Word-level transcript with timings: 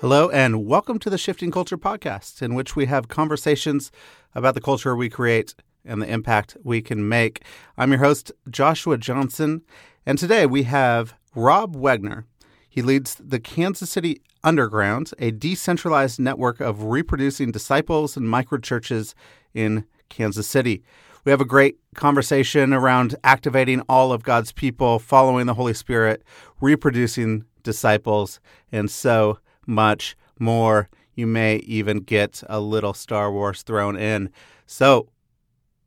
Hello, 0.00 0.28
and 0.28 0.66
welcome 0.66 0.98
to 0.98 1.08
the 1.08 1.16
Shifting 1.16 1.50
Culture 1.50 1.78
Podcast, 1.78 2.42
in 2.42 2.54
which 2.54 2.76
we 2.76 2.84
have 2.84 3.08
conversations 3.08 3.90
about 4.34 4.52
the 4.52 4.60
culture 4.60 4.94
we 4.94 5.08
create 5.08 5.54
and 5.86 6.02
the 6.02 6.12
impact 6.12 6.54
we 6.62 6.82
can 6.82 7.08
make. 7.08 7.42
I'm 7.78 7.92
your 7.92 8.00
host, 8.00 8.30
Joshua 8.50 8.98
Johnson, 8.98 9.62
and 10.04 10.18
today 10.18 10.44
we 10.44 10.64
have 10.64 11.14
Rob 11.34 11.74
Wegner. 11.74 12.24
He 12.68 12.82
leads 12.82 13.14
the 13.14 13.40
Kansas 13.40 13.88
City 13.88 14.20
Underground, 14.44 15.12
a 15.18 15.30
decentralized 15.30 16.20
network 16.20 16.60
of 16.60 16.84
reproducing 16.84 17.50
disciples 17.50 18.18
and 18.18 18.26
microchurches 18.26 19.14
in 19.54 19.86
Kansas 20.10 20.46
City. 20.46 20.84
We 21.24 21.30
have 21.30 21.40
a 21.40 21.46
great 21.46 21.78
conversation 21.94 22.74
around 22.74 23.16
activating 23.24 23.80
all 23.88 24.12
of 24.12 24.24
God's 24.24 24.52
people, 24.52 24.98
following 24.98 25.46
the 25.46 25.54
Holy 25.54 25.74
Spirit, 25.74 26.22
reproducing 26.60 27.46
disciples, 27.62 28.40
and 28.70 28.90
so 28.90 29.38
much 29.66 30.16
more. 30.38 30.88
You 31.14 31.26
may 31.26 31.56
even 31.56 32.00
get 32.00 32.42
a 32.48 32.60
little 32.60 32.94
Star 32.94 33.32
Wars 33.32 33.62
thrown 33.62 33.96
in. 33.96 34.30
So, 34.66 35.08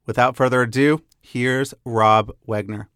without 0.05 0.35
further 0.35 0.63
ado, 0.63 1.02
here's 1.22 1.73
Rob 1.85 2.31
Wegner. 2.47 2.88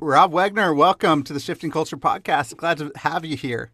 Rob 0.00 0.32
Wegner, 0.32 0.76
welcome 0.76 1.22
to 1.22 1.32
the 1.32 1.40
Shifting 1.40 1.70
Culture 1.70 1.96
Podcast. 1.96 2.56
Glad 2.56 2.78
to 2.78 2.92
have 2.96 3.24
you 3.24 3.36
here. 3.36 3.70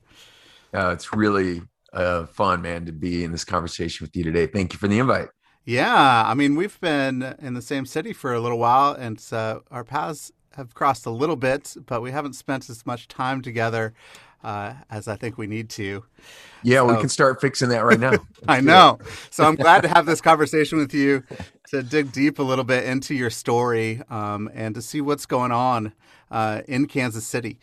Uh, 0.73 0.91
it's 0.91 1.13
really 1.13 1.63
uh, 1.93 2.27
fun, 2.27 2.63
man, 2.63 2.87
to 2.87 2.93
be 2.93 3.25
in 3.25 3.33
this 3.33 3.45
conversation 3.45 4.05
with 4.05 4.15
you 4.17 4.23
today. 4.23 4.47
Thank 4.47 4.73
you 4.73 4.79
for 4.79 4.89
the 4.89 4.99
invite. 4.99 5.29
Yeah, 5.65 6.25
I 6.27 6.35
mean, 6.35 6.57
we've 6.57 6.81
been 6.81 7.37
in 7.41 7.55
the 7.55 7.63
same 7.63 7.87
city 7.87 8.13
for 8.13 8.35
a 8.35 8.41
little 8.41 8.59
while, 8.59 8.93
and 8.93 9.21
so 9.21 9.63
our 9.71 9.85
paths 9.85 10.33
have 10.55 10.75
crossed 10.75 11.07
a 11.07 11.11
little 11.11 11.37
bit, 11.37 11.77
but 11.87 12.03
we 12.03 12.11
haven't 12.11 12.35
spent 12.35 12.69
as 12.69 12.85
much 12.85 13.09
time 13.09 13.43
together 13.43 13.95
uh, 14.43 14.75
as 14.91 15.09
I 15.09 15.17
think 15.17 15.39
we 15.39 15.47
need 15.47 15.71
to. 15.71 16.05
Yeah, 16.63 16.79
so, 16.79 16.87
we 16.87 17.01
can 17.01 17.09
start 17.09 17.41
fixing 17.41 17.71
that 17.71 17.85
right 17.85 17.99
now. 17.99 18.15
I 18.49 18.61
know. 18.61 18.99
So 19.31 19.45
I'm 19.45 19.57
glad 19.57 19.83
to 19.83 19.89
have 19.89 20.07
this 20.07 20.21
conversation 20.21 20.79
with 20.79 20.95
you 20.95 21.25
to 21.71 21.83
dig 21.83 22.13
deep 22.13 22.39
a 22.39 22.43
little 22.43 22.65
bit 22.65 22.85
into 22.85 23.15
your 23.15 23.31
story 23.31 24.03
um, 24.11 24.51
and 24.55 24.75
to 24.75 24.83
see 24.83 25.01
what's 25.01 25.27
going 25.27 25.53
on 25.53 25.93
uh, 26.31 26.63
in 26.69 26.87
Kansas 26.87 27.27
City. 27.27 27.59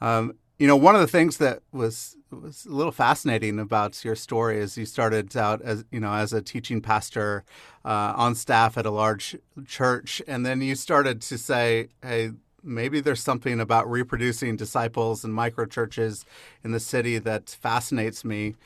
Um, 0.00 0.34
you 0.58 0.66
know, 0.66 0.76
one 0.76 0.94
of 0.94 1.00
the 1.00 1.06
things 1.06 1.38
that 1.38 1.62
was 1.72 2.16
was 2.30 2.64
a 2.66 2.70
little 2.70 2.92
fascinating 2.92 3.58
about 3.58 4.04
your 4.04 4.14
story 4.14 4.58
is 4.58 4.76
you 4.76 4.86
started 4.86 5.36
out 5.36 5.62
as 5.62 5.84
you 5.90 5.98
know 5.98 6.12
as 6.12 6.32
a 6.32 6.42
teaching 6.42 6.80
pastor 6.80 7.44
uh, 7.84 8.12
on 8.14 8.34
staff 8.34 8.76
at 8.76 8.86
a 8.86 8.90
large 8.90 9.36
church, 9.66 10.20
and 10.28 10.44
then 10.44 10.60
you 10.60 10.74
started 10.74 11.22
to 11.22 11.38
say, 11.38 11.88
"Hey, 12.02 12.32
maybe 12.62 13.00
there's 13.00 13.22
something 13.22 13.60
about 13.60 13.90
reproducing 13.90 14.56
disciples 14.56 15.24
and 15.24 15.34
micro 15.34 15.66
churches 15.66 16.24
in 16.62 16.72
the 16.72 16.80
city 16.80 17.18
that 17.18 17.50
fascinates 17.50 18.24
me. 18.24 18.56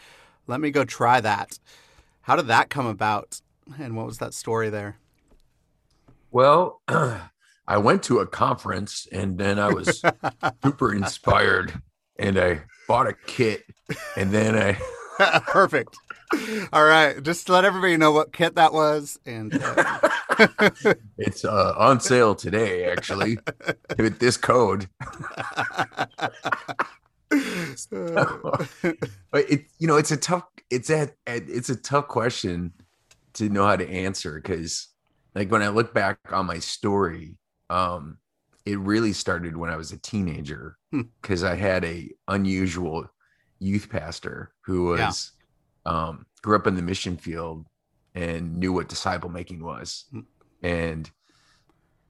Let 0.46 0.60
me 0.60 0.70
go 0.70 0.84
try 0.84 1.20
that. 1.20 1.58
How 2.22 2.36
did 2.36 2.46
that 2.46 2.70
come 2.70 2.86
about? 2.86 3.40
And 3.78 3.96
what 3.96 4.06
was 4.06 4.18
that 4.18 4.34
story 4.34 4.70
there? 4.70 4.96
Well, 6.30 6.80
I 7.66 7.78
went 7.78 8.02
to 8.04 8.18
a 8.18 8.26
conference 8.26 9.08
and 9.10 9.38
then 9.38 9.58
I 9.58 9.72
was 9.72 10.02
super 10.64 10.94
inspired 10.94 11.80
and 12.18 12.38
I 12.38 12.62
bought 12.86 13.06
a 13.06 13.14
kit 13.26 13.64
and 14.16 14.32
then 14.32 14.56
I 14.56 14.78
perfect. 15.46 15.96
All 16.72 16.84
right, 16.84 17.22
just 17.22 17.48
let 17.48 17.64
everybody 17.64 17.96
know 17.96 18.12
what 18.12 18.32
kit 18.32 18.56
that 18.56 18.72
was 18.72 19.18
and 19.26 19.54
uh... 19.54 19.98
it's 21.18 21.44
uh, 21.44 21.74
on 21.76 22.00
sale 22.00 22.34
today, 22.34 22.90
actually, 22.90 23.38
with 23.98 24.18
this 24.18 24.36
code. 24.36 24.88
but 27.30 28.68
it, 29.32 29.66
you 29.78 29.86
know, 29.86 29.96
it's 29.96 30.10
a 30.10 30.16
tough, 30.16 30.44
it's 30.70 30.90
a, 30.90 31.10
it's 31.26 31.70
a 31.70 31.76
tough 31.76 32.08
question 32.08 32.72
to 33.34 33.48
know 33.48 33.66
how 33.66 33.76
to 33.76 33.88
answer 33.88 34.40
because, 34.40 34.88
like, 35.34 35.50
when 35.50 35.62
I 35.62 35.68
look 35.68 35.94
back 35.94 36.18
on 36.30 36.46
my 36.46 36.58
story, 36.58 37.36
um, 37.70 38.18
it 38.64 38.78
really 38.78 39.12
started 39.12 39.56
when 39.56 39.70
I 39.70 39.76
was 39.76 39.92
a 39.92 39.98
teenager 39.98 40.78
because 40.90 41.42
hmm. 41.42 41.46
I 41.46 41.54
had 41.54 41.84
a 41.84 42.10
unusual 42.28 43.06
youth 43.58 43.88
pastor 43.88 44.52
who 44.62 44.86
was. 44.86 45.32
Um, 45.86 46.26
grew 46.42 46.56
up 46.56 46.66
in 46.66 46.74
the 46.74 46.82
mission 46.82 47.16
field 47.16 47.66
and 48.14 48.56
knew 48.58 48.72
what 48.72 48.88
disciple 48.88 49.30
making 49.30 49.62
was. 49.62 50.04
Mm. 50.14 50.24
And 50.62 51.10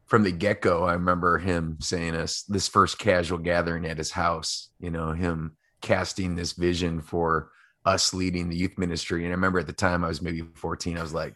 from 0.06 0.22
the 0.22 0.32
get 0.32 0.60
go, 0.60 0.84
I 0.84 0.92
remember 0.92 1.38
him 1.38 1.78
saying 1.80 2.14
us 2.14 2.42
this 2.42 2.68
first 2.68 2.98
casual 2.98 3.38
gathering 3.38 3.86
at 3.86 3.98
his 3.98 4.10
house, 4.10 4.70
you 4.78 4.90
know, 4.90 5.12
him 5.12 5.56
casting 5.80 6.36
this 6.36 6.52
vision 6.52 7.00
for 7.00 7.50
us 7.84 8.14
leading 8.14 8.48
the 8.48 8.56
youth 8.56 8.78
ministry. 8.78 9.24
And 9.24 9.32
I 9.32 9.36
remember 9.36 9.58
at 9.58 9.66
the 9.66 9.72
time 9.72 10.04
I 10.04 10.08
was 10.08 10.22
maybe 10.22 10.42
14, 10.54 10.98
I 10.98 11.02
was 11.02 11.14
like, 11.14 11.34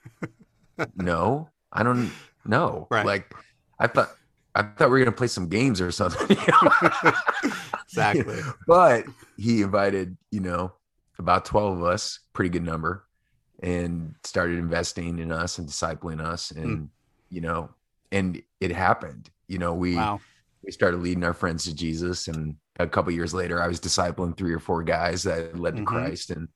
no, 0.97 1.48
I 1.72 1.82
don't 1.82 2.10
know. 2.44 2.87
Right. 2.91 3.06
Like 3.06 3.34
I 3.78 3.87
thought, 3.87 4.10
I 4.54 4.62
thought 4.62 4.91
we 4.91 4.98
were 4.98 5.04
going 5.04 5.06
to 5.06 5.12
play 5.12 5.27
some 5.28 5.48
games 5.48 5.81
or 5.81 5.91
something. 5.91 6.37
exactly. 7.84 8.41
but 8.66 9.04
he 9.37 9.62
invited, 9.62 10.16
you 10.31 10.41
know, 10.41 10.72
about 11.18 11.44
12 11.44 11.78
of 11.78 11.84
us, 11.84 12.20
pretty 12.32 12.50
good 12.50 12.64
number, 12.64 13.08
and 13.62 14.14
started 14.24 14.58
investing 14.58 15.18
in 15.18 15.32
us 15.32 15.58
and 15.58 15.68
discipling 15.68 16.24
us 16.24 16.50
hmm. 16.50 16.62
and 16.62 16.78
mm. 16.78 16.88
you 17.30 17.40
know 17.40 17.70
and 18.12 18.40
it 18.60 18.70
happened 18.70 19.30
you 19.48 19.58
know 19.58 19.74
we 19.74 19.96
wow. 19.96 20.20
we 20.64 20.70
started 20.70 20.98
leading 21.00 21.24
our 21.24 21.34
friends 21.34 21.64
to 21.64 21.74
jesus 21.74 22.28
and 22.28 22.54
a 22.78 22.86
couple 22.86 23.12
years 23.12 23.34
later 23.34 23.60
i 23.60 23.66
was 23.66 23.80
discipling 23.80 24.36
three 24.36 24.52
or 24.52 24.60
four 24.60 24.82
guys 24.82 25.22
that 25.22 25.58
led 25.58 25.76
to 25.76 25.82
mm-hmm. 25.82 25.84
christ 25.86 26.30
and 26.30 26.48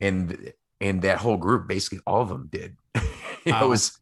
and 0.00 0.52
and 0.80 1.02
that 1.02 1.18
whole 1.18 1.36
group 1.36 1.66
basically 1.66 2.00
all 2.06 2.20
of 2.20 2.28
them 2.28 2.48
did 2.52 2.76
wow. 2.94 3.64
it 3.64 3.68
was 3.68 3.98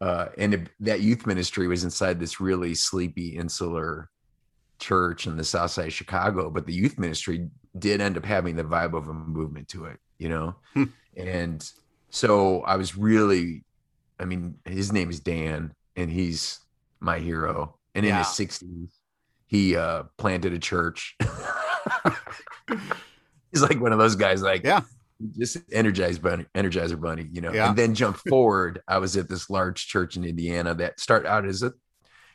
uh 0.00 0.26
and 0.38 0.54
it, 0.54 0.68
that 0.78 1.00
youth 1.00 1.26
ministry 1.26 1.66
was 1.66 1.82
inside 1.82 2.20
this 2.20 2.40
really 2.40 2.74
sleepy 2.74 3.36
insular 3.36 4.08
church 4.78 5.26
in 5.26 5.36
the 5.36 5.42
south 5.42 5.72
side 5.72 5.88
of 5.88 5.92
chicago 5.92 6.48
but 6.48 6.64
the 6.64 6.72
youth 6.72 6.96
ministry 6.96 7.48
did 7.80 8.00
end 8.00 8.16
up 8.16 8.24
having 8.24 8.56
the 8.56 8.64
vibe 8.64 8.94
of 8.94 9.08
a 9.08 9.14
movement 9.14 9.68
to 9.68 9.84
it 9.84 9.98
you 10.18 10.28
know 10.28 10.54
hmm. 10.74 10.84
and 11.16 11.72
so 12.10 12.62
I 12.62 12.76
was 12.76 12.96
really, 12.96 13.64
I 14.18 14.24
mean, 14.24 14.56
his 14.64 14.92
name 14.92 15.10
is 15.10 15.20
Dan, 15.20 15.72
and 15.96 16.10
he's 16.10 16.60
my 17.00 17.18
hero. 17.18 17.76
And 17.94 18.04
in 18.04 18.10
yeah. 18.10 18.18
his 18.18 18.28
60s, 18.28 18.90
he 19.46 19.76
uh, 19.76 20.04
planted 20.16 20.52
a 20.52 20.58
church. 20.58 21.16
he's 23.52 23.62
like 23.62 23.80
one 23.80 23.92
of 23.92 23.98
those 23.98 24.16
guys, 24.16 24.42
like, 24.42 24.64
yeah, 24.64 24.82
just 25.36 25.58
energized 25.72 26.22
bunny, 26.22 26.46
energizer 26.54 27.00
bunny, 27.00 27.26
you 27.32 27.40
know. 27.40 27.52
Yeah. 27.52 27.68
And 27.68 27.76
then 27.76 27.94
jump 27.94 28.16
forward, 28.16 28.82
I 28.88 28.98
was 28.98 29.16
at 29.16 29.28
this 29.28 29.50
large 29.50 29.86
church 29.86 30.16
in 30.16 30.24
Indiana 30.24 30.74
that 30.76 31.00
started 31.00 31.28
out 31.28 31.46
as 31.46 31.62
a 31.62 31.72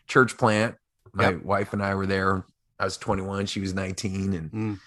church 0.07 0.37
plant. 0.37 0.75
My 1.13 1.29
yep. 1.31 1.43
wife 1.43 1.73
and 1.73 1.83
I 1.83 1.95
were 1.95 2.07
there. 2.07 2.45
I 2.79 2.85
was 2.85 2.97
21, 2.97 3.45
she 3.45 3.59
was 3.59 3.73
19, 3.73 4.33
and 4.33 4.51
mm. 4.51 4.79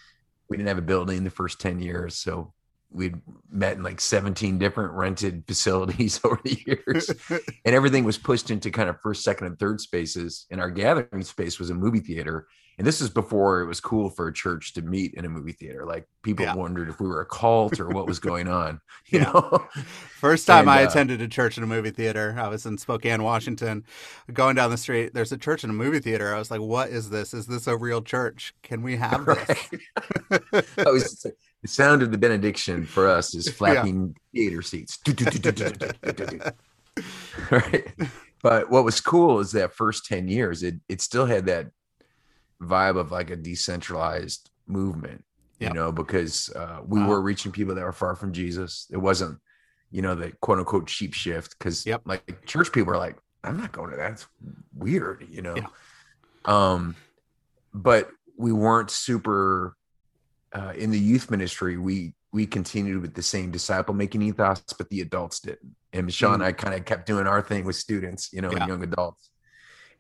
We 0.49 0.57
didn't 0.57 0.69
have 0.69 0.79
a 0.79 0.83
building 0.83 1.19
in 1.19 1.25
the 1.25 1.31
first 1.31 1.61
10 1.61 1.81
years. 1.81 2.17
So 2.17 2.53
we'd 2.91 3.21
met 3.51 3.77
in 3.77 3.83
like 3.83 4.01
17 4.01 4.59
different 4.59 4.93
rented 4.93 5.45
facilities 5.49 6.21
over 6.25 6.41
the 6.45 6.59
years 6.67 7.11
and 7.65 7.75
everything 7.75 8.05
was 8.05 8.19
pushed 8.19 8.51
into 8.51 8.71
kind 8.71 8.89
of 8.89 9.01
first 9.03 9.23
second 9.23 9.47
and 9.47 9.59
third 9.59 9.81
spaces 9.81 10.47
and 10.51 10.61
our 10.61 10.71
gathering 10.71 11.23
space 11.23 11.59
was 11.59 11.71
a 11.71 11.75
movie 11.75 12.01
theater 12.01 12.47
and 12.79 12.87
this 12.87 13.01
is 13.01 13.09
before 13.09 13.63
it 13.63 13.67
was 13.67 13.81
cool 13.81 14.11
for 14.11 14.29
a 14.29 14.33
church 14.33 14.75
to 14.75 14.83
meet 14.83 15.15
in 15.15 15.25
a 15.25 15.29
movie 15.29 15.53
theater. 15.53 15.87
Like 15.87 16.07
people 16.23 16.45
Yeah. 16.45 16.55
wondered 16.55 16.89
if 16.89 17.01
we 17.01 17.09
were 17.09 17.23
a 17.23 17.27
cult 17.27 17.81
or 17.81 17.89
what 17.89 18.07
was 18.07 18.19
going 18.19 18.49
on. 18.49 18.81
You 19.09 19.21
Yeah. 19.21 19.33
know, 19.33 19.67
First 20.17 20.47
time 20.47 20.63
And, 20.63 20.71
I 20.71 20.83
uh, 20.83 20.89
attended 20.89 21.23
a 21.23 21.29
church 21.29 21.57
in 21.57 21.63
a 21.65 21.67
movie 21.67 21.91
theater, 21.91 22.35
I 22.39 22.49
was 22.49 22.67
in 22.67 22.77
Spokane, 22.77 23.23
Washington. 23.23 23.85
Going 24.33 24.57
down 24.57 24.71
the 24.71 24.77
street, 24.77 25.15
there's 25.15 25.31
a 25.33 25.39
church 25.39 25.63
in 25.65 25.71
a 25.71 25.75
movie 25.75 26.01
theater. 26.01 26.35
I 26.35 26.39
was 26.39 26.51
like, 26.51 26.61
"What 26.61 26.89
is 26.91 27.11
this? 27.11 27.33
Is 27.33 27.47
this 27.47 27.67
a 27.67 27.77
real 27.77 28.03
church? 28.03 28.55
Can 28.63 28.83
we 28.83 28.97
have 28.97 29.25
this?" 29.27 29.49
right? 30.31 30.65
Was, 30.87 31.25
the 31.63 31.69
sound 31.69 32.03
of 32.03 32.11
the 32.11 32.19
benediction 32.19 32.85
for 32.87 33.07
us 33.09 33.35
is 33.35 33.49
flapping 33.49 34.15
theater 34.35 34.63
seats. 34.63 34.99
right. 37.51 37.87
But 38.43 38.71
what 38.71 38.85
was 38.85 39.01
cool 39.01 39.41
is 39.41 39.53
that 39.53 39.75
first 39.75 40.07
10 40.07 40.29
years, 40.29 40.63
it 40.63 40.77
it 40.89 41.01
still 41.01 41.27
had 41.27 41.47
that 41.47 41.69
vibe 42.63 42.97
of 42.97 43.11
like 43.13 43.31
a 43.31 43.37
decentralized 43.37 44.51
movement, 44.67 45.25
Yep. 45.61 45.71
you 45.71 45.75
know, 45.75 45.93
because 45.93 46.51
uh, 46.55 46.81
we 46.87 47.01
Wow. 47.01 47.09
were 47.09 47.21
reaching 47.21 47.53
people 47.53 47.75
that 47.75 47.85
were 47.85 47.93
far 47.93 48.15
from 48.15 48.33
Jesus. 48.33 48.87
It 48.91 48.97
wasn't, 48.99 49.39
you 49.91 50.03
know, 50.03 50.15
the 50.15 50.33
quote 50.41 50.59
unquote 50.59 50.87
cheap 50.87 51.15
shift. 51.15 51.59
Cause 51.59 51.87
Yep. 51.87 52.03
like 52.05 52.45
church 52.47 52.73
people 52.73 52.93
are 52.93 52.99
like, 52.99 53.17
I'm 53.45 53.57
not 53.57 53.73
going 53.73 53.91
to 53.91 53.97
that. 53.97 54.13
It's 54.13 54.27
weird, 54.75 55.27
you 55.31 55.43
know. 55.43 55.55
Yeah. 55.57 55.67
Um, 56.45 56.97
but 57.73 58.11
we 58.37 58.53
weren't 58.53 58.91
super 58.91 59.77
uh, 60.53 60.73
in 60.77 60.91
the 60.91 60.99
youth 60.99 61.31
ministry. 61.31 61.77
We 61.77 62.15
we 62.33 62.45
continued 62.47 63.01
with 63.01 63.15
the 63.15 63.23
same 63.23 63.51
disciple 63.51 63.95
making 63.95 64.21
ethos, 64.23 64.63
but 64.77 64.89
the 64.91 65.01
adults 65.01 65.41
didn't. 65.41 65.75
And 65.93 66.05
Michelle 66.07 66.35
and 66.35 66.43
I 66.43 66.53
kind 66.53 66.75
of 66.75 66.85
kept 66.85 67.07
doing 67.07 67.27
our 67.27 67.41
thing 67.41 67.65
with 67.65 67.77
students, 67.77 68.31
you 68.33 68.43
know, 68.43 68.51
Mm. 68.51 68.53
Yeah. 68.57 68.59
and 68.63 68.69
young 68.69 68.83
adults. 68.83 69.31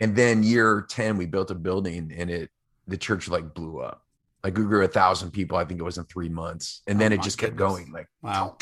And 0.01 0.15
then 0.15 0.43
year 0.43 0.87
10, 0.89 1.17
we 1.17 1.27
built 1.27 1.51
a 1.51 1.55
building 1.55 2.13
and 2.17 2.31
it 2.31 2.51
the 2.87 2.97
church 2.97 3.29
like 3.29 3.55
blew 3.55 3.81
up. 3.81 4.03
Like 4.45 4.57
we 4.57 4.65
grew 4.65 4.85
a 4.85 4.89
thousand 4.89 5.33
people, 5.33 5.57
I 5.59 5.65
think 5.65 5.81
it 5.81 5.83
was 5.85 5.99
in 5.99 6.05
three 6.05 6.29
months. 6.29 6.83
And 6.87 7.01
then 7.01 7.13
Oh 7.13 7.17
it 7.17 7.23
just 7.23 7.39
kept 7.39 7.57
going 7.57 7.91
like 7.91 8.07
Wow. 8.23 8.57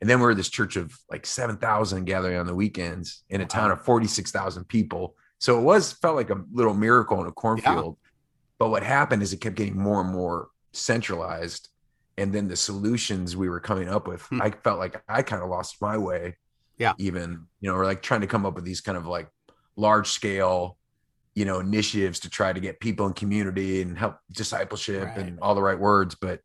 and 0.00 0.10
then 0.10 0.20
we're 0.20 0.34
this 0.34 0.48
church 0.48 0.76
of 0.76 0.98
like 1.10 1.24
7,000 1.24 2.04
gathering 2.04 2.36
on 2.38 2.46
the 2.46 2.54
weekends 2.54 3.22
in 3.30 3.40
a 3.40 3.44
Wow. 3.44 3.48
town 3.48 3.70
of 3.70 3.82
46,000 3.82 4.64
people. 4.66 5.14
So 5.38 5.58
it 5.58 5.62
was 5.62 5.92
felt 5.92 6.16
like 6.16 6.30
a 6.30 6.42
little 6.52 6.74
miracle 6.74 7.20
in 7.20 7.26
a 7.26 7.32
cornfield. 7.32 7.96
But 8.58 8.70
what 8.70 8.82
happened 8.82 9.22
is 9.22 9.32
it 9.32 9.40
kept 9.40 9.54
getting 9.56 9.78
more 9.78 10.00
and 10.00 10.10
more 10.10 10.48
centralized. 10.72 11.68
And 12.18 12.32
then 12.32 12.48
the 12.48 12.56
solutions 12.56 13.36
we 13.36 13.48
were 13.50 13.60
coming 13.60 13.88
up 13.88 14.08
with, 14.08 14.22
Hmm. 14.22 14.40
I 14.42 14.50
felt 14.50 14.78
like 14.78 15.02
I 15.08 15.22
kind 15.22 15.42
of 15.42 15.48
lost 15.50 15.80
my 15.82 15.98
way. 15.98 16.36
Yeah. 16.78 16.94
Even, 16.98 17.46
you 17.60 17.70
know, 17.70 17.76
we're 17.76 17.84
like 17.84 18.02
trying 18.02 18.22
to 18.22 18.26
come 18.26 18.44
up 18.46 18.54
with 18.54 18.64
these 18.64 18.80
kind 18.80 18.96
of 18.98 19.06
like 19.06 19.28
large 19.76 20.08
scale, 20.10 20.76
you 21.34 21.44
know, 21.44 21.60
initiatives 21.60 22.20
to 22.20 22.30
try 22.30 22.52
to 22.52 22.60
get 22.60 22.80
people 22.80 23.06
in 23.06 23.12
community 23.12 23.82
and 23.82 23.96
help 23.98 24.16
discipleship 24.32 25.04
Right. 25.04 25.18
and 25.18 25.38
all 25.40 25.54
the 25.54 25.62
right 25.62 25.78
words, 25.78 26.14
but 26.14 26.40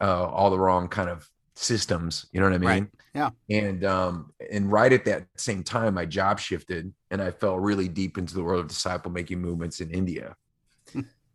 uh, 0.00 0.24
all 0.26 0.50
the 0.50 0.58
wrong 0.58 0.88
kind 0.88 1.08
of 1.08 1.28
systems. 1.54 2.26
You 2.32 2.40
know 2.40 2.46
what 2.50 2.54
I 2.54 2.58
mean? 2.58 2.68
Right. 2.68 2.88
Yeah. 3.14 3.30
And 3.50 3.84
um, 3.84 4.32
and 4.50 4.70
right 4.70 4.92
at 4.92 5.04
that 5.06 5.26
same 5.36 5.62
time, 5.62 5.94
my 5.94 6.04
job 6.04 6.38
shifted 6.38 6.92
and 7.10 7.22
I 7.22 7.30
fell 7.30 7.58
really 7.58 7.88
deep 7.88 8.18
into 8.18 8.34
the 8.34 8.42
world 8.42 8.60
of 8.60 8.68
disciple 8.68 9.10
making 9.10 9.40
movements 9.40 9.80
in 9.80 9.90
India. 9.90 10.34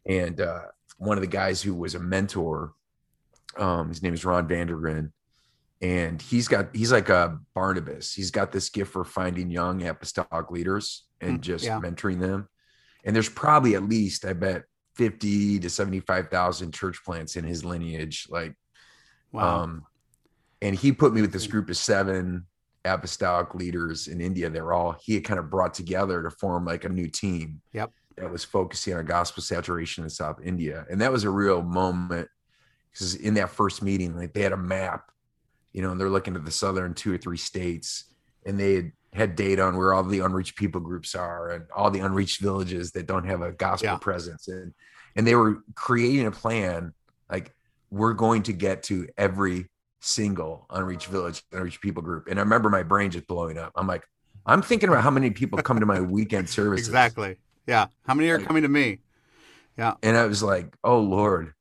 and 0.06 0.40
uh, 0.42 0.62
one 0.98 1.18
of 1.18 1.22
the 1.22 1.28
guys 1.28 1.62
who 1.62 1.74
was 1.74 1.96
a 1.96 2.00
mentor, 2.00 2.74
um, 3.58 3.90
his 3.90 4.04
name 4.04 4.14
is 4.14 4.24
Ron 4.26 4.48
Vandergren, 4.48 5.12
and 5.82 6.22
he's 6.22 6.48
got 6.48 6.76
he's 6.76 6.92
like 6.92 7.10
a 7.10 7.40
Barnabas. 7.56 8.14
He's 8.14 8.32
got 8.32 8.52
this 8.52 8.70
gift 8.70 8.92
for 8.92 9.04
finding 9.04 9.50
young 9.50 9.82
apostolic 9.86 10.52
leaders 10.52 11.06
and 11.20 11.38
Hmm, 11.38 11.42
just 11.42 11.66
yeah. 11.66 11.80
mentoring 11.80 12.20
them. 12.20 12.48
And 13.04 13.16
there's 13.16 13.30
probably 13.30 13.76
at 13.76 13.84
least, 13.84 14.26
I 14.26 14.34
bet, 14.34 14.64
fifty 14.96 15.60
to 15.60 15.70
seventy-five 15.70 16.30
thousand 16.30 16.74
church 16.74 17.04
plants 17.04 17.36
in 17.36 17.44
his 17.46 17.66
lineage. 17.66 18.28
Like 18.30 18.56
Wow. 19.32 19.64
um, 19.64 19.86
and 20.62 20.76
he 20.76 20.92
put 20.92 21.14
me 21.14 21.22
with 21.22 21.32
this 21.34 21.48
group 21.48 21.70
of 21.70 21.78
seven 21.78 22.46
apostolic 22.84 23.56
leaders 23.56 24.08
in 24.08 24.20
India. 24.22 24.50
They 24.50 24.62
were 24.62 24.74
all 24.74 24.96
he 25.04 25.16
had 25.16 25.24
kind 25.24 25.40
of 25.40 25.50
brought 25.50 25.74
together 25.74 26.22
to 26.22 26.30
form 26.30 26.66
like 26.66 26.84
a 26.86 26.90
new 26.90 27.08
team. 27.08 27.62
Yep. 27.74 27.92
That 28.18 28.30
was 28.30 28.44
focusing 28.44 28.94
on 28.94 29.06
gospel 29.06 29.42
saturation 29.42 30.04
in 30.04 30.10
South 30.10 30.40
India, 30.44 30.86
and 30.92 31.00
that 31.02 31.12
was 31.12 31.24
a 31.24 31.30
real 31.30 31.62
moment 31.64 32.28
because 32.92 33.16
in 33.16 33.34
that 33.36 33.50
first 33.50 33.82
meeting, 33.82 34.16
like 34.18 34.34
they 34.34 34.42
had 34.42 34.52
a 34.52 34.58
map, 34.58 35.10
you 35.74 35.82
know, 35.82 35.92
and 35.92 36.00
they're 36.00 36.10
looking 36.10 36.36
at 36.36 36.46
the 36.46 36.52
southern 36.52 36.94
two 36.94 37.14
or 37.14 37.18
three 37.18 37.38
states, 37.38 38.06
and 38.46 38.60
they 38.60 38.74
had 38.76 38.92
had 39.14 39.36
data 39.36 39.62
on 39.64 39.76
where 39.76 39.94
all 39.94 40.04
the 40.04 40.20
unreached 40.20 40.56
people 40.56 40.80
groups 40.80 41.16
are 41.16 41.50
and 41.50 41.66
all 41.76 41.92
the 41.92 42.00
unreached 42.00 42.40
villages 42.42 42.92
that 42.94 43.08
don't 43.08 43.26
have 43.26 43.42
a 43.42 43.52
gospel 43.52 43.88
Yeah. 43.90 43.98
presence 43.98 44.48
and 44.48 44.74
and 45.18 45.28
they 45.28 45.36
were 45.36 45.58
creating 45.76 46.28
a 46.28 46.32
plan 46.32 46.94
like 47.30 47.54
we're 47.90 48.14
going 48.14 48.44
to 48.44 48.54
get 48.54 48.84
to 48.84 49.10
every 49.18 49.68
single 50.00 50.66
unreached 50.70 51.08
village 51.08 51.44
unreached 51.52 51.82
people 51.82 52.02
group 52.02 52.28
and 52.30 52.40
i 52.40 52.42
remember 52.42 52.70
my 52.70 52.84
brain 52.84 53.12
just 53.12 53.28
blowing 53.28 53.58
up 53.58 53.74
i'm 53.76 53.86
like 53.86 54.04
i'm 54.46 54.62
thinking 54.62 54.88
about 54.88 55.04
how 55.04 55.12
many 55.12 55.30
people 55.30 55.60
come 55.62 55.82
to 55.82 55.86
my 55.86 56.00
weekend 56.18 56.48
services 56.50 56.88
exactly. 56.88 57.36
Yeah. 57.68 57.88
How 58.08 58.14
many 58.14 58.30
are 58.30 58.38
Like- 58.38 58.48
coming 58.48 58.64
to 58.64 58.70
me? 58.70 59.00
Yeah. 59.78 59.96
And 60.02 60.16
i 60.16 60.26
was 60.26 60.42
like 60.42 60.74
oh 60.86 61.02
lord 61.02 61.54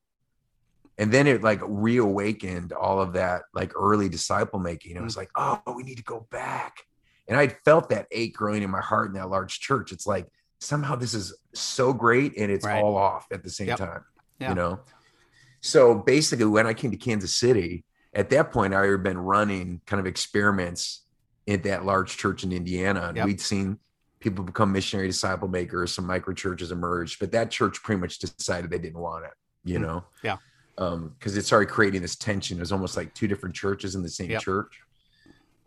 and 1.00 1.10
then 1.10 1.26
it 1.26 1.42
like 1.42 1.60
reawakened 1.64 2.72
all 2.72 3.00
of 3.00 3.14
that 3.14 3.42
like 3.54 3.72
early 3.74 4.08
disciple 4.08 4.60
making 4.60 4.94
it 4.96 5.02
was 5.02 5.16
like 5.16 5.30
oh 5.34 5.60
we 5.74 5.82
need 5.82 5.96
to 5.96 6.04
go 6.04 6.26
back 6.30 6.76
and 7.26 7.36
i 7.38 7.48
felt 7.48 7.88
that 7.88 8.06
ache 8.12 8.34
growing 8.36 8.62
in 8.62 8.70
my 8.70 8.80
heart 8.80 9.08
in 9.08 9.14
that 9.14 9.30
large 9.30 9.58
church 9.60 9.90
it's 9.92 10.06
like 10.06 10.26
somehow 10.60 10.94
this 10.94 11.14
is 11.14 11.34
so 11.54 11.92
great 11.92 12.36
and 12.36 12.52
it's 12.52 12.64
Right. 12.66 12.82
all 12.82 12.96
off 12.96 13.26
at 13.32 13.42
the 13.42 13.50
same 13.50 13.68
Yep. 13.68 13.78
time 13.78 14.04
Yeah. 14.38 14.48
you 14.50 14.54
know 14.54 14.80
so 15.60 15.94
basically 15.94 16.44
when 16.46 16.66
i 16.66 16.74
came 16.74 16.90
to 16.90 16.96
kansas 16.96 17.34
city 17.34 17.84
at 18.14 18.30
that 18.30 18.52
point 18.52 18.74
i 18.74 18.84
had 18.86 19.02
been 19.02 19.18
running 19.18 19.80
kind 19.86 20.00
of 20.00 20.06
experiments 20.06 21.02
at 21.48 21.62
that 21.64 21.84
large 21.84 22.16
church 22.18 22.44
in 22.44 22.52
indiana 22.52 23.06
and 23.08 23.16
Yep. 23.16 23.26
we'd 23.26 23.40
seen 23.40 23.78
people 24.20 24.44
become 24.44 24.70
missionary 24.70 25.08
disciple 25.08 25.48
makers 25.48 25.94
some 25.94 26.06
micro 26.06 26.34
churches 26.34 26.70
emerged 26.72 27.18
but 27.20 27.32
that 27.32 27.50
church 27.50 27.82
pretty 27.82 28.00
much 28.00 28.18
decided 28.18 28.70
they 28.70 28.78
didn't 28.78 28.98
want 29.00 29.24
it 29.24 29.32
you 29.64 29.78
Mm. 29.78 29.82
know 29.82 30.04
Yeah. 30.22 30.36
Um 30.80 31.14
because 31.18 31.36
it 31.36 31.44
started 31.44 31.66
creating 31.68 32.02
this 32.02 32.16
tension 32.16 32.56
it 32.56 32.60
was 32.60 32.72
almost 32.72 32.96
like 32.96 33.14
two 33.14 33.28
different 33.28 33.54
churches 33.54 33.94
in 33.94 34.02
the 34.02 34.08
same 34.08 34.30
Yep. 34.30 34.42
church 34.42 34.80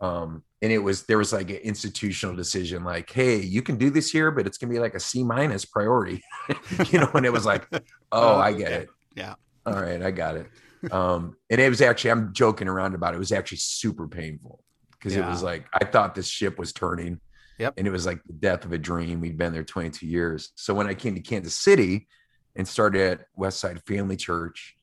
um 0.00 0.42
and 0.60 0.72
it 0.72 0.78
was 0.78 1.04
there 1.04 1.18
was 1.18 1.32
like 1.32 1.48
an 1.50 1.56
institutional 1.56 2.34
decision 2.34 2.82
like 2.84 3.10
hey 3.10 3.36
you 3.40 3.62
can 3.62 3.76
do 3.76 3.90
this 3.90 4.10
here 4.10 4.30
but 4.30 4.46
it's 4.46 4.58
gonna 4.58 4.72
be 4.72 4.78
like 4.80 4.94
a 4.94 5.00
c 5.00 5.22
minus 5.22 5.64
priority 5.64 6.20
you 6.90 6.98
know 6.98 7.10
and 7.14 7.24
it 7.24 7.32
was 7.32 7.46
like 7.46 7.66
oh 8.12 8.36
i 8.38 8.52
get 8.52 8.66
Okay. 8.72 8.82
it 8.82 8.88
Yeah. 9.14 9.34
all 9.64 9.74
right 9.80 10.02
i 10.02 10.10
got 10.10 10.36
it 10.36 10.48
um 10.92 11.36
and 11.48 11.60
it 11.60 11.68
was 11.68 11.80
actually 11.80 12.10
i'm 12.10 12.32
joking 12.34 12.68
around 12.68 12.94
about 12.94 13.14
it 13.14 13.16
it 13.16 13.20
was 13.20 13.32
actually 13.32 13.58
super 13.58 14.08
painful 14.08 14.62
because 14.92 15.16
it 15.16 15.24
was 15.24 15.42
like 15.42 15.66
i 15.72 15.84
thought 15.84 16.14
this 16.14 16.28
ship 16.28 16.58
was 16.58 16.72
turning 16.72 17.20
Yep. 17.60 17.74
and 17.76 17.86
it 17.86 17.90
was 17.90 18.04
like 18.04 18.20
the 18.26 18.32
death 18.32 18.64
of 18.64 18.72
a 18.72 18.78
dream 18.78 19.20
we'd 19.20 19.38
been 19.38 19.52
there 19.52 19.62
22 19.62 20.06
years 20.08 20.50
so 20.56 20.74
when 20.74 20.88
i 20.88 20.94
came 20.94 21.14
to 21.14 21.20
kansas 21.20 21.54
city 21.54 22.08
and 22.56 22.66
started 22.66 23.00
at 23.00 23.26
westside 23.38 23.80
family 23.86 24.16
church 24.16 24.73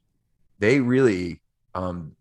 they 0.61 0.81
really 0.81 1.43
um 1.75 2.15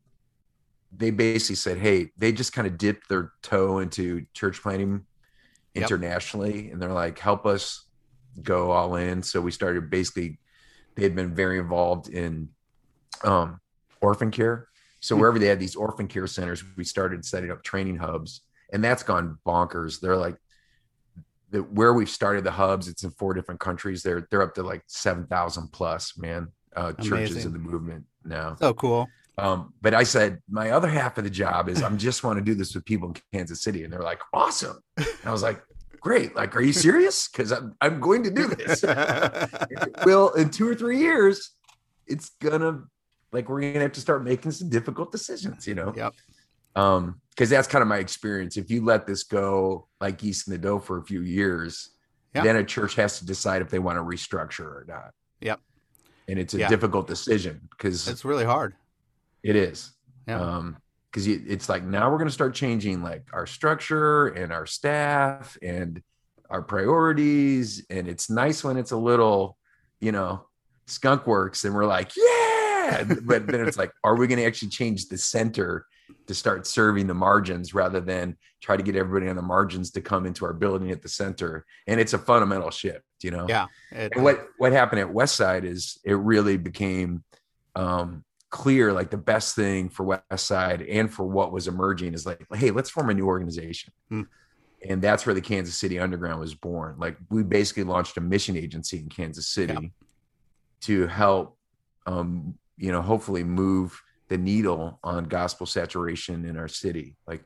they 0.92 1.10
basically 1.10 1.56
said 1.56 1.78
hey 1.78 2.10
they 2.16 2.32
just 2.32 2.52
kind 2.52 2.66
of 2.66 2.76
dipped 2.78 3.08
their 3.08 3.32
toe 3.42 3.78
into 3.78 4.26
church 4.34 4.60
planting 4.62 5.06
Yep. 5.74 5.96
internationally 5.98 6.70
and 6.70 6.82
they're 6.82 6.92
like 6.92 7.18
help 7.18 7.46
us 7.46 7.86
go 8.42 8.70
all 8.72 8.96
in. 8.96 9.22
So 9.22 9.40
we 9.40 9.50
started 9.52 9.90
basically 9.90 10.40
they 10.96 11.04
had 11.04 11.16
been 11.16 11.34
very 11.34 11.58
involved 11.58 12.08
in 12.08 12.50
um 13.24 13.60
orphan 14.02 14.30
care. 14.30 14.68
So 15.00 15.16
Hmm. 15.16 15.20
wherever 15.20 15.38
they 15.38 15.46
had 15.48 15.60
these 15.60 15.76
orphan 15.76 16.08
care 16.08 16.26
centers 16.26 16.64
we 16.76 16.84
started 16.84 17.24
setting 17.24 17.50
up 17.52 17.62
training 17.64 17.98
hubs 17.98 18.42
and 18.72 18.84
that's 18.84 19.02
gone 19.04 19.38
bonkers. 19.46 20.00
They're 20.00 20.16
like 20.16 20.36
the 21.50 21.60
where 21.62 21.92
we've 21.92 22.10
started 22.10 22.44
the 22.44 22.52
hubs 22.52 22.88
it's 22.88 23.04
in 23.04 23.10
four 23.12 23.34
different 23.34 23.60
countries. 23.60 24.02
They're 24.02 24.26
they're 24.30 24.42
up 24.42 24.54
to 24.54 24.62
like 24.62 24.82
7000 24.86 25.68
plus 25.72 26.16
man 26.18 26.48
uh 26.76 26.92
churches 26.94 27.44
in 27.44 27.52
the 27.52 27.58
movement 27.58 28.04
now 28.24 28.54
So 28.56 28.72
cool. 28.74 29.08
um, 29.38 29.72
but 29.82 29.94
I 29.94 30.02
said 30.04 30.40
my 30.48 30.70
other 30.70 30.88
half 30.88 31.18
of 31.18 31.24
the 31.24 31.30
job 31.30 31.68
is 31.68 31.82
I'm 31.82 31.98
just 31.98 32.22
want 32.24 32.38
to 32.38 32.44
do 32.44 32.54
this 32.54 32.74
with 32.74 32.84
people 32.84 33.08
in 33.08 33.14
Kansas 33.32 33.62
City, 33.62 33.84
and 33.84 33.92
they're 33.92 34.02
like, 34.02 34.20
awesome. 34.32 34.78
And 34.96 35.06
I 35.24 35.32
was 35.32 35.42
like, 35.42 35.62
great. 36.00 36.36
Like, 36.36 36.54
are 36.56 36.60
you 36.60 36.72
serious? 36.72 37.28
Because 37.28 37.50
I'm 37.52 37.74
I'm 37.80 38.00
going 38.00 38.22
to 38.24 38.30
do 38.30 38.46
this. 38.48 38.82
well, 40.04 40.30
in 40.34 40.50
two 40.50 40.68
or 40.68 40.74
three 40.74 40.98
years, 40.98 41.50
it's 42.06 42.30
gonna 42.40 42.82
like 43.32 43.48
we're 43.48 43.60
gonna 43.60 43.80
have 43.80 43.92
to 43.92 44.00
start 44.00 44.22
making 44.24 44.50
some 44.52 44.68
difficult 44.68 45.10
decisions, 45.12 45.66
you 45.66 45.74
know. 45.74 45.92
Yep. 45.96 46.14
Um, 46.76 47.20
because 47.30 47.48
that's 47.50 47.66
kind 47.68 47.82
of 47.82 47.88
my 47.88 47.98
experience. 47.98 48.56
If 48.56 48.70
you 48.70 48.84
let 48.84 49.06
this 49.06 49.22
go 49.24 49.88
like 50.00 50.18
geese 50.18 50.46
in 50.46 50.52
the 50.52 50.58
dough 50.58 50.78
for 50.78 50.98
a 50.98 51.02
few 51.04 51.22
years, 51.22 51.90
Yeah. 52.34 52.42
then 52.42 52.56
a 52.56 52.64
church 52.64 52.94
has 52.96 53.18
to 53.20 53.26
decide 53.26 53.62
if 53.62 53.70
they 53.70 53.78
want 53.78 53.96
to 53.98 54.02
restructure 54.02 54.60
or 54.66 54.84
not. 54.86 55.12
Yep. 55.40 55.60
And 56.28 56.38
it's 56.38 56.54
a 56.54 56.58
Yeah. 56.58 56.68
difficult 56.68 57.06
decision 57.06 57.60
because 57.70 58.06
It's 58.08 58.24
really 58.24 58.44
hard. 58.44 58.74
it 59.42 59.56
is. 59.56 59.92
Yeah. 60.26 60.40
Um, 60.40 60.76
because 61.10 61.26
it's 61.26 61.68
like 61.68 61.82
now 61.82 62.08
we're 62.08 62.18
going 62.18 62.28
to 62.28 62.32
start 62.32 62.54
changing 62.54 63.02
like 63.02 63.24
our 63.32 63.44
structure 63.44 64.28
and 64.28 64.52
our 64.52 64.64
staff 64.64 65.58
and 65.60 66.00
our 66.48 66.62
priorities. 66.62 67.84
And 67.90 68.06
it's 68.06 68.30
nice 68.30 68.62
when 68.62 68.76
it's 68.76 68.92
a 68.92 68.96
little 68.96 69.56
you 70.00 70.12
know, 70.12 70.46
skunk 70.86 71.26
works. 71.26 71.64
And 71.64 71.74
we're 71.74 71.84
like, 71.84 72.12
yeah. 72.16 73.04
But 73.22 73.46
then 73.46 73.66
it's 73.68 73.76
like, 73.76 73.92
are 74.02 74.16
we 74.16 74.26
going 74.28 74.38
to 74.38 74.44
actually 74.46 74.68
change 74.70 75.08
the 75.08 75.18
center 75.18 75.84
to 76.26 76.34
start 76.34 76.66
serving 76.66 77.06
the 77.06 77.14
margins 77.14 77.74
rather 77.74 78.00
than 78.00 78.36
try 78.62 78.76
to 78.76 78.82
get 78.82 78.96
everybody 78.96 79.28
on 79.28 79.36
the 79.36 79.42
margins 79.42 79.90
to 79.92 80.00
come 80.00 80.26
into 80.26 80.44
our 80.46 80.52
building 80.54 80.90
at 80.90 81.02
the 81.02 81.08
center? 81.08 81.66
And 81.86 82.00
it's 82.00 82.14
a 82.14 82.18
fundamental 82.18 82.70
shift, 82.70 83.04
you 83.22 83.30
know? 83.30 83.46
Yeah. 83.48 83.66
It, 83.90 84.16
what, 84.16 84.48
what 84.58 84.72
happened 84.72 85.00
at 85.00 85.12
West 85.12 85.36
Side 85.36 85.64
is 85.64 85.98
it 86.04 86.14
really 86.14 86.56
became, 86.56 87.24
um, 87.74 88.24
clear 88.50 88.92
like 88.92 89.10
the 89.10 89.16
best 89.16 89.54
thing 89.54 89.88
for 89.88 90.02
west 90.02 90.44
side 90.44 90.82
and 90.82 91.14
for 91.14 91.24
what 91.24 91.52
was 91.52 91.68
emerging 91.68 92.14
is 92.14 92.26
like 92.26 92.44
hey 92.52 92.72
let's 92.72 92.90
form 92.90 93.08
a 93.08 93.14
new 93.14 93.24
organization 93.24 93.92
hmm 94.08 94.22
and 94.88 95.02
that's 95.02 95.26
where 95.26 95.34
the 95.34 95.40
Kansas 95.40 95.76
City 95.76 95.98
Underground 95.98 96.40
was 96.40 96.54
born. 96.54 96.96
Like 96.98 97.16
we 97.28 97.42
basically 97.42 97.84
launched 97.84 98.16
a 98.16 98.20
mission 98.20 98.56
agency 98.56 98.98
in 98.98 99.08
Kansas 99.08 99.46
City 99.46 99.74
yeah. 99.74 99.88
to 100.82 101.06
help, 101.06 101.58
um, 102.06 102.54
you 102.76 102.90
know, 102.90 103.02
hopefully 103.02 103.44
move 103.44 104.00
the 104.28 104.38
needle 104.38 104.98
on 105.04 105.24
gospel 105.24 105.66
saturation 105.66 106.44
in 106.44 106.56
our 106.56 106.68
city. 106.68 107.16
Like, 107.26 107.44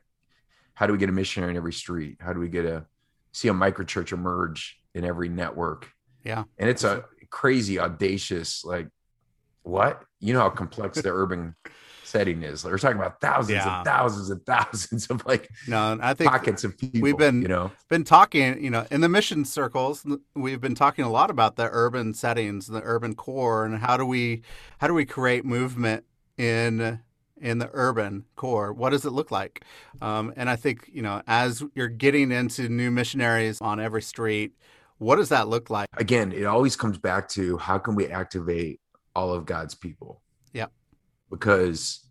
how 0.75 0.87
do 0.87 0.93
we 0.93 0.99
get 0.99 1.09
a 1.09 1.13
missionary 1.13 1.51
in 1.51 1.57
every 1.57 1.73
street? 1.73 2.17
How 2.19 2.31
do 2.31 2.39
we 2.39 2.47
get 2.47 2.65
a 2.65 2.85
see 3.31 3.49
a 3.49 3.53
microchurch 3.53 4.13
emerge 4.13 4.79
in 4.95 5.05
every 5.05 5.29
network? 5.29 5.91
Yeah, 6.23 6.45
and 6.57 6.67
it's 6.67 6.83
a 6.83 7.05
crazy, 7.29 7.79
audacious, 7.79 8.65
like, 8.65 8.87
what 9.61 10.03
you 10.19 10.33
know 10.33 10.39
how 10.39 10.49
complex 10.49 11.01
the 11.01 11.09
urban 11.13 11.55
setting 12.03 12.43
is. 12.43 12.63
We're 12.63 12.77
talking 12.77 12.97
about 12.97 13.19
thousands 13.19 13.57
yeah. 13.57 13.77
and 13.77 13.85
thousands 13.85 14.29
and 14.29 14.45
thousands 14.45 15.07
of 15.07 15.25
like 15.25 15.49
no, 15.67 15.97
I 16.01 16.13
think 16.13 16.31
pockets 16.31 16.63
of 16.63 16.77
people. 16.77 17.01
We've 17.01 17.17
been 17.17 17.41
you 17.41 17.47
know 17.47 17.71
been 17.89 18.03
talking 18.03 18.63
you 18.63 18.69
know 18.69 18.85
in 18.89 19.01
the 19.01 19.09
mission 19.09 19.43
circles. 19.43 20.05
We've 20.35 20.61
been 20.61 20.75
talking 20.75 21.03
a 21.03 21.11
lot 21.11 21.29
about 21.29 21.57
the 21.57 21.69
urban 21.71 22.13
settings, 22.13 22.67
the 22.67 22.81
urban 22.83 23.15
core, 23.15 23.65
and 23.65 23.77
how 23.77 23.97
do 23.97 24.05
we 24.05 24.43
how 24.79 24.87
do 24.87 24.93
we 24.93 25.05
create 25.05 25.45
movement 25.45 26.05
in 26.37 27.01
in 27.41 27.59
the 27.59 27.69
urban 27.73 28.23
core 28.37 28.71
what 28.71 28.91
does 28.91 29.03
it 29.03 29.09
look 29.09 29.29
like 29.29 29.65
um, 30.01 30.31
and 30.37 30.49
i 30.49 30.55
think 30.55 30.89
you 30.91 31.01
know 31.01 31.21
as 31.27 31.61
you're 31.75 31.89
getting 31.89 32.31
into 32.31 32.69
new 32.69 32.89
missionaries 32.89 33.59
on 33.59 33.77
every 33.77 34.01
street 34.01 34.53
what 34.97 35.17
does 35.17 35.29
that 35.29 35.47
look 35.47 35.69
like 35.69 35.87
again 35.97 36.31
it 36.31 36.45
always 36.45 36.75
comes 36.75 36.97
back 36.97 37.27
to 37.27 37.57
how 37.57 37.77
can 37.77 37.95
we 37.95 38.07
activate 38.07 38.79
all 39.15 39.33
of 39.33 39.45
god's 39.45 39.75
people 39.75 40.21
yeah 40.53 40.67
because 41.29 42.05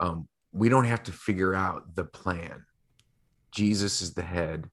um, 0.00 0.28
we 0.52 0.68
don't 0.68 0.84
have 0.84 1.02
to 1.04 1.12
figure 1.12 1.54
out 1.54 1.94
the 1.94 2.04
plan. 2.04 2.64
Jesus 3.52 4.02
is 4.02 4.14
the 4.14 4.22
head. 4.22 4.68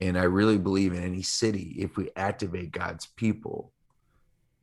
And 0.00 0.18
I 0.18 0.24
really 0.24 0.58
believe 0.58 0.92
in 0.92 1.02
any 1.02 1.22
city, 1.22 1.76
if 1.78 1.96
we 1.96 2.10
activate 2.16 2.72
God's 2.72 3.06
people, 3.06 3.72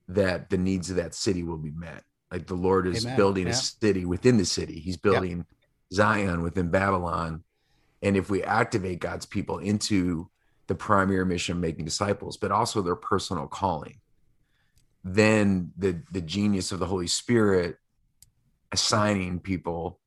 that 0.07 0.49
the 0.49 0.57
needs 0.57 0.89
of 0.89 0.97
that 0.97 1.15
city 1.15 1.43
will 1.43 1.57
be 1.57 1.71
met. 1.71 2.03
Like 2.31 2.47
the 2.47 2.55
Lord 2.55 2.87
is 2.87 3.05
Amen. 3.05 3.17
building 3.17 3.47
yeah. 3.47 3.53
a 3.53 3.55
city 3.55 4.05
within 4.05 4.37
the 4.37 4.45
city, 4.45 4.79
He's 4.79 4.97
building 4.97 5.37
yep. 5.37 5.45
Zion 5.93 6.41
within 6.41 6.69
Babylon. 6.69 7.43
And 8.01 8.17
if 8.17 8.29
we 8.29 8.43
activate 8.43 8.99
God's 8.99 9.25
people 9.25 9.59
into 9.59 10.29
the 10.71 10.75
primary 10.75 11.25
mission 11.25 11.57
of 11.57 11.61
making 11.61 11.83
disciples, 11.83 12.37
but 12.37 12.49
also 12.49 12.81
their 12.81 12.95
personal 12.95 13.45
calling, 13.45 13.99
then 15.03 15.73
the 15.77 16.01
the 16.13 16.21
genius 16.21 16.71
of 16.71 16.79
the 16.79 16.85
Holy 16.85 17.07
Spirit 17.07 17.75
assigning 18.71 19.41
people 19.41 19.99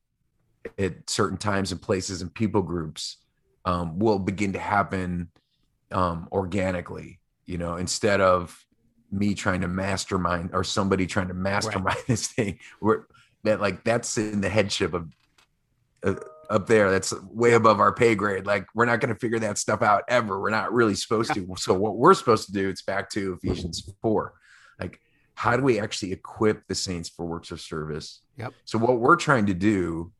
at 0.79 1.07
certain 1.07 1.37
times 1.37 1.71
and 1.71 1.79
places 1.79 2.23
and 2.23 2.33
people 2.33 2.63
groups 2.63 3.17
um, 3.65 3.99
will 3.99 4.17
begin 4.17 4.53
to 4.53 4.59
happen 4.59 5.29
um, 5.91 6.27
organically 6.31 7.19
you 7.45 7.59
know 7.59 7.75
instead 7.75 8.19
of 8.19 8.65
me 9.11 9.35
trying 9.35 9.61
to 9.61 9.67
mastermind 9.67 10.49
or 10.51 10.63
somebody 10.63 11.05
trying 11.05 11.27
to 11.27 11.35
mastermind 11.35 11.95
right. 11.95 12.07
this 12.07 12.25
thing 12.25 12.57
where 12.79 13.05
that 13.43 13.61
like 13.61 13.83
that's 13.83 14.17
in 14.17 14.41
the 14.41 14.49
headship 14.49 14.95
of 14.95 15.13
uh, 16.03 16.15
up 16.49 16.67
there 16.67 16.91
that's 16.91 17.13
way 17.23 17.53
above 17.53 17.79
our 17.79 17.93
pay 17.93 18.15
grade 18.15 18.45
like 18.45 18.65
we're 18.75 18.85
not 18.85 18.99
going 18.99 19.13
to 19.13 19.19
figure 19.19 19.39
that 19.39 19.57
stuff 19.57 19.81
out 19.81 20.03
ever 20.07 20.39
we're 20.39 20.49
not 20.49 20.73
really 20.73 20.95
supposed 20.95 21.33
to 21.33 21.47
so 21.57 21.73
what 21.73 21.97
we're 21.97 22.13
supposed 22.13 22.45
to 22.45 22.51
do 22.51 22.69
it's 22.69 22.81
back 22.81 23.09
to 23.09 23.39
ephesians 23.41 23.89
4 24.01 24.33
like 24.79 24.99
how 25.33 25.57
do 25.57 25.63
we 25.63 25.79
actually 25.79 26.11
equip 26.11 26.65
the 26.67 26.75
saints 26.75 27.09
for 27.09 27.25
works 27.25 27.51
of 27.51 27.59
service 27.59 28.21
Yep. 28.37 28.53
So 28.65 28.77
what 28.77 28.99
we're 28.99 29.15
trying 29.15 29.45
to 29.47 29.53
do 29.53 30.11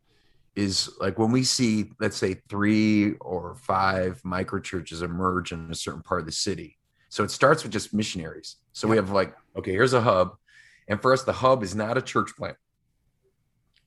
is 0.55 0.89
like 0.99 1.19
when 1.19 1.31
we 1.31 1.43
see, 1.43 1.91
let's 1.99 2.17
say, 2.17 2.35
three 2.47 3.13
or 3.15 3.55
five 3.55 4.21
micro 4.23 4.59
churches 4.59 5.01
emerge 5.01 5.51
in 5.51 5.69
a 5.69 5.75
certain 5.75 6.01
part 6.01 6.21
of 6.21 6.25
the 6.25 6.31
city. 6.31 6.77
So 7.09 7.23
it 7.23 7.31
starts 7.31 7.63
with 7.63 7.71
just 7.71 7.93
missionaries. 7.93 8.57
So 8.73 8.87
yep. 8.87 8.91
we 8.91 8.97
have 8.97 9.11
like, 9.11 9.35
okay, 9.57 9.71
here's 9.71 9.93
a 9.93 10.01
hub, 10.01 10.35
and 10.87 11.01
for 11.01 11.13
us, 11.13 11.23
the 11.23 11.33
hub 11.33 11.63
is 11.63 11.75
not 11.75 11.97
a 11.97 12.01
church 12.01 12.31
plant. 12.37 12.57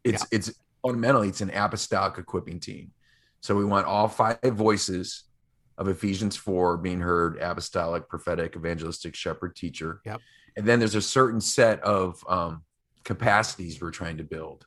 It's 0.05 0.27
yeah. 0.31 0.39
it's 0.39 0.53
fundamentally 0.83 1.29
it's 1.29 1.41
an 1.41 1.51
apostolic 1.51 2.19
equipping 2.19 2.61
team. 2.61 2.93
So 3.41 3.55
we 3.55 3.65
want 3.65 3.87
all 3.87 4.09
five 4.09 4.39
voices 4.43 5.25
of 5.77 5.89
Ephesians 5.89 6.37
4 6.37 6.79
being 6.79 7.01
heard 7.01 7.39
apostolic, 7.41 8.09
prophetic, 8.09 8.57
evangelistic, 8.57 9.15
shepherd, 9.15 9.55
teacher. 9.55 10.01
Yep. 10.05 10.21
And 10.57 10.67
then 10.67 10.81
there's 10.81 10.97
a 10.97 11.03
certain 11.03 11.41
set 11.41 11.81
of 11.83 12.25
um, 12.29 12.65
capacities 13.05 13.81
we're 13.81 13.91
trying 13.91 14.17
to 14.17 14.25
build 14.25 14.67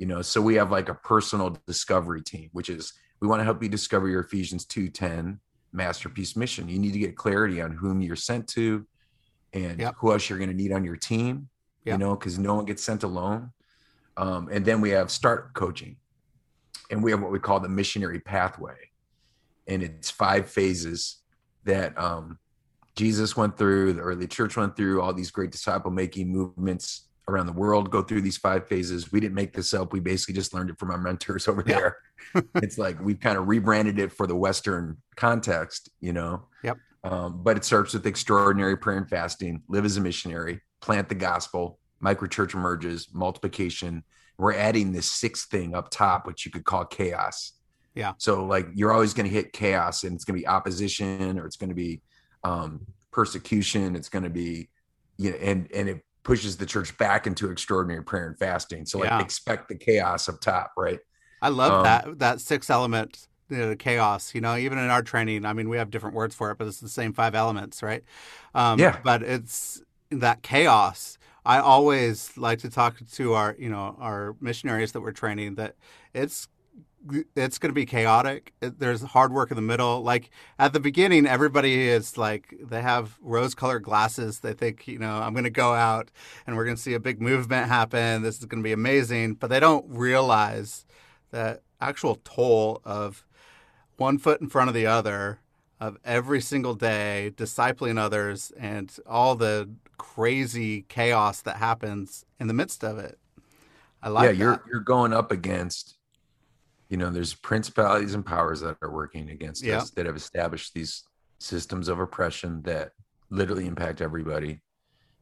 you 0.00 0.06
know 0.06 0.22
so 0.22 0.40
we 0.40 0.56
have 0.56 0.72
like 0.72 0.88
a 0.88 0.94
personal 0.94 1.56
discovery 1.66 2.22
team 2.22 2.48
which 2.52 2.68
is 2.68 2.94
we 3.20 3.28
want 3.28 3.38
to 3.38 3.44
help 3.44 3.62
you 3.62 3.68
discover 3.68 4.08
your 4.08 4.22
ephesians 4.22 4.66
2.10 4.66 5.38
masterpiece 5.72 6.34
mission 6.34 6.68
you 6.68 6.80
need 6.80 6.92
to 6.92 6.98
get 6.98 7.16
clarity 7.16 7.60
on 7.60 7.70
whom 7.70 8.00
you're 8.00 8.16
sent 8.16 8.48
to 8.48 8.84
and 9.52 9.78
yep. 9.78 9.94
who 9.98 10.10
else 10.10 10.28
you're 10.28 10.38
going 10.38 10.50
to 10.50 10.56
need 10.56 10.72
on 10.72 10.82
your 10.82 10.96
team 10.96 11.48
yep. 11.84 11.94
you 11.94 11.98
know 12.04 12.16
because 12.16 12.38
no 12.38 12.54
one 12.54 12.64
gets 12.64 12.82
sent 12.82 13.04
alone 13.04 13.52
um, 14.20 14.48
and 14.52 14.64
then 14.64 14.80
we 14.80 14.90
have 14.90 15.10
start 15.10 15.54
coaching 15.54 15.96
and 16.90 17.02
we 17.02 17.10
have 17.10 17.20
what 17.20 17.32
we 17.32 17.38
call 17.38 17.60
the 17.60 17.68
missionary 17.68 18.20
pathway 18.20 18.76
and 19.66 19.82
it's 19.82 20.10
five 20.10 20.48
phases 20.48 21.22
that 21.64 21.96
um, 21.98 22.38
jesus 22.96 23.36
went 23.36 23.56
through 23.56 23.92
the 23.92 24.00
early 24.00 24.26
church 24.26 24.56
went 24.56 24.76
through 24.76 25.00
all 25.00 25.12
these 25.12 25.30
great 25.30 25.50
disciple 25.50 25.90
making 25.90 26.28
movements 26.28 27.08
around 27.30 27.46
the 27.46 27.52
world 27.52 27.90
go 27.90 28.02
through 28.02 28.20
these 28.20 28.36
five 28.36 28.68
phases. 28.68 29.10
We 29.10 29.20
didn't 29.20 29.34
make 29.34 29.54
this 29.54 29.72
up. 29.72 29.92
We 29.92 30.00
basically 30.00 30.34
just 30.34 30.52
learned 30.52 30.70
it 30.70 30.78
from 30.78 30.90
our 30.90 30.98
mentors 30.98 31.48
over 31.48 31.64
yeah. 31.66 31.76
there. 31.76 31.96
it's 32.56 32.78
like 32.78 33.00
we've 33.00 33.20
kind 33.20 33.38
of 33.38 33.48
rebranded 33.48 33.98
it 33.98 34.12
for 34.12 34.26
the 34.26 34.36
Western 34.36 34.98
context, 35.16 35.88
you 36.00 36.12
know? 36.12 36.46
Yep. 36.62 36.76
Um, 37.02 37.42
but 37.42 37.56
it 37.56 37.64
starts 37.64 37.94
with 37.94 38.06
extraordinary 38.06 38.76
prayer 38.76 38.98
and 38.98 39.08
fasting, 39.08 39.62
live 39.68 39.86
as 39.86 39.96
a 39.96 40.02
missionary, 40.02 40.60
plant 40.82 41.08
the 41.08 41.14
gospel, 41.14 41.78
microchurch 42.02 42.54
emerges, 42.54 43.08
multiplication. 43.12 44.04
We're 44.38 44.54
adding 44.54 44.92
this 44.92 45.10
sixth 45.10 45.50
thing 45.50 45.74
up 45.74 45.90
top, 45.90 46.26
which 46.26 46.46
you 46.46 46.50
could 46.50 46.64
call 46.64 46.84
chaos. 46.84 47.52
Yeah. 47.94 48.14
So 48.18 48.44
like 48.44 48.68
you're 48.74 48.92
always 48.92 49.14
going 49.14 49.28
to 49.28 49.32
hit 49.32 49.52
chaos 49.52 50.04
and 50.04 50.14
it's 50.14 50.24
going 50.24 50.36
to 50.36 50.42
be 50.42 50.46
opposition 50.46 51.38
or 51.38 51.46
it's 51.46 51.56
going 51.56 51.70
to 51.70 51.74
be 51.74 52.00
um, 52.44 52.86
persecution. 53.10 53.96
It's 53.96 54.08
going 54.08 54.22
to 54.22 54.30
be, 54.30 54.70
you 55.18 55.30
know, 55.30 55.36
and, 55.38 55.68
and 55.74 55.88
it 55.88 56.04
pushes 56.22 56.56
the 56.56 56.66
church 56.66 56.96
back 56.98 57.26
into 57.26 57.50
extraordinary 57.50 58.04
prayer 58.04 58.28
and 58.28 58.38
fasting. 58.38 58.86
So 58.86 58.98
like 58.98 59.10
yeah. 59.10 59.20
expect 59.20 59.68
the 59.68 59.74
chaos 59.74 60.28
up 60.28 60.40
top, 60.40 60.72
right? 60.76 61.00
I 61.42 61.48
love 61.48 61.72
um, 61.72 61.84
that 61.84 62.18
that 62.18 62.40
six 62.40 62.70
element 62.70 63.26
you 63.50 63.58
know, 63.58 63.76
chaos. 63.76 64.34
You 64.34 64.40
know, 64.40 64.56
even 64.56 64.78
in 64.78 64.88
our 64.90 65.02
training, 65.02 65.44
I 65.44 65.52
mean, 65.52 65.68
we 65.68 65.76
have 65.76 65.90
different 65.90 66.14
words 66.14 66.34
for 66.34 66.50
it, 66.50 66.58
but 66.58 66.66
it's 66.66 66.80
the 66.80 66.88
same 66.88 67.12
five 67.12 67.34
elements, 67.34 67.82
right? 67.82 68.04
Um, 68.54 68.78
yeah. 68.78 68.98
But 69.02 69.22
it's 69.22 69.82
that 70.10 70.42
chaos. 70.42 71.18
I 71.44 71.58
always 71.58 72.36
like 72.36 72.58
to 72.60 72.70
talk 72.70 72.96
to 73.12 73.32
our, 73.34 73.56
you 73.58 73.68
know, 73.68 73.96
our 73.98 74.36
missionaries 74.40 74.92
that 74.92 75.00
we're 75.00 75.12
training 75.12 75.54
that 75.56 75.76
it's 76.14 76.48
it's 77.34 77.58
going 77.58 77.70
to 77.70 77.74
be 77.74 77.86
chaotic. 77.86 78.52
There's 78.60 79.00
hard 79.02 79.32
work 79.32 79.50
in 79.50 79.56
the 79.56 79.62
middle. 79.62 80.02
Like 80.02 80.30
at 80.58 80.72
the 80.72 80.80
beginning, 80.80 81.26
everybody 81.26 81.88
is 81.88 82.18
like 82.18 82.54
they 82.60 82.82
have 82.82 83.16
rose-colored 83.22 83.82
glasses. 83.82 84.40
They 84.40 84.52
think, 84.52 84.86
you 84.86 84.98
know, 84.98 85.14
I'm 85.14 85.32
going 85.32 85.44
to 85.44 85.50
go 85.50 85.72
out 85.72 86.10
and 86.46 86.56
we're 86.56 86.64
going 86.64 86.76
to 86.76 86.82
see 86.82 86.94
a 86.94 87.00
big 87.00 87.22
movement 87.22 87.68
happen. 87.68 88.20
This 88.20 88.38
is 88.38 88.44
going 88.44 88.62
to 88.62 88.66
be 88.66 88.72
amazing, 88.72 89.34
but 89.34 89.48
they 89.48 89.60
don't 89.60 89.86
realize 89.88 90.84
the 91.30 91.60
actual 91.80 92.16
toll 92.16 92.82
of 92.84 93.24
one 93.96 94.18
foot 94.18 94.42
in 94.42 94.48
front 94.48 94.68
of 94.68 94.74
the 94.74 94.86
other 94.86 95.40
of 95.80 95.96
every 96.04 96.42
single 96.42 96.74
day 96.74 97.32
discipling 97.34 97.98
others 97.98 98.52
and 98.58 98.94
all 99.06 99.34
the 99.34 99.70
crazy 100.00 100.80
chaos 100.88 101.42
that 101.42 101.56
happens 101.56 102.24
in 102.40 102.48
the 102.48 102.54
midst 102.54 102.82
of 102.82 102.98
it. 102.98 103.18
I 104.02 104.08
like 104.08 104.24
Yeah, 104.24 104.30
you're 104.30 104.64
you're 104.66 104.80
going 104.80 105.12
up 105.12 105.30
against 105.30 105.98
you 106.88 106.96
know 106.96 107.10
there's 107.10 107.34
principalities 107.34 108.14
and 108.14 108.24
powers 108.24 108.62
that 108.62 108.78
are 108.80 108.90
working 108.90 109.28
against 109.28 109.62
yeah. 109.62 109.76
us 109.76 109.90
that 109.90 110.06
have 110.06 110.16
established 110.16 110.72
these 110.72 111.04
systems 111.38 111.88
of 111.88 112.00
oppression 112.00 112.62
that 112.62 112.92
literally 113.28 113.66
impact 113.66 114.00
everybody 114.00 114.62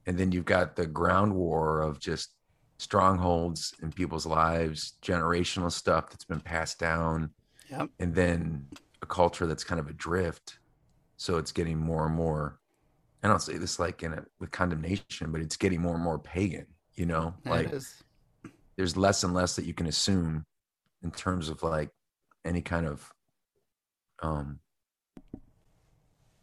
and 0.06 0.16
then 0.16 0.30
you've 0.32 0.44
got 0.44 0.76
the 0.76 0.86
ground 0.86 1.34
war 1.34 1.80
of 1.80 1.98
just 1.98 2.34
strongholds 2.78 3.74
in 3.82 3.90
people's 3.92 4.26
lives 4.26 4.94
generational 5.02 5.70
stuff 5.70 6.08
that's 6.08 6.24
been 6.24 6.40
passed 6.40 6.78
down 6.78 7.30
yep. 7.68 7.90
and 7.98 8.14
then 8.14 8.64
a 9.02 9.06
culture 9.06 9.46
that's 9.46 9.64
kind 9.64 9.80
of 9.80 9.88
adrift 9.88 10.58
so 11.16 11.36
it's 11.36 11.52
getting 11.52 11.76
more 11.76 12.06
and 12.06 12.14
more 12.14 12.58
I 13.22 13.28
don't 13.28 13.42
say 13.42 13.58
this 13.58 13.78
like 13.78 14.02
in 14.02 14.12
a 14.12 14.24
with 14.38 14.50
condemnation, 14.50 15.32
but 15.32 15.40
it's 15.40 15.56
getting 15.56 15.80
more 15.82 15.94
and 15.94 16.04
more 16.04 16.18
pagan. 16.18 16.66
You 16.94 17.06
know, 17.06 17.34
like 17.44 17.72
there's 18.76 18.96
less 18.96 19.24
and 19.24 19.34
less 19.34 19.56
that 19.56 19.64
you 19.64 19.74
can 19.74 19.86
assume 19.86 20.44
in 21.02 21.10
terms 21.10 21.48
of 21.48 21.62
like 21.62 21.90
any 22.44 22.62
kind 22.62 22.86
of 22.86 23.10
um 24.22 24.60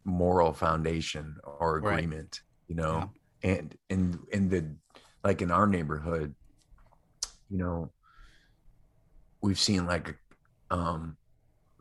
moral 0.05 0.53
foundation 0.53 1.37
or 1.43 1.79
Right. 1.79 1.93
agreement 1.93 2.41
you 2.67 2.75
know 2.75 3.09
and 3.43 3.75
in 3.89 4.19
in 4.31 4.49
the 4.49 4.75
like 5.23 5.41
in 5.41 5.49
our 5.51 5.65
neighborhood 5.67 6.35
you 7.49 7.57
know 7.57 7.91
we've 9.41 9.59
seen 9.59 9.85
like 9.87 10.15
um 10.69 11.17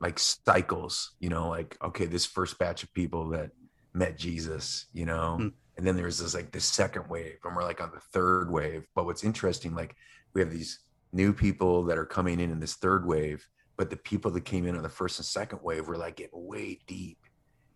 like 0.00 0.18
cycles 0.18 1.14
you 1.20 1.28
know 1.28 1.48
like 1.48 1.76
okay 1.84 2.06
this 2.06 2.26
first 2.26 2.58
batch 2.58 2.82
of 2.82 2.92
people 2.94 3.28
that 3.30 3.50
met 3.94 4.18
jesus 4.18 4.86
you 4.92 5.06
know 5.06 5.36
Hmm. 5.38 5.48
and 5.76 5.86
then 5.86 5.96
there's 5.96 6.18
this 6.18 6.34
like 6.34 6.50
the 6.50 6.60
second 6.60 7.08
wave 7.08 7.38
and 7.44 7.54
we're 7.56 7.62
like 7.62 7.80
on 7.80 7.90
the 7.94 8.00
third 8.00 8.50
wave 8.50 8.86
but 8.94 9.04
what's 9.06 9.24
interesting 9.24 9.74
like 9.74 9.96
we 10.34 10.40
have 10.40 10.50
these 10.50 10.80
new 11.12 11.32
people 11.32 11.84
that 11.84 11.96
are 11.98 12.04
coming 12.06 12.40
in 12.40 12.50
in 12.50 12.58
this 12.60 12.74
third 12.74 13.06
wave 13.06 13.46
but 13.76 13.90
the 13.90 13.96
people 13.96 14.30
that 14.32 14.44
came 14.44 14.66
in 14.66 14.76
on 14.76 14.82
the 14.82 14.88
first 14.88 15.18
and 15.18 15.26
second 15.26 15.60
wave 15.62 15.86
were 15.88 15.96
like 15.96 16.16
getting 16.16 16.46
way 16.46 16.78
deep 16.86 17.18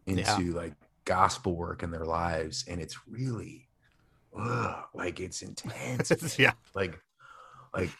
into 0.06 0.22
Yeah. 0.44 0.56
like 0.56 0.74
gospel 1.04 1.56
work 1.56 1.82
in 1.82 1.90
their 1.90 2.04
lives 2.04 2.64
and 2.68 2.80
it's 2.80 2.96
really 3.08 3.68
ugh, 4.38 4.84
like 4.94 5.20
it's 5.20 5.42
intense 5.42 6.38
yeah. 6.38 6.52
like 6.74 7.00
like 7.74 7.90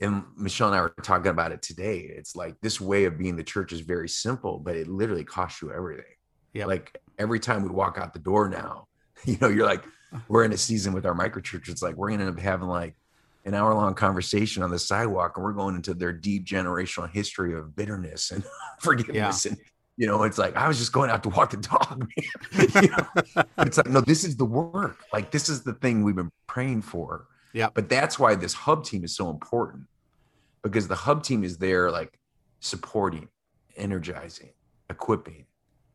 and 0.00 0.24
michelle 0.36 0.68
and 0.68 0.76
i 0.76 0.80
were 0.80 0.94
talking 1.02 1.30
about 1.30 1.50
it 1.52 1.62
today 1.62 1.98
it's 2.00 2.36
like 2.36 2.54
this 2.60 2.80
way 2.80 3.04
of 3.06 3.18
being 3.18 3.36
the 3.36 3.42
church 3.44 3.72
is 3.72 3.80
very 3.80 4.08
simple 4.08 4.58
but 4.58 4.76
it 4.76 4.86
literally 4.88 5.24
costs 5.24 5.62
you 5.62 5.72
everything 5.72 6.04
Yeah. 6.52 6.66
like 6.66 6.96
every 7.18 7.40
time 7.40 7.62
we 7.62 7.68
walk 7.68 7.98
out 7.98 8.12
the 8.12 8.18
door 8.18 8.48
now 8.48 8.86
you 9.24 9.36
know 9.40 9.48
you're 9.48 9.66
like 9.66 9.84
we're 10.28 10.44
in 10.44 10.52
a 10.52 10.56
season 10.56 10.92
with 10.92 11.06
our 11.06 11.14
micro 11.14 11.40
church 11.40 11.68
it's 11.68 11.82
like 11.82 11.96
we're 11.96 12.10
gonna 12.10 12.24
end 12.24 12.36
up 12.38 12.42
having 12.42 12.68
like 12.68 12.94
an 13.44 13.54
hour 13.54 13.74
long 13.74 13.94
conversation 13.94 14.62
on 14.62 14.70
the 14.70 14.78
sidewalk 14.78 15.36
and 15.36 15.44
we're 15.44 15.52
going 15.52 15.74
into 15.74 15.92
their 15.92 16.12
deep 16.12 16.44
generational 16.46 17.10
history 17.10 17.54
of 17.54 17.76
bitterness 17.76 18.30
and 18.30 18.44
forgiveness 18.80 19.44
and 19.46 19.58
you 19.96 20.06
know 20.06 20.22
it's 20.22 20.38
like 20.38 20.56
i 20.56 20.66
was 20.66 20.78
just 20.78 20.92
going 20.92 21.10
out 21.10 21.22
to 21.22 21.28
walk 21.28 21.50
the 21.50 21.56
dog 21.58 22.00
man. 22.00 22.68
You 22.82 22.90
know? 22.90 23.42
It's 23.58 23.76
like 23.76 23.88
no 23.88 24.00
this 24.00 24.24
is 24.24 24.36
the 24.36 24.44
work 24.44 25.04
like 25.12 25.30
this 25.30 25.48
is 25.48 25.62
the 25.62 25.74
thing 25.74 26.02
we've 26.02 26.16
been 26.16 26.32
praying 26.46 26.82
for 26.82 27.26
Yeah. 27.52 27.68
but 27.72 27.88
that's 27.88 28.18
why 28.18 28.34
this 28.34 28.54
hub 28.54 28.84
team 28.84 29.04
is 29.04 29.14
so 29.14 29.30
important 29.30 29.84
because 30.62 30.88
the 30.88 30.96
hub 30.96 31.22
team 31.22 31.44
is 31.44 31.58
there 31.58 31.90
like 31.90 32.18
supporting 32.60 33.28
energizing 33.76 34.50
equipping 34.88 35.46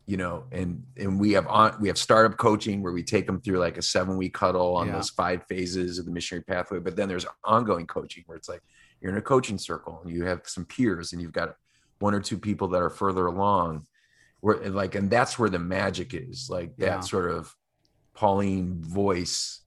you 0.10 0.18
know 0.18 0.44
and 0.52 0.82
and 0.98 1.20
we 1.20 1.34
have 1.34 1.46
on 1.46 1.76
we 1.80 1.88
have 1.88 1.98
startup 1.98 2.36
coaching 2.40 2.82
where 2.82 2.92
we 2.92 3.04
take 3.04 3.28
them 3.28 3.40
through 3.40 3.60
like 3.60 3.78
a 3.78 3.82
seven 3.82 4.18
week 4.18 4.36
huddle 4.36 4.76
on 4.76 4.88
Yeah. 4.88 4.94
those 4.94 5.12
five 5.12 5.44
phases 5.48 6.00
of 6.00 6.06
the 6.06 6.12
missionary 6.12 6.44
pathway 6.44 6.80
but 6.80 6.96
then 6.96 7.08
there's 7.08 7.28
ongoing 7.44 7.86
coaching 7.86 8.24
where 8.26 8.36
it's 8.36 8.50
like 8.50 8.62
you're 9.00 9.12
in 9.12 9.18
a 9.20 9.22
coaching 9.22 9.60
circle 9.60 10.02
and 10.04 10.12
you 10.12 10.24
have 10.26 10.42
some 10.46 10.66
peers 10.66 11.14
and 11.14 11.22
you've 11.22 11.32
got 11.32 11.54
one 12.00 12.16
or 12.16 12.20
two 12.22 12.40
people 12.40 12.68
that 12.70 12.82
are 12.82 12.90
further 12.90 13.28
along 13.28 13.86
where 14.42 14.58
like 14.72 14.96
and 14.96 15.12
that's 15.12 15.38
where 15.38 15.50
the 15.50 15.60
magic 15.60 16.16
is 16.16 16.48
like 16.50 16.76
that 16.78 16.86
Yeah. 16.86 17.00
sort 17.02 17.30
of 17.30 17.56
pauline 18.16 18.82
voice 18.82 19.62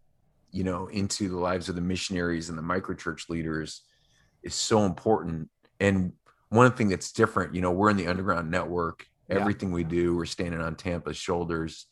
you 0.50 0.64
know 0.64 0.88
into 0.88 1.28
the 1.28 1.38
lives 1.38 1.68
of 1.68 1.76
the 1.76 1.80
missionaries 1.80 2.48
and 2.48 2.58
the 2.58 2.62
microchurch 2.62 3.28
leaders 3.28 3.82
is 4.42 4.56
so 4.56 4.84
important 4.86 5.48
and 5.78 6.14
one 6.48 6.72
thing 6.72 6.88
that's 6.88 7.12
different 7.12 7.54
you 7.54 7.60
know 7.60 7.70
we're 7.70 7.90
in 7.90 7.96
the 7.96 8.08
underground 8.08 8.50
network 8.50 9.06
Yeah. 9.32 9.40
everything 9.40 9.72
we 9.72 9.84
do 9.84 10.14
we're 10.16 10.24
standing 10.26 10.60
on 10.60 10.74
tampa's 10.76 11.16
shoulders 11.16 11.86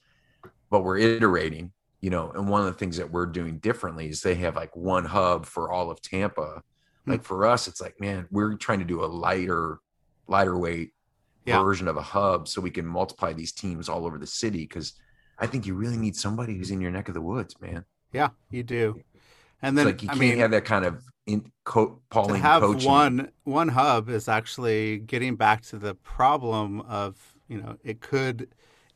but 0.70 0.82
we're 0.84 0.98
iterating 0.98 1.72
you 2.00 2.10
know 2.10 2.30
and 2.32 2.48
one 2.48 2.60
of 2.60 2.66
the 2.66 2.72
things 2.78 2.96
that 2.98 3.10
we're 3.10 3.26
doing 3.26 3.58
differently 3.58 4.08
is 4.08 4.20
they 4.20 4.34
have 4.36 4.56
like 4.56 4.74
one 4.76 5.04
hub 5.04 5.46
for 5.46 5.70
all 5.70 5.90
of 5.90 6.00
tampa 6.02 6.62
Hmm. 7.06 7.12
like 7.12 7.22
for 7.24 7.46
us 7.46 7.66
it's 7.66 7.80
like 7.80 7.98
man 7.98 8.26
we're 8.30 8.54
trying 8.56 8.78
to 8.80 8.84
do 8.84 9.02
a 9.02 9.06
lighter 9.06 9.78
lighter 10.28 10.58
weight 10.58 10.92
Yeah. 11.46 11.62
version 11.62 11.88
of 11.88 11.96
a 11.96 12.02
hub 12.02 12.46
so 12.46 12.60
we 12.60 12.70
can 12.70 12.84
multiply 12.86 13.32
these 13.32 13.52
teams 13.52 13.88
all 13.88 14.04
over 14.06 14.18
the 14.18 14.26
city 14.26 14.58
because 14.64 14.92
i 15.38 15.46
think 15.46 15.66
you 15.66 15.74
really 15.74 15.96
need 15.96 16.14
somebody 16.14 16.56
who's 16.58 16.70
in 16.70 16.80
your 16.80 16.90
neck 16.90 17.08
of 17.08 17.14
the 17.14 17.22
woods 17.22 17.54
man 17.60 17.84
Yeah, 18.12 18.30
you 18.50 18.62
do. 18.64 19.00
And 19.62 19.76
It's 19.78 19.84
then 19.84 19.86
like 19.86 20.02
you 20.02 20.08
I 20.08 20.12
can't 20.12 20.20
mean, 20.20 20.38
have 20.38 20.50
that 20.52 20.64
kind 20.64 20.84
of 20.84 21.02
in 21.26 21.52
co- 21.64 22.00
to 22.12 22.36
have 22.36 22.62
coaching. 22.62 22.90
one 22.90 23.30
one 23.44 23.68
hub 23.68 24.08
is 24.08 24.26
actually 24.28 24.98
getting 24.98 25.36
back 25.36 25.62
to 25.70 25.78
the 25.78 25.94
problem 25.94 26.80
of 26.82 27.29
you 27.50 27.60
know 27.60 27.76
it 27.84 28.00
could 28.00 28.48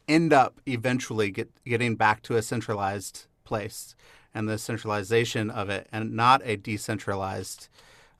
end 0.09 0.33
up 0.33 0.61
eventually 0.67 1.31
get 1.31 1.51
getting 1.65 1.97
back 1.97 2.23
to 2.23 2.37
a 2.37 2.43
centralized 2.43 3.27
place 3.45 3.95
and 4.35 4.49
the 4.49 4.57
centralization 4.59 5.51
of 5.51 5.69
it 5.69 5.87
and 5.93 6.13
not 6.13 6.41
a 6.45 6.57
decentralized 6.57 7.69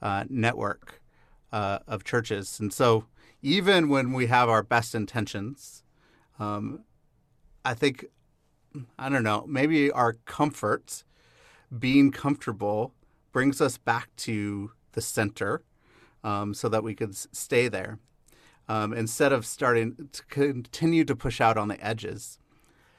uh, 0.03 0.25
network 0.29 1.01
uh, 1.53 1.79
of 1.89 2.05
churches. 2.05 2.61
And 2.61 2.73
so 2.73 3.07
even 3.45 3.91
when 3.91 4.13
we 4.13 4.27
have 4.27 4.49
our 4.49 4.63
best 4.63 4.95
intentions 4.95 5.85
um, 6.41 6.81
i 7.65 7.75
think 7.75 8.07
i 8.99 9.09
don't 9.09 9.23
know 9.23 9.45
maybe 9.47 9.91
our 9.91 10.15
comfort 10.25 11.05
being 11.79 12.11
comfortable 12.11 12.95
brings 13.33 13.61
us 13.61 13.77
back 13.77 14.09
to 14.17 14.73
the 14.93 15.01
center 15.01 15.63
um, 16.25 16.55
so 16.55 16.69
that 16.69 16.83
we 16.83 16.95
could 16.95 17.15
stay 17.15 17.69
there 17.69 17.99
um, 18.69 18.93
instead 18.93 19.33
of 19.33 19.47
starting 19.47 20.09
to 20.13 20.25
continue 20.25 21.05
to 21.05 21.17
push 21.17 21.41
out 21.41 21.57
on 21.57 21.69
the 21.69 21.85
edges. 21.85 22.39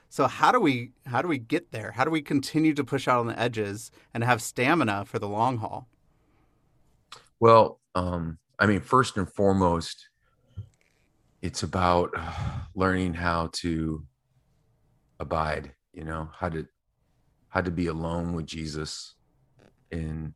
So 0.10 0.28
how 0.28 0.52
do 0.52 0.60
we 0.60 0.92
how 1.06 1.22
do 1.22 1.28
we 1.28 1.38
get 1.38 1.72
there? 1.72 1.92
How 1.92 2.06
do 2.06 2.12
we 2.12 2.22
continue 2.22 2.74
to 2.76 2.84
push 2.84 3.08
out 3.08 3.20
on 3.20 3.28
the 3.28 3.40
edges 3.40 3.92
and 4.14 4.24
have 4.24 4.42
stamina 4.42 5.06
for 5.06 5.20
the 5.20 5.28
long 5.28 5.58
haul? 5.58 5.88
Well, 7.40 7.80
um, 7.96 8.38
I 8.58 8.66
mean, 8.66 8.80
first 8.80 9.18
and 9.18 9.30
foremost, 9.30 10.08
it's 11.42 11.64
about 11.64 12.12
learning 12.76 13.16
how 13.16 13.50
to 13.54 14.06
abide. 15.20 15.74
You 15.94 16.06
know 16.06 16.30
how 16.34 16.50
to 16.50 16.66
how 17.50 17.62
to 17.62 17.72
be 17.72 17.88
alone 17.88 18.34
with 18.34 18.46
Jesus 18.46 19.16
in 19.92 20.34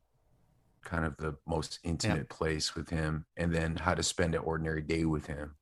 kind 0.84 1.04
of 1.04 1.16
the 1.16 1.36
most 1.46 1.78
intimate 1.84 2.28
place 2.28 2.74
with 2.74 2.88
him, 2.90 3.26
and 3.36 3.52
then 3.54 3.76
how 3.76 3.94
to 3.94 4.02
spend 4.02 4.34
an 4.34 4.40
ordinary 4.42 4.82
day 4.82 5.04
with 5.04 5.26
him. 5.26 5.54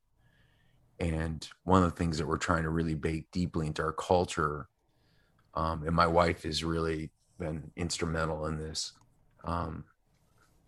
And 0.99 1.47
one 1.63 1.83
of 1.83 1.91
the 1.91 1.95
things 1.95 2.17
that 2.17 2.27
we're 2.27 2.37
trying 2.37 2.63
to 2.63 2.69
really 2.69 2.95
bake 2.95 3.31
deeply 3.31 3.67
into 3.67 3.81
our 3.81 3.93
culture, 3.93 4.67
um, 5.53 5.83
and 5.85 5.95
my 5.95 6.07
wife 6.07 6.43
has 6.43 6.63
really 6.63 7.11
been 7.37 7.71
instrumental 7.77 8.45
in 8.47 8.57
this, 8.57 8.93
um, 9.45 9.85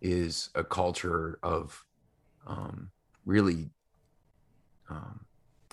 is 0.01 0.49
a 0.55 0.63
culture 0.63 1.37
of 1.43 1.83
um, 2.47 2.91
really 3.25 3.69
um, 4.89 5.25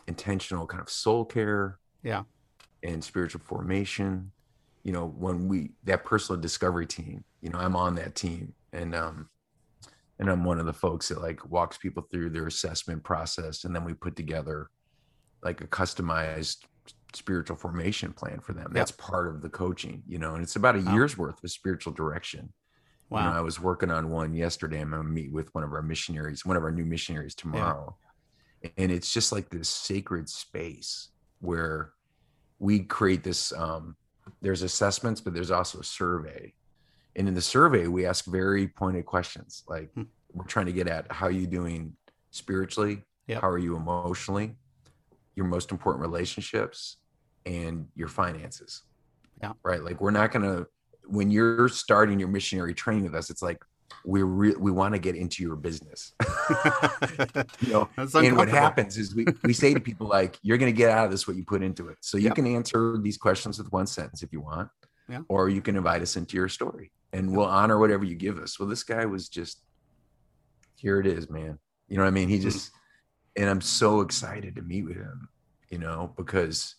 intentional 0.07 0.67
kind 0.67 0.81
of 0.83 0.91
soul 0.91 1.25
care 1.25 1.79
Yeah. 2.03 2.25
and 2.83 3.03
spiritual 3.03 3.41
formation 3.45 4.33
you 4.85 4.93
know 4.93 5.07
when 5.07 5.49
we 5.49 5.73
that 5.85 6.05
personal 6.05 6.41
discovery 6.41 6.87
team 6.87 7.25
you 7.41 7.51
know 7.51 7.59
i'm 7.59 7.75
on 7.77 7.95
that 7.97 8.15
team 8.15 8.55
and 8.73 8.95
um 8.95 9.29
and 10.19 10.29
i'm 10.31 10.45
one 10.45 10.59
of 10.59 10.67
the 10.67 10.73
folks 10.73 11.09
that 11.09 11.21
like 11.21 11.49
walks 11.51 11.79
people 11.79 12.07
through 12.11 12.31
their 12.31 12.47
assessment 12.47 13.03
process 13.03 13.65
and 13.65 13.75
then 13.75 13.85
we 13.85 13.95
put 13.95 14.17
together 14.17 14.69
like 15.43 15.61
a 15.61 15.67
customized 15.67 16.59
spiritual 17.15 17.57
formation 17.57 18.13
plan 18.13 18.39
for 18.41 18.53
them 18.53 18.71
that's 18.73 18.91
part 18.93 19.29
of 19.29 19.41
the 19.43 19.49
coaching 19.49 20.03
you 20.07 20.19
know 20.19 20.35
and 20.35 20.43
it's 20.43 20.57
about 20.57 20.77
a 20.77 20.81
Wow. 20.81 20.95
year's 20.95 21.17
worth 21.17 21.43
of 21.43 21.51
spiritual 21.51 21.93
direction 21.93 22.53
you 23.11 23.17
know, 23.17 23.31
Wow. 23.31 23.39
I 23.39 23.41
was 23.41 23.59
working 23.59 23.91
on 23.91 24.11
one 24.11 24.35
yesterday. 24.35 24.81
I'm 24.83 24.91
going 24.91 25.03
to 25.03 25.09
meet 25.09 25.33
with 25.33 25.49
one 25.55 25.65
of 25.65 25.73
our 25.73 25.81
missionaries, 25.81 26.45
one 26.45 26.59
of 26.59 26.63
our 26.63 26.71
new 26.71 26.85
missionaries 26.85 27.35
tomorrow. 27.35 27.97
And 28.77 28.93
it's 28.93 29.11
just 29.11 29.33
like 29.33 29.49
this 29.49 29.71
sacred 29.71 30.29
space 30.29 31.09
where 31.41 31.95
we 32.59 32.81
create 32.81 33.25
this. 33.25 33.51
Um, 33.53 33.97
there's 34.43 34.61
assessments, 34.61 35.23
but 35.23 35.33
there's 35.33 35.51
also 35.51 35.81
a 35.81 35.85
survey. 35.85 36.53
And 37.19 37.27
in 37.27 37.35
the 37.35 37.43
survey, 37.43 37.89
we 37.89 38.07
ask 38.07 38.25
very 38.27 38.69
pointed 38.69 39.05
questions. 39.05 39.65
Like 39.69 39.91
Hmm. 39.93 40.05
we're 40.33 40.45
trying 40.45 40.67
to 40.67 40.73
get 40.73 40.87
at 40.87 41.11
how 41.13 41.27
are 41.27 41.31
you 41.33 41.49
doing 41.49 41.95
spiritually? 42.31 43.03
Yep. 43.27 43.43
How 43.43 43.49
are 43.49 43.59
you 43.59 43.77
emotionally? 43.77 44.57
Your 45.35 45.47
most 45.47 45.73
important 45.73 46.01
relationships 46.03 46.99
and 47.45 47.89
your 47.97 48.09
finances. 48.09 48.83
Yeah. 49.43 49.53
Right. 49.65 49.83
Like 49.83 50.01
we're 50.01 50.13
not 50.13 50.31
going 50.31 50.45
to, 50.45 50.67
when 51.07 51.31
you're 51.31 51.69
starting 51.69 52.21
your 52.21 52.29
missionary 52.29 52.73
training 52.75 53.05
with 53.05 53.15
us, 53.17 53.31
it's 53.31 53.43
like 53.43 53.59
we 54.05 54.23
re- 54.23 54.55
we 54.59 54.71
want 54.71 54.95
to 54.95 54.99
get 54.99 55.17
into 55.17 55.43
your 55.43 55.57
business. 55.57 56.13
you 57.61 57.73
know, 57.73 57.89
and 57.97 58.37
what 58.37 58.49
happens 58.49 58.97
is 58.99 59.15
we 59.15 59.25
we 59.43 59.53
say 59.53 59.73
to 59.75 59.81
people 59.81 60.07
like, 60.07 60.39
you're 60.43 60.59
going 60.59 60.73
to 60.73 60.77
get 60.77 60.91
out 60.91 61.07
of 61.07 61.11
this 61.11 61.27
what 61.27 61.37
you 61.37 61.45
put 61.45 61.63
into 61.63 61.89
it. 61.89 61.97
So 62.01 62.17
you 62.19 62.27
Yep. 62.27 62.35
can 62.37 62.47
answer 62.47 62.99
these 62.99 63.17
questions 63.17 63.59
with 63.59 63.73
one 63.73 63.87
sentence 63.87 64.23
if 64.23 64.33
you 64.33 64.41
want, 64.41 64.69
Yeah. 65.09 65.21
or 65.29 65.49
you 65.49 65.63
can 65.63 65.77
invite 65.77 66.03
us 66.03 66.17
into 66.17 66.37
your 66.37 66.49
story, 66.49 66.93
and 67.13 67.35
we'll 67.35 67.47
honor 67.47 67.79
whatever 67.79 68.05
you 68.05 68.15
give 68.15 68.39
us. 68.39 68.59
Well, 68.59 68.69
this 68.69 68.83
guy 68.85 69.07
was 69.07 69.29
just 69.29 69.63
here. 70.77 71.01
It 71.01 71.07
is, 71.07 71.31
man. 71.31 71.59
You 71.89 71.97
know 71.97 72.03
what 72.03 72.09
I 72.09 72.11
mean? 72.13 72.29
Mm-hmm. 72.29 72.35
He 72.37 72.41
just, 72.43 72.71
and 73.37 73.49
I'm 73.49 73.61
so 73.63 74.01
excited 74.03 74.57
to 74.57 74.63
meet 74.63 74.83
with 74.85 74.97
him. 74.97 75.29
You 75.71 75.79
know, 75.79 76.13
because 76.17 76.77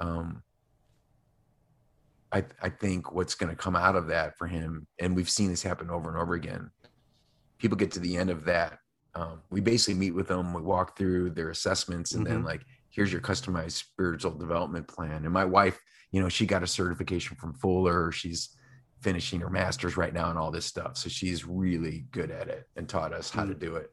um 0.00 0.42
I 2.32 2.44
I 2.60 2.68
think 2.70 3.12
what's 3.12 3.34
going 3.34 3.50
to 3.50 3.56
come 3.56 3.76
out 3.76 3.96
of 3.96 4.08
that 4.08 4.36
for 4.36 4.46
him, 4.46 4.86
and 4.98 5.14
we've 5.16 5.30
seen 5.30 5.50
this 5.50 5.62
happen 5.62 5.90
over 5.90 6.08
and 6.10 6.18
over 6.18 6.34
again. 6.34 6.70
People 7.58 7.76
get 7.76 7.92
to 7.92 8.00
the 8.00 8.16
end 8.16 8.30
of 8.30 8.44
that. 8.44 8.78
Um, 9.14 9.40
we 9.50 9.60
basically 9.60 9.94
meet 9.94 10.10
with 10.14 10.28
them. 10.28 10.52
We 10.52 10.60
walk 10.60 10.98
through 10.98 11.30
their 11.30 11.48
assessments, 11.50 12.12
and 12.12 12.26
then 12.26 12.42
Mhm. 12.42 12.44
like, 12.44 12.62
here's 12.96 13.12
your 13.12 13.20
customized 13.20 13.72
spiritual 13.72 14.32
development 14.32 14.88
plan. 14.88 15.24
And 15.24 15.32
my 15.32 15.44
wife, 15.44 15.78
you 16.12 16.20
know, 16.20 16.30
she 16.30 16.46
got 16.46 16.62
a 16.62 16.66
certification 16.66 17.36
from 17.36 17.52
Fuller. 17.52 18.10
She's 18.10 18.56
finishing 19.02 19.38
her 19.40 19.50
master's 19.50 19.98
right 19.98 20.14
now 20.14 20.30
and 20.30 20.38
all 20.38 20.50
this 20.50 20.64
stuff. 20.64 20.96
So 20.96 21.10
she's 21.10 21.44
really 21.44 22.06
good 22.10 22.30
at 22.30 22.48
it 22.48 22.66
and 22.74 22.88
taught 22.88 23.12
us 23.12 23.28
how 23.28 23.44
to 23.44 23.54
do 23.54 23.76
it. 23.76 23.92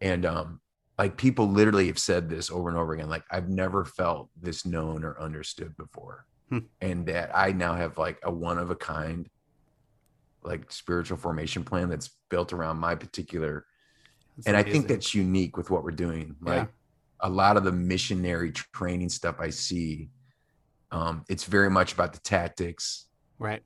And 0.00 0.26
um, 0.26 0.60
like 0.98 1.16
people 1.16 1.48
literally 1.48 1.86
have 1.86 1.98
said 1.98 2.28
this 2.28 2.50
over 2.50 2.68
and 2.68 2.76
over 2.76 2.94
again. 2.94 3.08
Like 3.08 3.22
I've 3.30 3.48
never 3.48 3.84
felt 3.84 4.30
this 4.40 4.66
known 4.66 5.04
or 5.04 5.18
understood 5.20 5.76
before. 5.76 6.26
Hmm. 6.50 6.58
And 6.80 7.06
that 7.06 7.30
I 7.32 7.52
now 7.52 7.74
have 7.74 7.98
like 7.98 8.18
a 8.24 8.32
one 8.32 8.58
of 8.58 8.70
a 8.70 8.76
kind 8.76 9.28
like 10.42 10.72
spiritual 10.72 11.18
formation 11.18 11.62
plan 11.62 11.88
that's 11.88 12.10
built 12.30 12.52
around 12.52 12.78
my 12.78 12.96
particular 12.96 13.64
It's 14.36 14.46
and 14.48 14.56
I 14.56 14.64
think 14.64 14.88
that's 14.88 15.14
unique 15.14 15.56
with 15.56 15.70
what 15.70 15.84
we're 15.84 15.92
doing. 15.92 16.34
Yeah. 16.44 16.66
A 17.20 17.28
lot 17.30 17.56
of 17.56 17.64
the 17.64 17.72
missionary 17.72 18.52
training 18.52 19.08
stuff 19.08 19.36
I 19.40 19.50
see, 19.50 20.10
um, 20.90 21.24
it's 21.28 21.44
very 21.44 21.70
much 21.70 21.92
about 21.92 22.12
the 22.12 22.20
tactics. 22.20 23.06
right. 23.38 23.62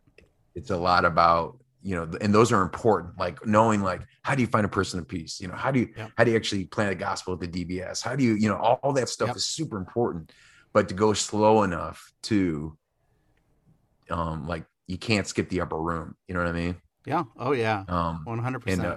It's 0.54 0.70
a 0.70 0.76
lot 0.76 1.04
about 1.04 1.58
you 1.80 1.94
know, 1.94 2.10
and 2.20 2.34
those 2.34 2.50
are 2.50 2.60
important. 2.62 3.16
Like 3.18 3.46
knowing 3.46 3.82
like 3.82 4.02
how 4.22 4.34
do 4.34 4.40
you 4.42 4.48
find 4.48 4.66
a 4.66 4.68
person 4.68 4.98
of 4.98 5.06
peace? 5.06 5.40
You 5.40 5.46
know, 5.46 5.54
how 5.54 5.70
do 5.70 5.78
you 5.80 5.88
Yep. 5.96 6.10
how 6.16 6.24
do 6.24 6.30
you 6.32 6.36
actually 6.36 6.64
plant 6.64 6.90
the 6.90 6.96
gospel 6.96 7.34
at 7.34 7.40
the 7.40 7.46
DBS? 7.48 8.02
How 8.02 8.16
do 8.16 8.24
you 8.24 8.34
you 8.34 8.48
know 8.48 8.56
all, 8.56 8.80
all 8.82 8.92
that 8.94 9.08
stuff 9.08 9.28
Yep. 9.28 9.36
is 9.36 9.46
super 9.46 9.76
important, 9.76 10.32
but 10.74 10.88
to 10.88 10.94
go 10.94 11.12
slow 11.12 11.62
enough 11.62 12.12
to, 12.24 12.76
um, 14.10 14.46
like 14.48 14.64
you 14.86 14.98
can't 14.98 15.26
skip 15.26 15.48
the 15.48 15.60
upper 15.60 15.78
room. 15.80 16.16
You 16.26 16.34
know 16.34 16.40
what 16.40 16.48
I 16.48 16.52
mean? 16.52 16.76
Yeah. 17.06 17.24
Oh 17.38 17.52
yeah. 17.52 17.84
Um, 17.88 18.22
One 18.24 18.38
hundred 18.40 18.60
percent. 18.60 18.86
uh, 18.86 18.96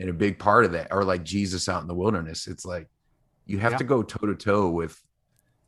and 0.00 0.08
a 0.10 0.14
big 0.14 0.38
part 0.38 0.64
of 0.64 0.72
that 0.72 0.88
or 0.90 1.04
like 1.04 1.22
jesus 1.22 1.68
out 1.68 1.80
in 1.82 1.86
the 1.86 1.94
wilderness 1.94 2.48
it's 2.48 2.64
like 2.64 2.88
you 3.46 3.58
have 3.58 3.72
Yeah. 3.72 3.78
to 3.78 3.84
go 3.84 4.02
toe 4.02 4.26
to 4.26 4.34
toe 4.34 4.68
with 4.70 5.00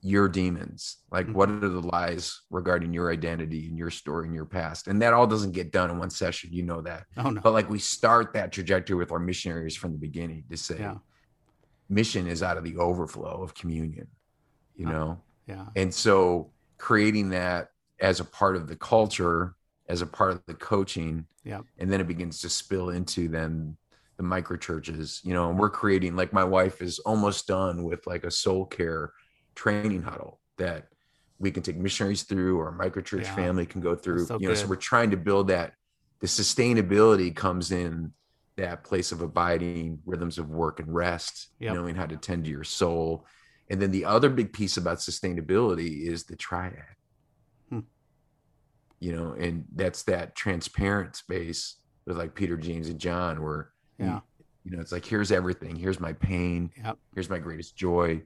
your 0.02 0.28
demons 0.28 0.98
like 1.10 1.26
what 1.28 1.48
Mm-hmm. 1.48 1.64
are 1.64 1.68
the 1.68 1.80
lies 1.88 2.42
regarding 2.50 2.92
your 2.92 3.10
identity 3.10 3.66
and 3.66 3.76
your 3.78 3.90
story 3.90 4.26
and 4.26 4.34
your 4.34 4.44
past 4.44 4.86
and 4.88 5.00
that 5.02 5.12
all 5.12 5.26
doesn't 5.26 5.52
get 5.52 5.72
done 5.72 5.90
in 5.90 5.98
one 5.98 6.10
session 6.10 6.50
you 6.52 6.62
know 6.62 6.80
that 6.82 7.06
Oh 7.16 7.30
no. 7.30 7.40
but 7.40 7.52
like 7.52 7.68
we 7.70 7.78
start 7.78 8.32
that 8.34 8.52
trajectory 8.52 8.96
with 8.96 9.10
our 9.10 9.18
missionaries 9.18 9.74
from 9.76 9.92
the 9.92 9.98
beginning 9.98 10.44
to 10.50 10.56
say 10.56 10.76
Yeah. 10.78 10.96
mission 11.88 12.26
is 12.26 12.42
out 12.42 12.56
of 12.56 12.64
the 12.64 12.76
overflow 12.76 13.42
of 13.42 13.54
communion 13.54 14.06
you 14.76 14.86
know 14.86 15.20
Yeah. 15.46 15.66
and 15.74 15.92
so 15.92 16.52
creating 16.78 17.30
that 17.30 17.68
as 18.00 18.20
a 18.20 18.24
part 18.24 18.56
of 18.56 18.68
the 18.68 18.76
culture, 18.76 19.54
as 19.88 20.02
a 20.02 20.06
part 20.06 20.32
of 20.32 20.42
the 20.46 20.52
coaching, 20.52 21.26
yeah. 21.44 21.60
and 21.78 21.90
then 21.90 21.98
it 22.02 22.06
begins 22.06 22.42
to 22.42 22.50
spill 22.50 22.90
into 22.90 23.28
then 23.28 23.78
the 24.16 24.22
micro 24.22 24.56
churches, 24.56 25.20
you 25.24 25.34
know, 25.34 25.50
and 25.50 25.58
we're 25.58 25.70
creating 25.70 26.16
like 26.16 26.32
my 26.32 26.44
wife 26.44 26.80
is 26.80 26.98
almost 27.00 27.46
done 27.46 27.82
with 27.84 28.06
like 28.06 28.24
a 28.24 28.30
soul 28.30 28.64
care 28.64 29.12
training 29.54 30.02
huddle 30.02 30.40
that 30.58 30.86
we 31.38 31.50
can 31.50 31.62
take 31.62 31.76
missionaries 31.76 32.22
through 32.22 32.58
or 32.58 32.72
micro 32.72 33.02
church 33.02 33.24
Yeah. 33.24 33.34
family 33.34 33.66
can 33.66 33.80
go 33.82 33.94
through. 33.94 34.24
so 34.24 34.38
you 34.40 34.48
know, 34.48 34.54
so 34.54 34.66
we're 34.66 34.76
trying 34.76 35.10
to 35.10 35.16
build 35.18 35.48
that 35.48 35.74
the 36.20 36.26
sustainability 36.26 37.34
comes 37.34 37.72
in 37.72 38.12
that 38.56 38.84
place 38.84 39.12
of 39.12 39.20
abiding 39.20 39.98
rhythms 40.06 40.38
of 40.38 40.48
work 40.48 40.80
and 40.80 40.94
rest, 40.94 41.48
Yep. 41.60 41.74
knowing 41.74 41.94
how 41.94 42.06
to 42.06 42.16
tend 42.16 42.44
to 42.46 42.50
your 42.50 42.64
soul. 42.64 43.26
And 43.68 43.82
then 43.82 43.90
the 43.90 44.06
other 44.06 44.30
big 44.30 44.54
piece 44.54 44.78
about 44.78 44.98
sustainability 44.98 46.06
is 46.06 46.24
the 46.24 46.36
triad. 46.36 46.94
Hmm. 47.68 47.80
You 48.98 49.12
know, 49.14 49.32
and 49.32 49.66
that's 49.74 50.04
that 50.04 50.34
transparent 50.34 51.16
space 51.16 51.76
with 52.06 52.16
like 52.16 52.34
Peter, 52.34 52.56
James, 52.56 52.88
and 52.88 52.98
John, 52.98 53.42
where 53.42 53.72
Yeah. 53.98 54.20
you 54.64 54.72
know, 54.72 54.80
it's 54.80 54.92
like 54.92 55.04
here's 55.04 55.30
everything. 55.32 55.76
Here's 55.76 56.00
my 56.00 56.12
pain. 56.12 56.70
Yep. 56.82 56.98
Here's 57.14 57.30
my 57.30 57.38
greatest 57.38 57.76
joy. 57.76 58.22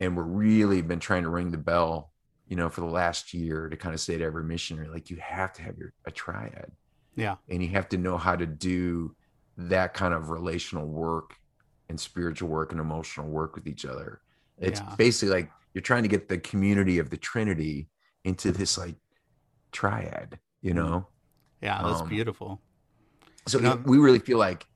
And 0.00 0.16
we're 0.16 0.22
really 0.22 0.82
been 0.82 1.00
trying 1.00 1.22
to 1.24 1.28
ring 1.30 1.50
the 1.50 1.58
bell, 1.58 2.12
you 2.48 2.56
know, 2.56 2.68
for 2.68 2.80
the 2.82 2.86
last 2.86 3.34
year 3.34 3.68
to 3.68 3.76
kind 3.76 3.94
of 3.94 4.00
say 4.00 4.16
to 4.18 4.24
every 4.24 4.44
missionary, 4.44 4.88
like 4.88 5.10
you 5.10 5.16
have 5.16 5.52
to 5.54 5.62
have 5.62 5.76
your 5.78 5.92
a 6.04 6.10
triad 6.10 6.70
Yeah. 7.14 7.36
and 7.48 7.62
you 7.62 7.68
have 7.70 7.88
to 7.90 7.96
know 7.96 8.16
how 8.16 8.36
to 8.36 8.46
do 8.46 9.14
that 9.58 9.94
kind 9.94 10.12
of 10.14 10.28
relational 10.30 10.86
work 10.86 11.34
and 11.88 11.98
spiritual 11.98 12.48
work 12.48 12.72
and 12.72 12.80
emotional 12.80 13.26
work 13.28 13.54
with 13.56 13.66
each 13.66 13.84
other. 13.84 14.20
It's 14.58 14.80
Yeah. 14.80 14.94
basically 14.96 15.34
like 15.34 15.50
you're 15.74 15.82
trying 15.82 16.02
to 16.02 16.08
get 16.08 16.28
the 16.28 16.38
community 16.38 16.98
of 16.98 17.10
the 17.10 17.16
Trinity 17.16 17.88
into 18.24 18.52
this 18.52 18.76
like 18.78 18.96
triad, 19.72 20.38
you 20.62 20.72
Mm. 20.72 20.76
know? 20.76 21.08
Yeah. 21.60 21.82
That's 21.82 22.00
Um, 22.02 22.08
beautiful. 22.08 22.60
So 23.46 23.58
You 23.58 23.64
know- 23.64 23.82
we 23.86 23.98
really 23.98 24.18
feel 24.18 24.38
like, 24.38 24.66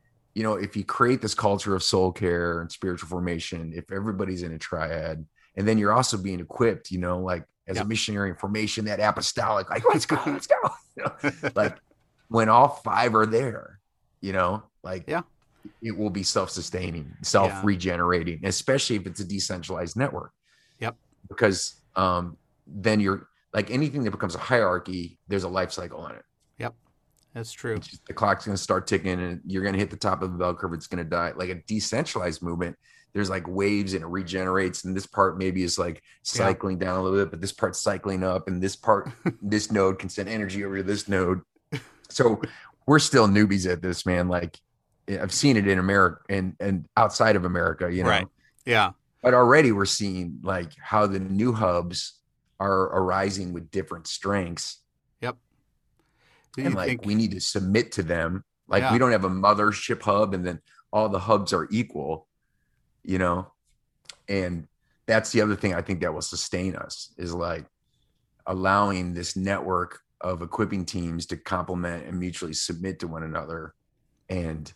you 0.41 0.45
know, 0.45 0.55
if 0.55 0.75
you 0.75 0.85
create 0.87 1.21
this 1.21 1.35
culture 1.35 1.75
of 1.75 1.83
soul 1.83 2.11
care 2.13 2.63
and 2.63 2.73
spiritual 2.73 3.11
formation, 3.11 3.75
if 3.77 3.93
everybody's 3.93 4.43
in 4.43 4.53
a 4.55 4.59
triad, 4.59 5.27
and 5.55 5.69
then 5.69 5.77
you're 5.77 5.93
also 5.93 6.17
being 6.17 6.41
equipped, 6.41 6.91
you 6.91 6.99
know, 6.99 7.19
like 7.21 7.45
as 7.69 7.77
Yep. 7.77 7.85
a 7.85 7.89
missionary 7.89 8.31
in 8.31 8.37
formation, 8.37 8.87
that 8.87 9.01
apostolic, 9.01 9.69
like 9.69 9.85
let's 9.87 10.07
go, 10.07 10.19
let's 10.25 10.47
go. 10.47 10.57
You 10.97 11.05
know, 11.05 11.51
like 11.55 11.77
when 12.29 12.49
all 12.49 12.69
five 12.69 13.15
are 13.15 13.27
there, 13.27 13.81
you 14.23 14.33
know, 14.33 14.63
like 14.83 15.05
Yeah. 15.07 15.25
it 15.83 15.95
will 15.95 16.09
be 16.09 16.23
self-sustaining, 16.23 17.17
self-regenerating, 17.23 18.41
especially 18.45 18.97
if 18.97 19.07
it's 19.07 19.21
a 19.21 19.25
decentralized 19.27 19.95
network. 19.99 20.33
Yep. 20.79 20.97
Because 21.29 21.75
um 21.97 22.39
then 22.67 22.99
you're 23.01 23.29
like 23.53 23.71
anything 23.71 24.05
that 24.05 24.11
becomes 24.11 24.37
a 24.37 24.39
hierarchy, 24.39 25.19
there's 25.29 25.45
a 25.45 25.49
life 25.49 25.73
cycle 25.73 26.01
on 26.01 26.15
it. 26.15 26.25
That's 27.35 27.53
true. 27.53 27.79
The 28.07 28.15
clock's 28.15 28.47
going 28.47 28.57
to 28.57 28.63
start 28.63 28.87
ticking 28.87 29.21
and 29.21 29.41
you're 29.47 29.63
going 29.63 29.75
to 29.75 29.79
hit 29.79 29.91
the 29.91 29.97
top 29.97 30.23
of 30.23 30.33
the 30.33 30.39
bell 30.39 30.55
curve. 30.55 30.75
It's 30.75 30.89
going 30.89 31.03
to 31.03 31.09
die. 31.09 31.33
Like 31.37 31.51
a 31.51 31.55
decentralized 31.67 32.43
movement, 32.43 32.77
there's 33.13 33.31
like 33.31 33.47
waves 33.47 33.95
and 33.95 34.03
it 34.03 34.09
regenerates. 34.09 34.85
And 34.85 34.97
this 34.97 35.07
part 35.07 35.39
maybe 35.39 35.63
is 35.63 35.79
like 35.79 36.03
cycling 36.23 36.79
down 36.79 36.99
a 36.99 37.03
little 37.03 37.19
bit, 37.21 37.31
but 37.31 37.41
this 37.41 37.53
part's 37.53 37.81
cycling 37.81 38.25
up. 38.25 38.49
And 38.49 38.61
this 38.61 38.75
part, 38.75 39.11
this 39.43 39.71
node 39.71 39.99
can 39.99 40.09
send 40.09 40.29
energy 40.29 40.65
over 40.65 40.79
to 40.79 40.83
this 40.83 41.09
node. 41.09 41.43
So 42.09 42.43
we're 42.87 42.99
still 42.99 43.29
newbies 43.29 43.71
at 43.71 43.81
this, 43.81 44.05
man. 44.05 44.29
Like 44.29 44.59
I've 45.09 45.33
seen 45.33 45.57
it 45.57 45.69
in 45.69 45.79
America 45.79 46.23
and, 46.29 46.57
and 46.59 46.87
outside 46.97 47.37
of 47.37 47.45
America, 47.45 47.93
you 47.93 48.03
know. 48.03 48.11
Right. 48.11 48.27
Yeah. 48.67 48.91
But 49.23 49.35
already 49.35 49.71
we're 49.71 49.85
seeing 49.85 50.41
like 50.43 50.73
how 50.83 51.07
the 51.07 51.21
new 51.21 51.53
hubs 51.53 52.15
are 52.59 52.83
arising 52.83 53.53
with 53.53 53.71
different 53.71 54.09
strengths 54.09 54.80
Do 56.55 56.65
and 56.65 56.75
like 56.75 56.89
think? 56.89 57.07
we 57.07 57.15
need 57.15 57.33
to 57.33 57.41
submit 57.41 57.93
to 57.93 58.03
them. 58.03 58.45
Like 58.69 58.83
Yeah. 58.83 58.93
we 58.93 58.99
don't 58.99 59.13
have 59.13 59.25
a 59.25 59.31
mothership 59.31 60.03
hub 60.03 60.35
and 60.35 60.45
then 60.47 60.61
all 60.93 61.09
the 61.09 61.19
hubs 61.19 61.53
are 61.53 61.69
equal, 61.71 62.27
you 63.03 63.19
know? 63.19 63.53
And 64.29 64.67
that's 65.07 65.33
the 65.33 65.41
other 65.41 65.57
thing 65.57 65.75
I 65.75 65.83
think 65.83 66.01
that 66.01 66.13
will 66.15 66.23
sustain 66.23 66.77
us 66.77 67.13
is 67.17 67.35
like 67.35 67.67
allowing 68.47 69.15
this 69.15 69.37
network 69.37 70.01
of 70.21 70.43
equipping 70.43 70.85
teams 70.85 71.27
to 71.27 71.37
complement 71.37 72.07
and 72.07 72.19
mutually 72.19 72.53
submit 72.53 72.99
to 73.01 73.09
one 73.09 73.23
another 73.23 73.75
and 74.29 74.73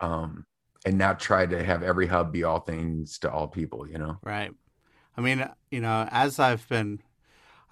um 0.00 0.44
and 0.84 0.98
not 0.98 1.18
try 1.20 1.46
to 1.46 1.64
have 1.64 1.82
every 1.82 2.06
hub 2.06 2.30
be 2.32 2.44
all 2.44 2.60
things 2.60 3.18
to 3.18 3.30
all 3.30 3.48
people, 3.48 3.88
you 3.88 3.96
know? 3.96 4.18
Right. 4.22 4.52
I 5.16 5.20
mean, 5.22 5.48
you 5.70 5.80
know, 5.80 6.06
as 6.10 6.38
I've 6.38 6.68
been, 6.68 7.00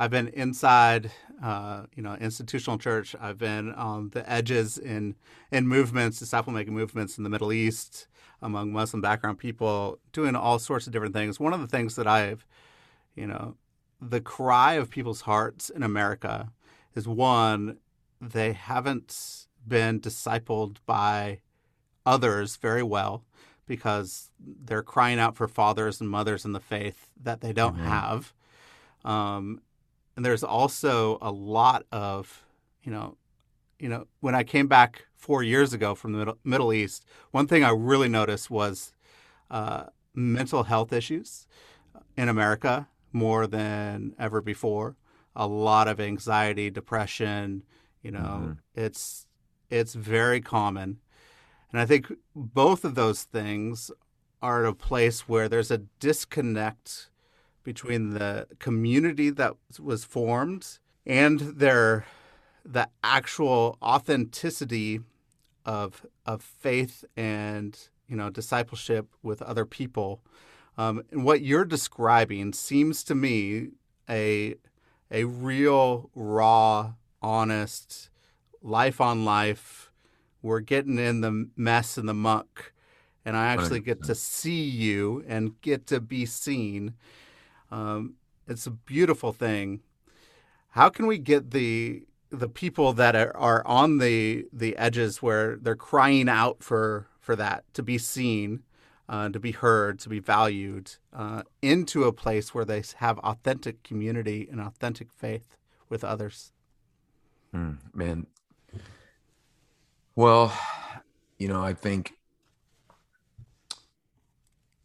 I've 0.02 0.10
been 0.10 0.26
inside, 0.34 1.12
uh, 1.40 1.84
you 1.94 2.02
know, 2.02 2.14
institutional 2.14 2.76
church. 2.76 3.14
I've 3.20 3.38
been 3.38 3.72
on 3.72 4.08
the 4.08 4.28
edges 4.28 4.76
in 4.76 5.14
in 5.52 5.68
movements, 5.68 6.18
disciple 6.18 6.52
making 6.52 6.74
movements 6.74 7.18
in 7.18 7.22
the 7.22 7.30
Middle 7.30 7.52
East 7.52 8.08
among 8.40 8.72
Muslim 8.72 9.00
background 9.00 9.38
people, 9.38 10.00
doing 10.10 10.34
all 10.34 10.58
sorts 10.58 10.88
of 10.88 10.92
different 10.92 11.14
things. 11.14 11.38
One 11.38 11.52
of 11.52 11.60
the 11.60 11.68
things 11.68 11.94
that 11.94 12.08
I've, 12.08 12.44
you 13.14 13.28
know, 13.28 13.54
the 14.00 14.20
cry 14.20 14.72
of 14.72 14.90
people's 14.90 15.20
hearts 15.20 15.70
in 15.70 15.84
America 15.84 16.50
is 16.96 17.06
one, 17.06 17.76
they 18.20 18.54
haven't 18.54 19.46
been 19.68 20.00
discipled 20.00 20.78
by 20.84 21.42
others 22.04 22.56
very 22.56 22.82
well 22.82 23.22
because 23.68 24.30
they're 24.40 24.82
crying 24.82 25.20
out 25.20 25.36
for 25.36 25.46
fathers 25.46 26.00
and 26.00 26.10
mothers 26.10 26.44
in 26.44 26.50
the 26.50 26.58
faith 26.58 27.08
that 27.22 27.40
they 27.40 27.52
don't 27.52 27.76
Mhm. 27.76 27.84
have. 27.84 28.34
Um, 29.04 29.60
and 30.16 30.24
there's 30.24 30.44
also 30.44 31.18
a 31.20 31.30
lot 31.30 31.86
of, 31.92 32.44
you 32.82 32.92
know, 32.92 33.16
you 33.78 33.88
know, 33.88 34.06
when 34.20 34.34
I 34.34 34.44
came 34.44 34.68
back 34.68 35.06
four 35.16 35.42
years 35.42 35.72
ago 35.72 35.94
from 35.94 36.12
the 36.12 36.18
Middle, 36.18 36.38
Middle 36.44 36.72
East, 36.72 37.04
one 37.30 37.46
thing 37.46 37.64
I 37.64 37.70
really 37.70 38.08
noticed 38.08 38.50
was 38.50 38.92
uh, 39.50 39.84
mental 40.14 40.64
health 40.64 40.92
issues 40.92 41.46
in 42.16 42.28
America 42.28 42.88
more 43.12 43.46
than 43.46 44.14
ever 44.18 44.40
before. 44.40 44.96
A 45.34 45.46
lot 45.46 45.88
of 45.88 46.00
anxiety, 46.00 46.70
depression. 46.70 47.62
You 48.02 48.10
know, 48.10 48.54
Mhm. 48.54 48.58
it's 48.74 49.26
it's 49.70 49.94
very 49.94 50.40
common, 50.40 51.00
and 51.70 51.80
I 51.80 51.86
think 51.86 52.12
both 52.34 52.84
of 52.84 52.94
those 52.94 53.22
things 53.22 53.90
are 54.42 54.64
at 54.64 54.68
a 54.68 54.74
place 54.74 55.28
where 55.28 55.48
there's 55.48 55.70
a 55.70 55.78
disconnect 55.78 57.08
between 57.62 58.10
the 58.10 58.46
community 58.58 59.30
that 59.30 59.54
was 59.80 60.04
formed 60.04 60.78
and 61.06 61.40
their 61.40 62.04
the 62.64 62.88
actual 63.02 63.76
authenticity 63.82 65.00
of 65.64 66.06
of 66.26 66.42
faith 66.42 67.04
and 67.16 67.88
you 68.08 68.16
know 68.16 68.30
discipleship 68.30 69.06
with 69.22 69.42
other 69.42 69.64
people. 69.64 70.22
Um, 70.78 71.02
and 71.10 71.24
what 71.24 71.42
you're 71.42 71.64
describing 71.64 72.52
seems 72.52 73.04
to 73.04 73.14
me 73.14 73.68
a 74.08 74.56
a 75.10 75.24
real 75.24 76.10
raw, 76.14 76.94
honest 77.20 78.10
life 78.62 79.00
on 79.00 79.24
life. 79.24 79.90
We're 80.40 80.60
getting 80.60 80.98
in 80.98 81.20
the 81.20 81.50
mess 81.56 81.96
and 81.96 82.08
the 82.08 82.14
muck, 82.14 82.72
and 83.24 83.36
I 83.36 83.46
actually 83.46 83.80
get 83.80 84.02
to 84.04 84.14
see 84.14 84.62
you 84.62 85.24
and 85.28 85.60
get 85.60 85.86
to 85.88 86.00
be 86.00 86.26
seen. 86.26 86.94
Um, 87.72 88.14
it's 88.46 88.66
a 88.66 88.70
beautiful 88.70 89.32
thing. 89.32 89.80
How 90.70 90.90
can 90.90 91.06
we 91.06 91.18
get 91.18 91.50
the 91.50 92.04
the 92.30 92.48
people 92.48 92.92
that 92.94 93.14
are, 93.14 93.66
on 93.66 93.98
the 93.98 94.46
the 94.52 94.76
edges 94.76 95.22
where 95.22 95.56
they're 95.56 95.74
crying 95.74 96.28
out 96.28 96.62
for 96.62 97.08
for 97.18 97.34
that 97.36 97.64
to 97.74 97.82
be 97.82 97.98
seen, 97.98 98.62
uh, 99.08 99.30
to 99.30 99.40
be 99.40 99.52
heard, 99.52 99.98
to 100.00 100.08
be 100.08 100.18
valued, 100.18 100.96
uh, 101.12 101.42
into 101.62 102.04
a 102.04 102.12
place 102.12 102.54
where 102.54 102.64
they 102.64 102.82
have 102.96 103.18
authentic 103.20 103.82
community 103.82 104.48
and 104.50 104.60
authentic 104.60 105.10
faith 105.10 105.56
with 105.88 106.04
others? 106.04 106.52
Mm, 107.54 107.78
man, 107.94 108.26
well, 110.14 110.52
you 111.38 111.48
know, 111.48 111.62
I 111.62 111.72
think 111.72 112.14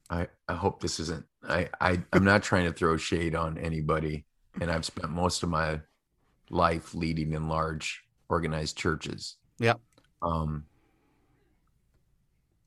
I 0.10 0.28
I 0.48 0.56
hope 0.56 0.82
this 0.82 1.00
isn't 1.02 1.26
I, 1.48 1.70
I 1.80 2.02
I'm 2.14 2.24
not 2.24 2.44
trying 2.44 2.66
to 2.66 2.74
throw 2.74 2.98
shade 2.98 3.36
on 3.36 3.58
anybody, 3.58 4.26
and 4.60 4.70
I've 4.70 4.86
spent 4.86 5.10
most 5.10 5.44
of 5.44 5.50
my 5.50 5.82
life 6.50 6.94
leading 6.94 7.34
in 7.34 7.48
large 7.48 8.04
organized 8.30 8.78
churches. 8.78 9.38
Yeah. 9.60 9.76
Um, 10.22 10.66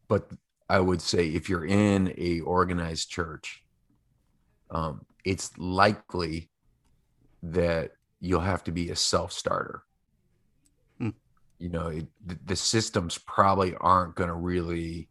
but 0.08 0.30
I 0.68 0.80
would 0.80 1.02
say 1.02 1.28
if 1.28 1.48
you're 1.48 1.66
in 1.66 2.14
a 2.16 2.40
organized 2.40 3.10
church, 3.10 3.62
um, 4.70 5.04
it's 5.24 5.56
likely 5.58 6.50
that 7.42 7.92
you'll 8.20 8.40
have 8.40 8.64
to 8.64 8.72
be 8.72 8.90
a 8.90 8.96
self 8.96 9.32
starter. 9.32 9.82
Hmm. 10.98 11.10
You 11.58 11.70
know, 11.70 11.88
it, 11.88 12.06
the, 12.24 12.38
the 12.46 12.56
systems 12.56 13.18
probably 13.18 13.74
aren't 13.80 14.14
going 14.14 14.28
to 14.28 14.34
really 14.34 15.08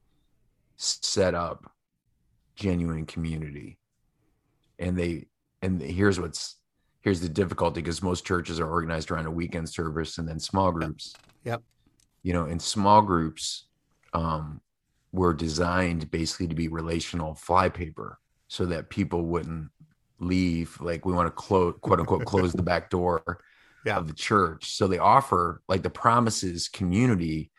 set 0.77 1.35
up 1.35 1.71
genuine 2.59 3.05
community. 3.05 3.77
And 4.77 4.97
they 4.97 5.27
and 5.61 5.81
here's 5.81 6.19
what's 6.19 6.57
here's 7.01 7.21
the 7.21 7.29
difficulty 7.29 7.81
because 7.81 8.03
most 8.03 8.25
churches 8.25 8.59
are 8.59 8.69
organized 8.69 9.11
around 9.11 9.25
a 9.25 9.31
weekend 9.31 9.69
service 9.69 10.17
and 10.17 10.27
then 10.27 10.39
small 10.39 10.71
groups. 10.71 11.15
Yep, 11.43 11.63
you 12.23 12.33
know 12.33 12.45
in 12.45 12.59
small 12.59 13.01
groups 13.01 13.67
um 14.13 14.61
were 15.11 15.33
designed 15.33 16.11
basically 16.11 16.47
to 16.47 16.55
be 16.55 16.67
relational 16.67 17.33
flypaper 17.33 18.19
so 18.47 18.65
that 18.65 18.89
people 18.89 19.25
wouldn't 19.25 19.69
leave 20.19 20.79
like 20.81 21.05
we 21.05 21.13
want 21.13 21.27
to 21.27 21.31
close 21.31 21.73
quote 21.81 21.99
unquote 21.99 22.25
close 22.25 22.53
the 22.53 22.61
back 22.61 22.89
door 22.89 23.39
yeah. 23.85 23.97
of 23.97 24.07
the 24.07 24.13
church. 24.13 24.75
So 24.75 24.87
they 24.87 24.97
offer 24.97 25.61
like 25.67 25.83
the 25.83 25.89
promises 25.89 26.67
community 26.67 27.51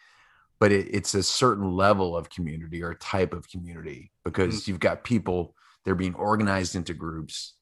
but 0.60 0.70
it, 0.70 0.86
it's 0.94 1.14
a 1.14 1.22
certain 1.22 1.72
level 1.72 2.16
of 2.16 2.30
community 2.30 2.82
or 2.82 2.94
type 2.94 3.32
of 3.34 3.48
community 3.48 4.12
because 4.24 4.62
mm-hmm. 4.62 4.70
you've 4.70 4.80
got 4.80 5.02
people 5.02 5.54
they're 5.84 5.94
being 5.94 6.14
organized 6.14 6.76
into 6.76 6.92
groups. 6.92 7.54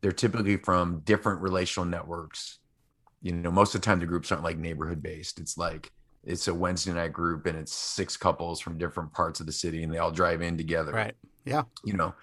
They're 0.00 0.12
typically 0.12 0.58
from 0.58 1.00
different 1.00 1.40
relational 1.42 1.86
networks. 1.86 2.60
You 3.20 3.32
know 3.32 3.50
most 3.50 3.74
of 3.74 3.80
the 3.80 3.84
time 3.84 3.98
the 3.98 4.06
groups 4.06 4.30
aren't 4.30 4.44
like 4.44 4.58
neighborhood 4.58 5.02
based. 5.02 5.40
It's 5.40 5.58
like 5.58 5.90
it's 6.24 6.48
a 6.48 6.54
wednesday 6.54 6.92
night 6.92 7.12
group 7.12 7.46
and 7.46 7.58
it's 7.58 7.72
six 7.72 8.16
couples 8.16 8.60
from 8.60 8.78
different 8.78 9.12
parts 9.12 9.40
of 9.40 9.46
the 9.46 9.52
city 9.52 9.82
and 9.82 9.92
they 9.92 9.98
all 9.98 10.10
drive 10.10 10.42
in 10.42 10.56
together. 10.56 10.92
Right. 10.92 11.14
Yeah. 11.44 11.62
You 11.84 11.94
know 11.94 12.14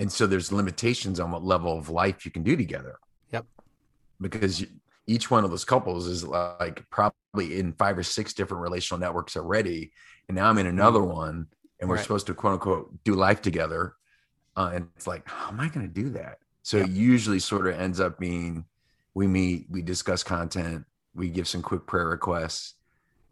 and 0.00 0.10
so 0.10 0.26
there's 0.26 0.52
limitations 0.52 1.18
on 1.18 1.30
what 1.30 1.44
level 1.44 1.76
of 1.76 1.88
life 1.88 2.24
you 2.24 2.30
can 2.30 2.42
do 2.42 2.56
together. 2.56 2.98
Yep. 3.32 3.46
Because 4.20 4.64
each 5.08 5.30
one 5.30 5.42
of 5.42 5.50
those 5.50 5.64
couples 5.64 6.06
is 6.06 6.22
like 6.22 6.88
probably 6.90 7.58
in 7.58 7.72
five 7.72 7.98
or 7.98 8.02
six 8.02 8.34
different 8.34 8.62
relational 8.62 9.00
networks 9.00 9.36
already 9.36 9.90
and 10.28 10.36
now 10.36 10.48
i'm 10.48 10.58
in 10.58 10.66
another 10.66 11.00
mm-hmm. 11.00 11.16
one 11.16 11.46
and 11.80 11.88
we're 11.88 11.96
right. 11.96 12.02
supposed 12.02 12.26
to 12.26 12.34
quote 12.34 12.52
unquote 12.52 12.92
do 13.04 13.14
life 13.14 13.42
together 13.42 13.94
uh, 14.56 14.70
and 14.74 14.88
it's 14.94 15.06
like 15.06 15.26
how 15.28 15.48
am 15.48 15.58
i 15.58 15.68
going 15.68 15.86
to 15.86 15.92
do 15.92 16.10
that 16.10 16.38
so 16.62 16.76
yeah. 16.76 16.84
it 16.84 16.90
usually 16.90 17.38
sort 17.40 17.66
of 17.66 17.74
ends 17.80 17.98
up 17.98 18.18
being 18.18 18.64
we 19.14 19.26
meet 19.26 19.66
we 19.70 19.82
discuss 19.82 20.22
content 20.22 20.84
we 21.14 21.28
give 21.28 21.48
some 21.48 21.62
quick 21.62 21.86
prayer 21.86 22.08
requests 22.08 22.74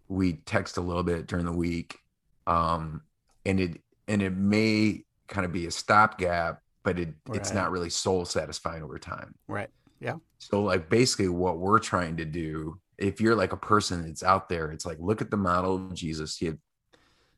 we 0.08 0.34
text 0.46 0.78
a 0.78 0.80
little 0.80 1.02
bit 1.02 1.26
during 1.26 1.44
the 1.44 1.52
week 1.52 1.98
um, 2.46 3.02
and 3.44 3.60
it 3.60 3.80
and 4.08 4.22
it 4.22 4.34
may 4.34 5.04
kind 5.28 5.44
of 5.44 5.52
be 5.52 5.66
a 5.66 5.70
stopgap 5.70 6.62
but 6.84 6.98
it, 6.98 7.12
right. 7.26 7.36
it's 7.36 7.52
not 7.52 7.70
really 7.70 7.90
soul 7.90 8.24
satisfying 8.24 8.82
over 8.82 8.98
time 8.98 9.34
right 9.48 9.68
yeah. 10.00 10.14
So 10.38 10.62
like 10.62 10.88
basically 10.88 11.28
what 11.28 11.58
we're 11.58 11.78
trying 11.78 12.16
to 12.18 12.24
do, 12.24 12.78
if 12.98 13.20
you're 13.20 13.34
like 13.34 13.52
a 13.52 13.58
person 13.58 14.06
that's 14.06 14.22
out 14.22 14.48
there, 14.48 14.70
it's 14.70 14.86
like 14.86 14.98
look 15.00 15.20
at 15.20 15.30
the 15.30 15.36
model 15.36 15.76
of 15.76 15.94
Jesus. 15.94 16.36
He 16.36 16.46
had 16.46 16.58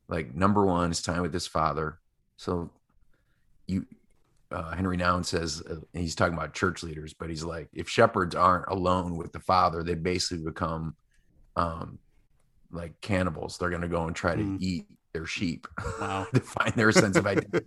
like 0.09 0.35
number 0.35 0.65
one 0.65 0.91
is 0.91 1.03
time 1.03 1.23
with 1.23 1.33
his 1.33 1.47
father. 1.47 1.99
So 2.37 2.71
you 3.67 3.87
uh, 4.51 4.71
Henri 4.71 4.97
Nouwen 4.97 5.25
says 5.25 5.63
uh, 5.69 5.77
he's 5.93 6.15
talking 6.15 6.35
about 6.35 6.55
church 6.55 6.83
leaders, 6.83 7.13
but 7.13 7.29
he's 7.29 7.45
like 7.45 7.69
if 7.73 7.89
shepherds 7.89 8.35
aren't 8.35 8.69
alone 8.69 9.17
with 9.17 9.33
the 9.33 9.41
father, 9.41 9.83
they 9.83 9.95
basically 9.95 10.45
become 10.45 10.97
um 11.57 11.99
like 12.71 13.01
cannibals. 13.01 13.59
They're 13.59 13.71
going 13.71 13.83
to 13.83 13.89
go 13.89 14.07
and 14.07 14.15
try 14.17 14.35
to 14.35 14.43
mm. 14.43 14.61
eat 14.61 14.87
their 15.13 15.27
sheep 15.27 15.67
wow. 16.01 16.27
to 16.35 16.41
find 16.41 16.73
their 16.75 16.93
sense 16.93 17.17
of 17.17 17.27
identity. 17.27 17.67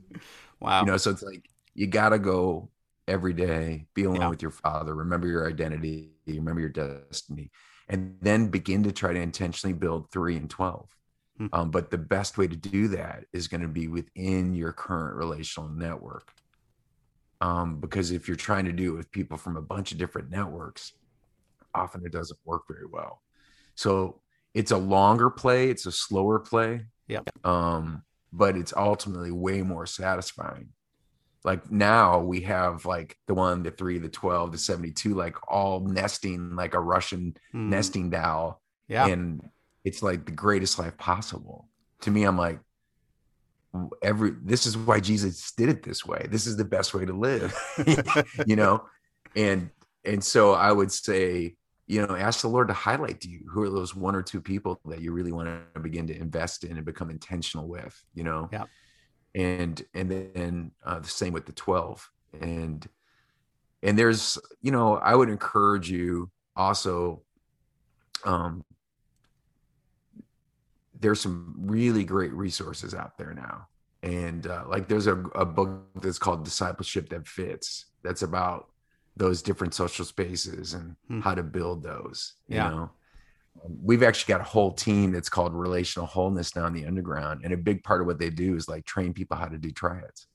wow. 0.59 0.81
You 0.81 0.87
know, 0.87 0.97
so 0.97 1.11
it's 1.11 1.23
like 1.23 1.49
you 1.73 1.87
got 1.87 2.09
to 2.09 2.19
go 2.19 2.69
every 3.11 3.33
day, 3.33 3.85
be 3.93 4.05
alone 4.05 4.21
yeah. 4.21 4.29
with 4.29 4.41
your 4.41 4.51
father, 4.51 4.95
remember 4.95 5.27
your 5.27 5.47
identity, 5.47 6.11
remember 6.25 6.61
your 6.61 6.69
destiny, 6.69 7.51
and 7.89 8.15
then 8.21 8.47
begin 8.47 8.83
to 8.83 8.91
try 8.91 9.11
to 9.11 9.19
intentionally 9.19 9.73
build 9.73 10.09
three 10.11 10.37
and 10.37 10.49
12. 10.49 10.87
Hmm. 11.37 11.47
Um, 11.51 11.71
but 11.71 11.91
the 11.91 11.97
best 11.97 12.37
way 12.37 12.47
to 12.47 12.55
do 12.55 12.87
that 12.89 13.25
is 13.33 13.49
going 13.49 13.61
to 13.61 13.67
be 13.67 13.89
within 13.89 14.55
your 14.55 14.71
current 14.71 15.17
relational 15.17 15.69
network. 15.69 16.31
Um, 17.41 17.79
because 17.81 18.11
if 18.11 18.27
you're 18.27 18.37
trying 18.37 18.65
to 18.65 18.71
do 18.71 18.93
it 18.93 18.97
with 18.97 19.11
people 19.11 19.37
from 19.37 19.57
a 19.57 19.61
bunch 19.61 19.91
of 19.91 19.97
different 19.97 20.29
networks, 20.29 20.93
often 21.75 22.05
it 22.05 22.11
doesn't 22.13 22.39
work 22.45 22.63
very 22.69 22.85
well. 22.85 23.21
So 23.75 24.21
it's 24.53 24.71
a 24.71 24.77
longer 24.77 25.29
play, 25.29 25.69
it's 25.69 25.85
a 25.85 25.91
slower 25.91 26.39
play. 26.39 26.85
Yeah. 27.07 27.21
Um, 27.43 28.03
but 28.31 28.55
it's 28.55 28.73
ultimately 28.75 29.31
way 29.31 29.63
more 29.63 29.85
satisfying 29.85 30.69
like 31.43 31.71
now 31.71 32.19
we 32.19 32.41
have 32.41 32.85
like 32.85 33.17
the 33.27 33.33
one 33.33 33.63
the 33.63 33.71
three 33.71 33.97
the 33.97 34.09
12 34.09 34.51
the 34.51 34.57
72 34.57 35.13
like 35.13 35.35
all 35.51 35.79
nesting 35.79 36.55
like 36.55 36.73
a 36.73 36.79
russian 36.79 37.35
mm. 37.53 37.69
nesting 37.69 38.09
doll. 38.09 38.61
Yeah. 38.87 39.07
And 39.07 39.49
it's 39.83 40.03
like 40.03 40.25
the 40.25 40.31
greatest 40.31 40.77
life 40.77 40.97
possible. 40.97 41.67
To 42.01 42.11
me 42.11 42.23
i'm 42.23 42.37
like 42.37 42.59
every 44.01 44.31
this 44.43 44.65
is 44.65 44.77
why 44.77 44.99
jesus 44.99 45.51
did 45.53 45.69
it 45.69 45.83
this 45.83 46.05
way. 46.05 46.27
This 46.29 46.45
is 46.45 46.57
the 46.57 46.65
best 46.65 46.93
way 46.93 47.05
to 47.05 47.13
live 47.13 47.55
you 48.45 48.55
know? 48.55 48.85
And 49.35 49.69
and 50.03 50.23
so 50.23 50.53
i 50.53 50.71
would 50.71 50.91
say 50.91 51.55
you 51.87 52.05
know 52.05 52.15
ask 52.15 52.41
the 52.41 52.47
lord 52.47 52.67
to 52.67 52.73
highlight 52.73 53.21
to 53.21 53.29
you 53.29 53.41
who 53.51 53.61
are 53.61 53.69
those 53.69 53.95
one 53.95 54.15
or 54.15 54.23
two 54.23 54.41
people 54.41 54.79
that 54.85 54.99
you 54.99 55.11
really 55.11 55.31
want 55.31 55.47
to 55.75 55.79
begin 55.79 56.07
to 56.07 56.17
invest 56.17 56.63
in 56.63 56.75
and 56.77 56.85
become 56.85 57.09
intentional 57.09 57.67
with 57.67 58.03
you 58.13 58.23
know? 58.23 58.49
Yeah 58.51 58.65
and 59.35 59.83
and 59.93 60.11
then 60.11 60.71
uh, 60.85 60.99
the 60.99 61.07
same 61.07 61.33
with 61.33 61.45
the 61.45 61.51
12 61.53 62.09
and 62.41 62.87
and 63.83 63.97
there's 63.97 64.37
you 64.61 64.71
know 64.71 64.97
i 64.97 65.15
would 65.15 65.29
encourage 65.29 65.89
you 65.89 66.29
also 66.55 67.21
um 68.25 68.63
there's 70.99 71.21
some 71.21 71.55
really 71.57 72.03
great 72.03 72.33
resources 72.33 72.93
out 72.93 73.17
there 73.17 73.33
now 73.33 73.67
and 74.03 74.47
uh, 74.47 74.63
like 74.67 74.87
there's 74.87 75.07
a, 75.07 75.17
a 75.35 75.45
book 75.45 75.81
that's 76.01 76.19
called 76.19 76.43
discipleship 76.43 77.09
that 77.09 77.27
fits 77.27 77.85
that's 78.03 78.21
about 78.21 78.69
those 79.15 79.41
different 79.41 79.73
social 79.73 80.05
spaces 80.05 80.73
and 80.73 80.95
hmm. 81.07 81.19
how 81.21 81.33
to 81.33 81.43
build 81.43 81.83
those 81.83 82.33
you 82.47 82.57
yeah. 82.57 82.69
know 82.69 82.91
we've 83.63 84.03
actually 84.03 84.31
got 84.33 84.41
a 84.41 84.45
whole 84.45 84.71
team 84.71 85.11
that's 85.11 85.29
called 85.29 85.53
relational 85.53 86.07
wholeness 86.07 86.51
down 86.51 86.67
in 86.67 86.73
the 86.73 86.85
underground 86.85 87.41
and 87.43 87.53
a 87.53 87.57
big 87.57 87.83
part 87.83 88.01
of 88.01 88.07
what 88.07 88.19
they 88.19 88.29
do 88.29 88.55
is 88.55 88.67
like 88.67 88.85
train 88.85 89.13
people 89.13 89.37
how 89.37 89.45
to 89.45 89.57
do 89.57 89.71
triads. 89.71 90.27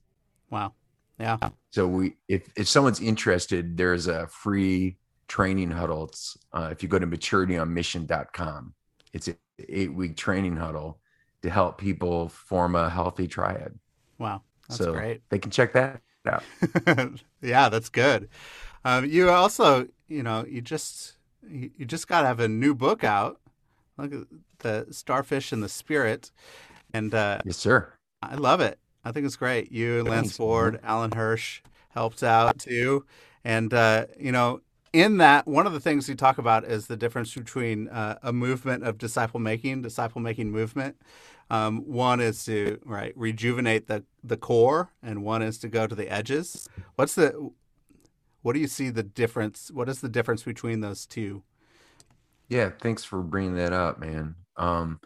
Wow. 0.49 0.73
Yeah. 1.19 1.37
So 1.71 1.87
we 1.87 2.15
if 2.27 2.47
if 2.55 2.67
someone's 2.67 3.01
interested 3.01 3.75
there's 3.75 4.07
a 4.07 4.27
free 4.27 4.97
training 5.27 5.71
huddles 5.71 6.37
uh, 6.53 6.69
if 6.71 6.83
you 6.83 6.89
go 6.89 6.99
to 6.99 7.07
maturityonmission.com 7.07 8.73
it's 9.13 9.27
an 9.27 9.35
eight 9.67 9.93
week 9.93 10.15
training 10.15 10.55
huddle 10.55 10.99
to 11.41 11.49
help 11.49 11.77
people 11.77 12.29
form 12.29 12.75
a 12.75 12.89
healthy 12.89 13.27
triad. 13.27 13.77
Wow. 14.19 14.43
That's 14.69 14.77
so 14.77 14.93
great. 14.93 15.21
they 15.29 15.39
can 15.39 15.51
check 15.51 15.73
that 15.73 16.01
out. 16.25 16.43
Yeah 17.41 17.69
that's 17.69 17.89
good. 17.89 18.29
Um, 18.85 19.05
you 19.05 19.29
also 19.29 19.87
you 20.07 20.23
know, 20.23 20.45
you 20.47 20.61
just 20.61 21.16
you, 21.49 21.71
you 21.77 21.85
just 21.85 22.07
got 22.07 22.21
to 22.21 22.27
have 22.27 22.39
a 22.39 22.47
new 22.47 22.75
book 22.75 23.03
out. 23.03 23.39
Look 23.97 24.13
at 24.13 24.27
the 24.59 24.87
Starfish 24.91 25.51
and 25.51 25.63
the 25.63 25.69
Spirit, 25.69 26.31
and 26.93 27.13
uh, 27.13 27.39
yes, 27.45 27.57
sir. 27.57 27.93
I 28.21 28.35
love 28.35 28.61
it. 28.61 28.79
I 29.03 29.11
think 29.11 29.25
it's 29.25 29.35
great. 29.35 29.71
You, 29.71 30.03
Lance 30.03 30.27
Thanks, 30.27 30.37
Ford. 30.37 30.79
Alan 30.83 31.11
Hirsch 31.11 31.61
helped 31.89 32.21
out 32.23 32.59
too, 32.59 33.05
and 33.43 33.73
uh, 33.73 34.05
you 34.19 34.31
know, 34.31 34.61
in 34.93 35.17
that, 35.17 35.47
one 35.47 35.67
of 35.67 35.73
the 35.73 35.79
things 35.79 36.07
we 36.07 36.15
talk 36.15 36.37
about 36.37 36.63
is 36.63 36.87
the 36.87 36.97
difference 36.97 37.33
between 37.33 37.87
uh, 37.89 38.19
a 38.21 38.31
movement 38.33 38.83
of 38.83 38.97
disciple 38.97 39.39
making, 39.39 39.81
disciple 39.81 40.21
making 40.21 40.51
movement. 40.51 40.95
Um, 41.49 41.79
one 41.85 42.19
is 42.19 42.43
to 42.45 42.79
right 42.85 43.13
rejuvenate 43.15 43.87
the 43.87 44.03
the 44.23 44.37
core, 44.37 44.91
and 45.01 45.23
one 45.23 45.41
is 45.41 45.57
to 45.59 45.69
go 45.69 45.87
to 45.87 45.95
the 45.95 46.09
edges. 46.09 46.67
What's 46.95 47.15
the 47.15 47.51
what 48.47 48.53
do 48.53 48.61
you 48.61 48.67
see 48.67 48.89
the 48.89 49.03
difference? 49.03 49.69
What 49.73 49.89
is 49.89 49.99
the 49.99 50.07
difference 50.07 50.43
between 50.43 50.79
those 50.79 51.05
two? 51.05 51.43
Yeah, 52.47 52.69
thanks 52.79 53.03
for 53.03 53.21
bringing 53.21 53.55
that 53.55 53.73
up, 53.73 53.99
man. 53.99 54.35
Um, 54.55 55.01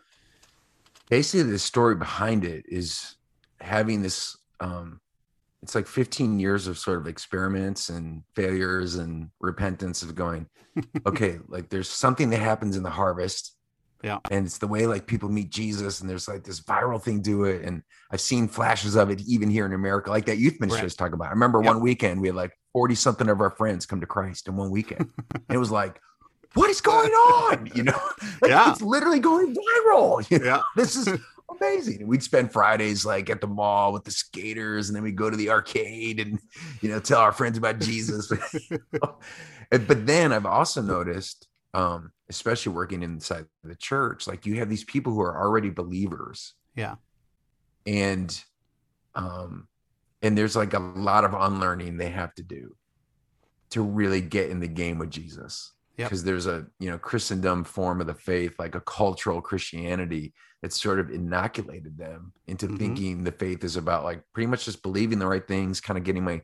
basically, 1.09 1.51
the 1.51 1.57
story 1.57 1.95
behind 1.95 2.45
it 2.45 2.65
is 2.69 3.15
having 3.59 4.03
this. 4.03 4.37
Um, 4.59 4.99
it's 5.63 5.73
like 5.73 5.87
15 5.87 6.39
years 6.39 6.67
of 6.67 6.77
sort 6.77 6.99
of 6.99 7.07
experiments 7.07 7.89
and 7.89 8.21
failures 8.35 8.97
and 8.97 9.31
repentance 9.39 10.03
of 10.03 10.13
going, 10.13 10.45
okay, 11.07 11.39
like 11.47 11.67
there's 11.69 11.89
something 11.89 12.29
that 12.29 12.41
happens 12.41 12.77
in 12.77 12.83
the 12.83 12.91
harvest. 12.91 13.57
Yeah. 14.03 14.19
And 14.29 14.45
it's 14.45 14.59
the 14.59 14.67
way 14.67 14.85
like 14.85 15.07
people 15.07 15.29
meet 15.29 15.49
Jesus, 15.49 15.99
and 15.99 16.07
there's 16.07 16.27
like 16.27 16.43
this 16.43 16.61
viral 16.61 17.01
thing 17.01 17.23
do 17.23 17.45
it. 17.45 17.63
And 17.63 17.81
I've 18.11 18.21
seen 18.21 18.47
flashes 18.47 18.95
of 18.95 19.09
it 19.09 19.19
even 19.21 19.49
here 19.49 19.65
in 19.65 19.73
America, 19.73 20.11
like 20.11 20.27
that 20.27 20.37
youth 20.37 20.59
ministry 20.59 20.83
Right. 20.85 20.95
Talking 20.95 21.15
about. 21.15 21.29
I 21.29 21.31
remember 21.31 21.59
Yep. 21.59 21.73
one 21.73 21.81
weekend 21.81 22.21
we 22.21 22.27
had 22.27 22.35
like 22.35 22.51
40 22.73 22.95
something 22.95 23.29
of 23.29 23.41
our 23.41 23.49
friends 23.51 23.85
come 23.85 23.99
to 24.01 24.07
Christ 24.07 24.47
in 24.47 24.55
one 24.55 24.69
weekend. 24.71 25.09
and 25.33 25.43
it 25.49 25.57
was 25.57 25.71
like, 25.71 25.99
what 26.53 26.69
is 26.69 26.81
going 26.81 27.11
on? 27.11 27.69
You 27.75 27.83
know, 27.83 27.99
like 28.41 28.51
Yeah. 28.51 28.71
it's 28.71 28.81
literally 28.81 29.19
going 29.19 29.55
viral. 29.55 30.25
You 30.31 30.39
know, 30.39 30.45
Yeah, 30.45 30.61
this 30.75 30.95
is 30.95 31.07
amazing. 31.59 31.99
And 32.01 32.07
we'd 32.09 32.23
spend 32.23 32.51
Fridays 32.51 33.05
like 33.05 33.29
at 33.29 33.41
the 33.41 33.47
mall 33.47 33.93
with 33.93 34.03
the 34.05 34.11
skaters, 34.11 34.89
and 34.89 34.95
then 34.95 35.03
we'd 35.03 35.15
go 35.15 35.29
to 35.29 35.37
the 35.37 35.49
arcade 35.49 36.19
and 36.19 36.39
you 36.81 36.89
know 36.89 36.99
tell 36.99 37.19
our 37.19 37.31
friends 37.33 37.57
about 37.57 37.79
Jesus. 37.79 38.31
But 39.69 40.05
then 40.05 40.33
I've 40.33 40.45
also 40.45 40.81
noticed, 40.81 41.47
um, 41.73 42.11
especially 42.29 42.73
working 42.73 43.03
inside 43.03 43.45
the 43.63 43.75
church, 43.75 44.27
like 44.27 44.45
you 44.45 44.55
have 44.59 44.69
these 44.69 44.83
people 44.83 45.13
who 45.13 45.21
are 45.21 45.41
already 45.41 45.69
believers. 45.69 46.53
Yeah. 46.75 46.95
And 47.85 48.37
um, 49.15 49.67
and 50.21 50.37
there's 50.37 50.55
like 50.55 50.73
a 50.73 50.79
lot 50.79 51.23
of 51.25 51.33
unlearning 51.33 51.97
they 51.97 52.09
have 52.09 52.33
to 52.35 52.43
do 52.43 52.75
to 53.71 53.81
really 53.81 54.21
get 54.21 54.49
in 54.49 54.59
the 54.59 54.67
game 54.67 54.97
with 54.99 55.09
Jesus. 55.09 55.73
Yep. 55.97 56.09
Because 56.09 56.23
there's 56.23 56.47
a 56.47 56.65
you 56.79 56.89
know 56.89 56.97
Christendom 56.97 57.63
form 57.63 58.01
of 58.01 58.07
the 58.07 58.13
faith, 58.13 58.55
like 58.59 58.75
a 58.75 58.81
cultural 58.81 59.41
Christianity 59.41 60.33
that 60.61 60.73
sort 60.73 60.99
of 60.99 61.09
inoculated 61.09 61.97
them 61.97 62.33
into 62.47 62.67
Mhm. 62.67 62.77
thinking 62.77 63.23
the 63.23 63.31
faith 63.31 63.63
is 63.63 63.75
about 63.77 64.03
like 64.03 64.23
pretty 64.33 64.47
much 64.47 64.65
just 64.65 64.83
believing 64.83 65.19
the 65.19 65.27
right 65.27 65.47
things, 65.47 65.81
kind 65.81 65.97
of 65.97 66.03
getting 66.03 66.23
my 66.23 66.41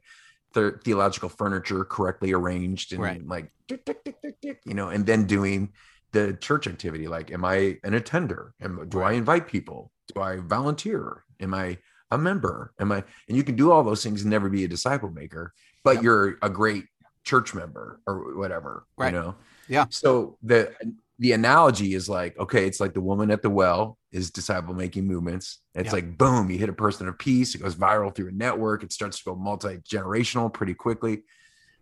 the- 0.53 0.79
theological 0.83 1.29
furniture 1.29 1.83
correctly 1.85 2.33
arranged 2.33 2.93
and 2.93 3.01
Right. 3.01 3.25
like 3.27 3.51
tick, 3.67 3.85
tick, 3.85 4.01
tick, 4.41 4.61
you 4.65 4.73
know, 4.73 4.89
and 4.89 5.05
then 5.05 5.25
doing 5.27 5.73
the 6.13 6.33
church 6.33 6.67
activity. 6.67 7.07
Like, 7.07 7.31
am 7.31 7.43
I 7.45 7.79
an 7.83 7.93
attender? 7.93 8.53
Am, 8.61 8.87
do 8.89 9.01
I 9.01 9.11
invite 9.11 9.47
people? 9.47 9.91
Do 10.13 10.21
I 10.21 10.37
volunteer? 10.37 11.25
Am 11.41 11.53
I 11.53 11.77
a 12.11 12.17
member? 12.17 12.71
Am 12.79 12.91
I? 12.91 13.03
And 13.27 13.37
you 13.37 13.43
can 13.43 13.55
do 13.55 13.71
all 13.71 13.83
those 13.83 14.03
things 14.03 14.21
and 14.21 14.31
never 14.31 14.49
be 14.49 14.63
a 14.63 14.67
disciple 14.67 15.09
maker, 15.09 15.53
but 15.83 15.95
Yep. 15.95 16.03
you're 16.03 16.37
a 16.41 16.49
great 16.49 16.85
church 17.23 17.53
member 17.53 17.99
or 18.07 18.35
whatever, 18.37 18.85
Right. 18.97 19.13
you 19.13 19.19
know? 19.19 19.35
Yeah. 19.67 19.85
So 19.89 20.37
the 20.43 20.73
the 21.19 21.31
analogy 21.31 21.95
is 21.95 22.07
like, 22.07 22.37
okay, 22.37 22.67
it's 22.67 22.79
like 22.79 22.93
the 22.93 23.01
woman 23.01 23.31
at 23.31 23.41
the 23.41 23.49
well 23.49 23.97
is 24.11 24.29
disciple 24.29 24.75
making 24.75 25.07
movements. 25.07 25.61
It's 25.73 25.87
Yeah. 25.87 25.93
like 25.93 26.15
boom, 26.15 26.51
you 26.51 26.59
hit 26.59 26.69
a 26.69 26.73
person 26.73 27.07
of 27.07 27.17
peace, 27.17 27.55
it 27.55 27.57
goes 27.63 27.75
viral 27.75 28.13
through 28.13 28.27
a 28.27 28.31
network, 28.31 28.83
it 28.83 28.93
starts 28.93 29.17
to 29.17 29.23
go 29.25 29.35
multi-generational 29.35 30.53
pretty 30.53 30.75
quickly. 30.75 31.23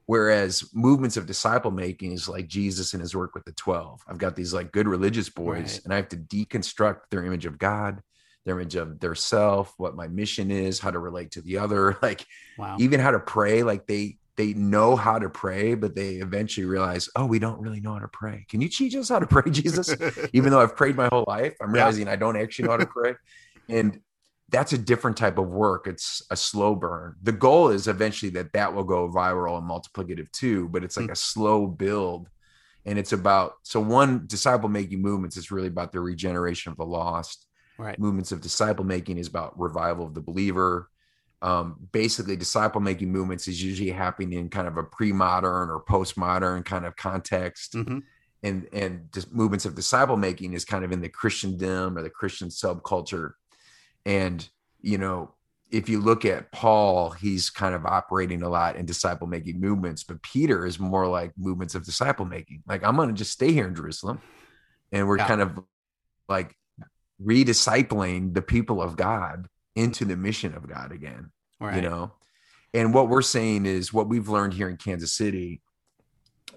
Whereas 0.05 0.63
movements 0.73 1.17
of 1.17 1.25
disciple 1.25 1.71
making 1.71 2.13
is 2.13 2.29
like 2.29 2.47
Jesus 2.47 2.93
and 2.93 3.01
his 3.01 3.13
work 3.13 3.35
with 3.35 3.43
the 3.43 3.51
12. 3.53 4.01
I've 4.07 4.17
got 4.19 4.35
these 4.37 4.53
like 4.53 4.71
good 4.71 4.87
religious 4.87 5.27
boys, 5.29 5.73
Right. 5.73 5.81
and 5.83 5.93
I 5.93 5.97
have 5.97 6.09
to 6.09 6.17
deconstruct 6.17 7.09
their 7.09 7.25
image 7.25 7.45
of 7.45 7.57
God, 7.57 8.01
their 8.45 8.59
image 8.59 8.75
of 8.75 8.99
their 8.99 9.15
self, 9.15 9.73
what 9.77 9.95
my 9.95 10.07
mission 10.07 10.51
is, 10.51 10.79
how 10.79 10.91
to 10.91 10.99
relate 10.99 11.31
to 11.31 11.41
the 11.41 11.57
other, 11.57 11.97
like 12.03 12.25
wow. 12.57 12.75
even 12.79 12.99
how 12.99 13.11
to 13.11 13.19
pray. 13.19 13.63
Like 13.63 13.87
they 13.87 14.17
they 14.37 14.53
know 14.53 14.95
how 14.97 15.17
to 15.17 15.29
pray, 15.29 15.75
but 15.75 15.95
they 15.95 16.15
eventually 16.15 16.65
realize, 16.65 17.07
oh, 17.15 17.25
we 17.25 17.39
don't 17.39 17.59
really 17.61 17.79
know 17.79 17.93
how 17.93 17.99
to 17.99 18.07
pray. 18.09 18.45
Can 18.49 18.59
you 18.59 18.67
teach 18.67 18.93
us 18.95 19.07
how 19.09 19.19
to 19.19 19.27
pray, 19.27 19.43
Jesus? 19.51 19.95
even 20.33 20.51
though 20.51 20.59
I've 20.59 20.75
prayed 20.75 20.95
my 20.97 21.07
whole 21.11 21.23
life, 21.27 21.55
I'm 21.61 21.71
Yeah. 21.73 21.73
realizing 21.73 22.07
I 22.09 22.17
don't 22.17 22.35
actually 22.37 22.65
know 22.65 22.71
how 22.71 22.77
to 22.77 22.85
pray. 22.85 23.13
And 23.69 23.99
that's 24.49 24.73
a 24.73 24.77
different 24.77 25.17
type 25.17 25.37
of 25.37 25.47
work. 25.47 25.87
It's 25.87 26.21
a 26.29 26.35
slow 26.35 26.75
burn. 26.75 27.15
The 27.23 27.31
goal 27.31 27.69
is 27.69 27.87
eventually 27.87 28.29
that 28.31 28.53
that 28.53 28.73
will 28.75 28.83
go 28.83 29.09
viral 29.09 29.57
and 29.57 29.67
multiplicative 29.69 30.29
too, 30.31 30.69
but 30.69 30.83
it's 30.83 30.97
like 30.97 31.07
Hmm. 31.07 31.11
a 31.11 31.15
slow 31.15 31.65
build. 31.67 32.29
And 32.85 32.99
it's 32.99 33.13
about 33.13 33.53
so 33.63 33.79
one 33.79 34.27
disciple 34.27 34.69
making 34.69 35.01
movements 35.01 35.37
is 35.37 35.49
really 35.49 35.67
about 35.67 35.91
the 35.91 35.99
regeneration 35.99 36.71
of 36.71 36.77
the 36.77 36.85
lost. 36.85 37.44
Right. 37.77 37.99
Movements 37.99 38.31
of 38.31 38.41
disciple 38.41 38.85
making 38.85 39.17
is 39.17 39.27
about 39.27 39.59
revival 39.59 40.05
of 40.05 40.13
the 40.13 40.21
believer. 40.21 40.89
Um, 41.41 41.87
basically, 41.91 42.35
disciple 42.35 42.81
making 42.81 43.11
movements 43.11 43.47
is 43.47 43.63
usually 43.63 43.91
happening 43.91 44.33
in 44.33 44.49
kind 44.49 44.67
of 44.67 44.77
a 44.77 44.83
pre 44.83 45.11
modern 45.13 45.69
or 45.69 45.81
post 45.81 46.17
modern 46.17 46.63
kind 46.63 46.85
of 46.85 46.95
context 46.95 47.75
hmm 47.75 47.99
and 48.43 48.67
and 48.73 49.09
just 49.13 49.33
movements 49.33 49.65
of 49.65 49.75
disciple 49.75 50.17
making 50.17 50.53
is 50.53 50.65
kind 50.65 50.85
of 50.85 50.91
in 50.91 51.01
the 51.01 51.09
Christendom 51.09 51.97
or 51.97 52.01
the 52.01 52.09
Christian 52.09 52.49
subculture. 52.49 53.31
And 54.05 54.47
you 54.81 54.97
know, 54.97 55.33
if 55.71 55.89
you 55.89 55.99
look 55.99 56.25
at 56.25 56.51
Paul, 56.51 57.11
he's 57.11 57.49
kind 57.49 57.73
of 57.75 57.85
operating 57.85 58.43
a 58.43 58.49
lot 58.49 58.75
in 58.75 58.85
disciple 58.85 59.27
making 59.27 59.59
movements, 59.59 60.03
but 60.03 60.21
Peter 60.21 60.65
is 60.65 60.79
more 60.79 61.07
like 61.07 61.31
movements 61.37 61.75
of 61.75 61.85
disciple 61.85 62.25
making. 62.25 62.63
Like 62.67 62.83
I'm 62.83 62.95
going 62.95 63.09
to 63.09 63.15
just 63.15 63.31
stay 63.33 63.51
here 63.51 63.67
in 63.67 63.75
Jerusalem, 63.75 64.21
and 64.91 65.07
we're 65.07 65.17
Yeah. 65.17 65.27
kind 65.27 65.41
of 65.41 65.59
like 66.29 66.55
rediscipling 67.23 68.33
the 68.33 68.41
people 68.41 68.81
of 68.81 68.95
God 68.97 69.47
into 69.75 70.05
the 70.05 70.15
mission 70.17 70.53
of 70.55 70.67
God 70.67 70.91
again 70.91 71.31
Right. 71.59 71.75
you 71.75 71.81
know 71.81 72.11
and 72.73 72.93
what 72.93 73.07
we're 73.07 73.21
saying 73.21 73.65
is 73.65 73.93
what 73.93 74.09
we've 74.09 74.27
learned 74.27 74.53
here 74.53 74.67
in 74.67 74.75
kansas 74.75 75.13
city 75.13 75.61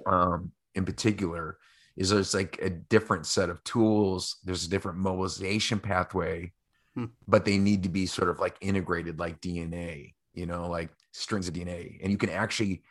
um 0.07 0.51
in 0.75 0.85
particular 0.85 1.59
is 1.97 2.11
there's 2.11 2.35
like 2.35 2.59
a 2.61 2.71
different 2.71 3.25
set 3.27 3.49
of 3.49 3.63
tools 3.65 4.39
there's 4.45 4.65
a 4.67 4.71
different 4.71 4.99
mobilization 4.99 5.79
pathway 5.79 6.53
Hmm. 6.97 7.05
but 7.29 7.45
they 7.45 7.59
need 7.59 7.85
to 7.85 7.89
be 7.89 8.07
sort 8.07 8.29
of 8.29 8.41
like 8.41 8.57
integrated 8.61 9.21
like 9.21 9.41
dna 9.41 10.15
you 10.35 10.47
know 10.47 10.69
like 10.69 10.91
strings 11.13 11.47
of 11.47 11.55
dna 11.55 11.97
and 12.03 12.11
you 12.11 12.19
can 12.19 12.31
actually 12.31 12.83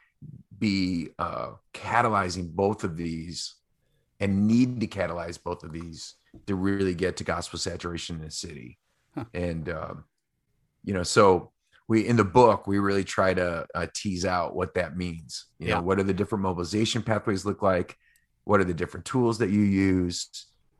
be 0.57 1.09
uh 1.19 1.51
catalyzing 1.73 2.49
both 2.51 2.83
of 2.85 2.95
these 2.95 3.55
and 4.19 4.47
need 4.47 4.79
to 4.81 4.87
catalyze 4.87 5.41
both 5.41 5.63
of 5.63 5.71
these 5.71 6.15
to 6.47 6.55
really 6.55 6.93
get 6.95 7.17
to 7.17 7.23
gospel 7.23 7.59
saturation 7.59 8.17
in 8.19 8.25
a 8.27 8.31
city. 8.31 8.77
Huh. 9.15 9.25
and 9.33 9.67
um 9.69 10.03
you 10.83 10.93
know 10.93 11.03
so 11.03 11.51
we 11.87 12.05
in 12.07 12.17
the 12.17 12.23
book 12.23 12.67
we 12.67 12.77
really 12.79 13.03
try 13.03 13.33
to 13.33 13.65
uh, 13.73 13.87
tease 13.93 14.25
out 14.25 14.55
what 14.55 14.73
that 14.75 14.95
means. 14.97 15.45
You 15.59 15.67
Yeah. 15.69 15.75
know 15.75 15.81
what 15.83 15.99
are 15.99 16.03
the 16.03 16.13
different 16.13 16.43
mobilization 16.43 17.01
pathways 17.01 17.45
look 17.45 17.61
like? 17.61 17.97
What 18.43 18.59
are 18.59 18.65
the 18.65 18.73
different 18.73 19.05
tools 19.05 19.37
that 19.39 19.49
you 19.49 19.61
use? 19.61 20.29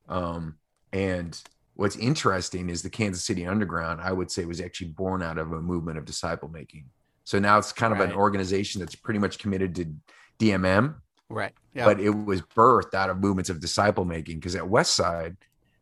Um, 0.07 0.57
and 0.93 1.39
what's 1.73 1.95
interesting 1.97 2.69
is 2.69 2.81
the 2.81 2.89
kansas 2.89 3.23
city 3.23 3.45
underground 3.45 4.01
i 4.01 4.11
would 4.11 4.31
say 4.31 4.45
was 4.45 4.59
actually 4.61 4.87
born 4.87 5.21
out 5.21 5.37
of 5.37 5.51
a 5.51 5.61
movement 5.61 5.97
of 5.97 6.05
disciple 6.05 6.49
making. 6.49 6.85
So 7.23 7.39
now 7.39 7.57
it's 7.57 7.73
kind 7.73 7.93
of 7.93 7.99
an 7.99 8.13
organization 8.13 8.79
that's 8.79 8.95
pretty 8.95 9.19
much 9.19 9.37
committed 9.39 9.75
to 9.75 9.85
dmm 10.39 10.95
Right. 11.29 11.53
Yeah. 11.73 11.85
but 11.85 11.99
it 11.99 12.09
was 12.09 12.41
birthed 12.41 12.93
out 12.93 13.09
of 13.09 13.19
movements 13.19 13.49
of 13.49 13.59
disciple 13.59 14.05
making 14.05 14.37
because 14.39 14.55
at 14.55 14.63
Westside 14.63 15.35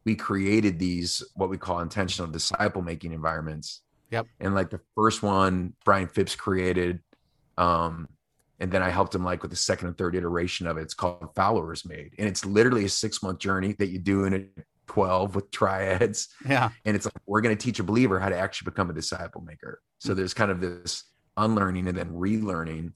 we 0.04 0.16
created 0.16 0.80
these 0.80 1.24
what 1.36 1.50
we 1.50 1.58
call 1.58 1.80
intentional 1.80 2.32
disciple 2.32 2.82
making 2.82 3.12
environments. 3.14 3.82
Yep. 4.12 4.28
And 4.40 4.54
like 4.56 4.70
the 4.70 4.82
first 4.96 5.24
one 5.24 5.74
Brian 5.84 6.08
Phipps 6.08 6.36
created 6.36 7.00
um 7.58 8.08
and 8.60 8.72
then 8.72 8.82
I 8.82 8.90
helped 8.90 9.14
him 9.14 9.24
like 9.24 9.42
with 9.42 9.52
the 9.52 9.58
second 9.58 9.90
and 9.90 9.98
third 9.98 10.16
iteration 10.16 10.66
of 10.66 10.78
it. 10.78 10.82
It's 10.82 10.94
called 10.94 11.30
Followers 11.36 11.86
Made. 11.86 12.14
And 12.18 12.26
it's 12.28 12.46
literally 12.46 12.86
a 12.86 12.88
6-month 12.88 13.38
journey 13.40 13.74
that 13.80 13.90
you 13.90 14.00
do 14.00 14.24
in 14.24 14.34
a 14.34 14.62
12 14.88 15.36
with 15.36 15.50
triads 15.52 16.30
yeah. 16.48 16.70
and 16.86 16.96
it's 16.96 17.06
like 17.06 17.14
we're 17.26 17.42
going 17.42 17.56
to 17.58 17.62
teach 17.62 17.80
a 17.80 17.84
believer 17.84 18.20
how 18.20 18.30
to 18.30 18.38
actually 18.38 18.70
become 18.70 18.90
a 18.90 18.94
disciple 18.94 19.42
maker 19.42 19.82
so 19.98 20.14
Hmm. 20.14 20.18
there's 20.20 20.34
kind 20.36 20.52
of 20.52 20.62
this 20.62 21.06
unlearning 21.38 21.88
and 21.88 21.98
then 21.98 22.12
relearning 22.12 22.94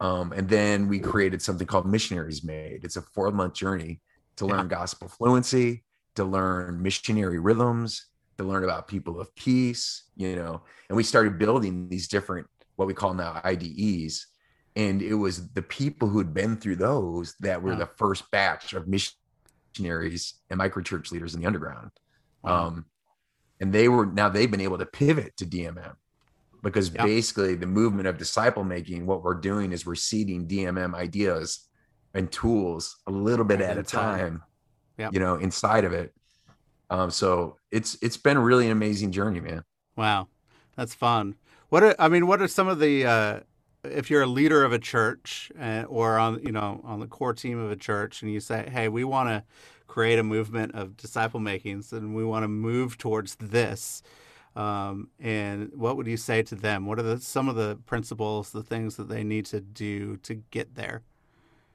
um, 0.00 0.32
and 0.32 0.48
then 0.48 0.88
we 0.88 0.98
created 0.98 1.42
something 1.42 1.66
called 1.66 1.86
missionaries 1.86 2.44
made 2.44 2.84
it's 2.84 2.96
a 2.96 3.02
four 3.02 3.30
month 3.30 3.54
journey 3.54 4.00
to 4.36 4.46
Yeah. 4.46 4.52
learn 4.56 4.68
gospel 4.68 5.08
fluency 5.08 5.84
to 6.14 6.24
learn 6.24 6.80
missionary 6.82 7.38
rhythms 7.38 8.06
to 8.38 8.44
learn 8.44 8.64
about 8.64 8.86
people 8.88 9.20
of 9.20 9.34
peace 9.34 10.04
you 10.16 10.36
know 10.36 10.62
and 10.88 10.96
we 10.96 11.02
started 11.02 11.38
building 11.38 11.88
these 11.88 12.06
different 12.08 12.46
what 12.76 12.86
we 12.86 12.94
call 12.94 13.12
now 13.14 13.40
ides 13.44 14.26
and 14.76 15.02
it 15.02 15.14
was 15.14 15.48
the 15.54 15.62
people 15.62 16.08
who'd 16.08 16.32
been 16.32 16.56
through 16.56 16.76
those 16.76 17.34
that 17.40 17.60
were 17.60 17.72
Wow. 17.72 17.78
the 17.78 17.90
first 17.96 18.30
batch 18.30 18.74
of 18.74 18.86
missionaries 18.86 20.34
and 20.50 20.60
microchurch 20.60 21.10
leaders 21.10 21.34
in 21.34 21.40
the 21.40 21.46
underground. 21.46 21.90
Wow. 22.42 22.66
Um, 22.66 22.84
and 23.60 23.72
they 23.72 23.88
were 23.88 24.06
now 24.06 24.28
they've 24.28 24.50
been 24.50 24.60
able 24.60 24.78
to 24.78 24.86
pivot 24.86 25.36
to 25.38 25.46
DMM 25.46 25.94
because 26.62 26.90
Yeah. 26.92 27.04
basically 27.04 27.54
the 27.54 27.66
movement 27.66 28.08
of 28.08 28.18
disciple 28.18 28.64
making, 28.64 29.06
what 29.06 29.22
we're 29.22 29.34
doing 29.34 29.72
is 29.72 29.86
we're 29.86 29.94
seeding 29.94 30.46
DMM 30.46 30.94
ideas 30.94 31.68
and 32.14 32.30
tools 32.32 32.96
a 33.06 33.10
little 33.10 33.44
bit 33.44 33.60
at 33.60 33.78
a 33.78 33.82
time, 33.82 34.42
Yep. 34.98 35.14
you 35.14 35.20
know, 35.20 35.36
inside 35.36 35.84
of 35.84 35.92
it. 35.92 36.12
Um, 36.90 37.10
so 37.10 37.58
it's 37.70 37.98
it's 38.02 38.16
been 38.16 38.38
really 38.38 38.66
an 38.66 38.72
amazing 38.72 39.12
journey, 39.12 39.40
man. 39.40 39.62
Wow, 39.96 40.28
that's 40.76 40.94
fun. 40.94 41.34
What 41.68 41.82
are, 41.82 41.94
I 41.98 42.08
mean, 42.08 42.26
what 42.26 42.40
are 42.40 42.48
some 42.48 42.66
of 42.68 42.78
the 42.78 43.04
uh, 43.04 43.40
if 43.84 44.10
you're 44.10 44.22
a 44.22 44.26
leader 44.26 44.64
of 44.64 44.72
a 44.72 44.78
church 44.78 45.52
uh, 45.60 45.84
or 45.88 46.18
on 46.18 46.40
you 46.42 46.52
know 46.52 46.80
on 46.84 47.00
the 47.00 47.06
core 47.06 47.34
team 47.34 47.58
of 47.58 47.70
a 47.70 47.76
church, 47.76 48.22
and 48.22 48.32
you 48.32 48.40
say, 48.40 48.68
"Hey, 48.70 48.88
we 48.88 49.04
want 49.04 49.28
to 49.28 49.44
create 49.86 50.18
a 50.18 50.22
movement 50.22 50.74
of 50.74 50.96
disciple 50.96 51.40
makings, 51.40 51.92
and 51.92 52.14
we 52.14 52.24
want 52.24 52.42
to 52.44 52.48
move 52.48 52.96
towards 52.98 53.34
this." 53.36 54.02
Um, 54.58 55.10
and 55.20 55.70
what 55.74 55.96
would 55.96 56.08
you 56.08 56.16
say 56.16 56.42
to 56.42 56.54
them? 56.56 56.84
What 56.84 56.98
are 56.98 57.02
the, 57.02 57.20
some 57.20 57.48
of 57.48 57.54
the 57.54 57.78
principles, 57.86 58.50
the 58.50 58.62
things 58.62 58.96
that 58.96 59.08
they 59.08 59.22
need 59.22 59.46
to 59.46 59.60
do 59.60 60.16
to 60.18 60.34
get 60.50 60.74
there? 60.74 61.02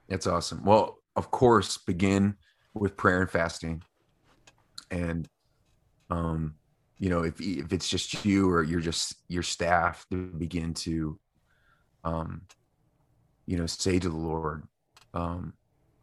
That's 0.10 0.28
awesome. 0.28 0.66
Well, 0.66 1.00
of 1.16 1.32
course, 1.32 1.78
begin 1.78 2.36
with 2.74 2.98
prayer 2.98 3.22
and 3.22 3.30
fasting. 3.30 3.84
And 4.92 5.30
um, 6.10 6.56
you 7.00 7.10
know, 7.10 7.24
if 7.24 7.40
if 7.40 7.72
it's 7.72 7.88
just 7.88 8.26
you 8.26 8.50
or 8.50 8.64
you're 8.64 8.82
just 8.82 9.16
your 9.30 9.44
staff 9.44 10.06
to 10.12 10.28
begin 10.28 10.74
to 10.76 11.18
um 12.04 12.42
you 13.46 13.58
know, 13.58 13.66
say 13.66 14.00
to 14.00 14.10
the 14.10 14.16
Lord, 14.16 14.64
um, 15.14 15.54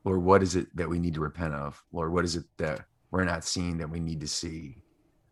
Lord, 0.05 0.23
what 0.23 0.43
is 0.43 0.57
it 0.57 0.75
that 0.77 0.89
we 0.89 0.99
need 0.99 1.15
to 1.15 1.21
repent 1.21 1.55
of? 1.55 1.83
Lord, 1.93 2.13
what 2.13 2.25
is 2.25 2.37
it 2.37 2.45
that 2.59 2.85
we're 3.11 3.25
not 3.25 3.45
seeing 3.45 3.79
that 3.79 3.91
we 3.91 4.01
need 4.01 4.21
to 4.21 4.29
see? 4.29 4.83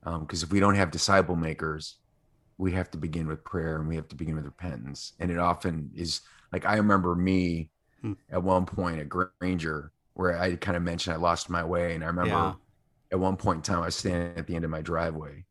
Um, 0.08 0.20
because 0.22 0.42
if 0.42 0.50
we 0.50 0.58
don't 0.58 0.74
have 0.74 0.90
disciple 0.90 1.36
makers, 1.36 1.96
we 2.56 2.72
have 2.72 2.90
to 2.92 2.98
begin 2.98 3.26
with 3.28 3.44
prayer 3.44 3.76
and 3.76 3.86
we 3.86 3.94
have 3.96 4.08
to 4.08 4.16
begin 4.16 4.36
with 4.36 4.46
repentance. 4.46 5.12
And 5.20 5.30
it 5.30 5.38
often 5.38 5.90
is 5.94 6.22
like 6.52 6.64
I 6.64 6.76
remember 6.76 7.14
me 7.14 7.70
Hmm. 8.00 8.12
at 8.30 8.42
one 8.42 8.64
point 8.64 9.00
at 9.00 9.08
Granger 9.08 9.92
where 10.14 10.38
I 10.40 10.54
kind 10.56 10.76
of 10.76 10.82
mentioned 10.84 11.14
I 11.14 11.18
lost 11.18 11.50
my 11.50 11.64
way. 11.64 11.94
And 11.94 12.02
I 12.04 12.06
remember 12.06 12.30
Yeah. 12.30 12.54
at 13.12 13.18
one 13.20 13.36
point 13.36 13.56
in 13.58 13.62
time 13.62 13.82
I 13.82 13.86
was 13.86 13.96
standing 13.96 14.36
at 14.38 14.46
the 14.46 14.54
end 14.54 14.64
of 14.64 14.70
my 14.70 14.80
driveway 14.80 15.44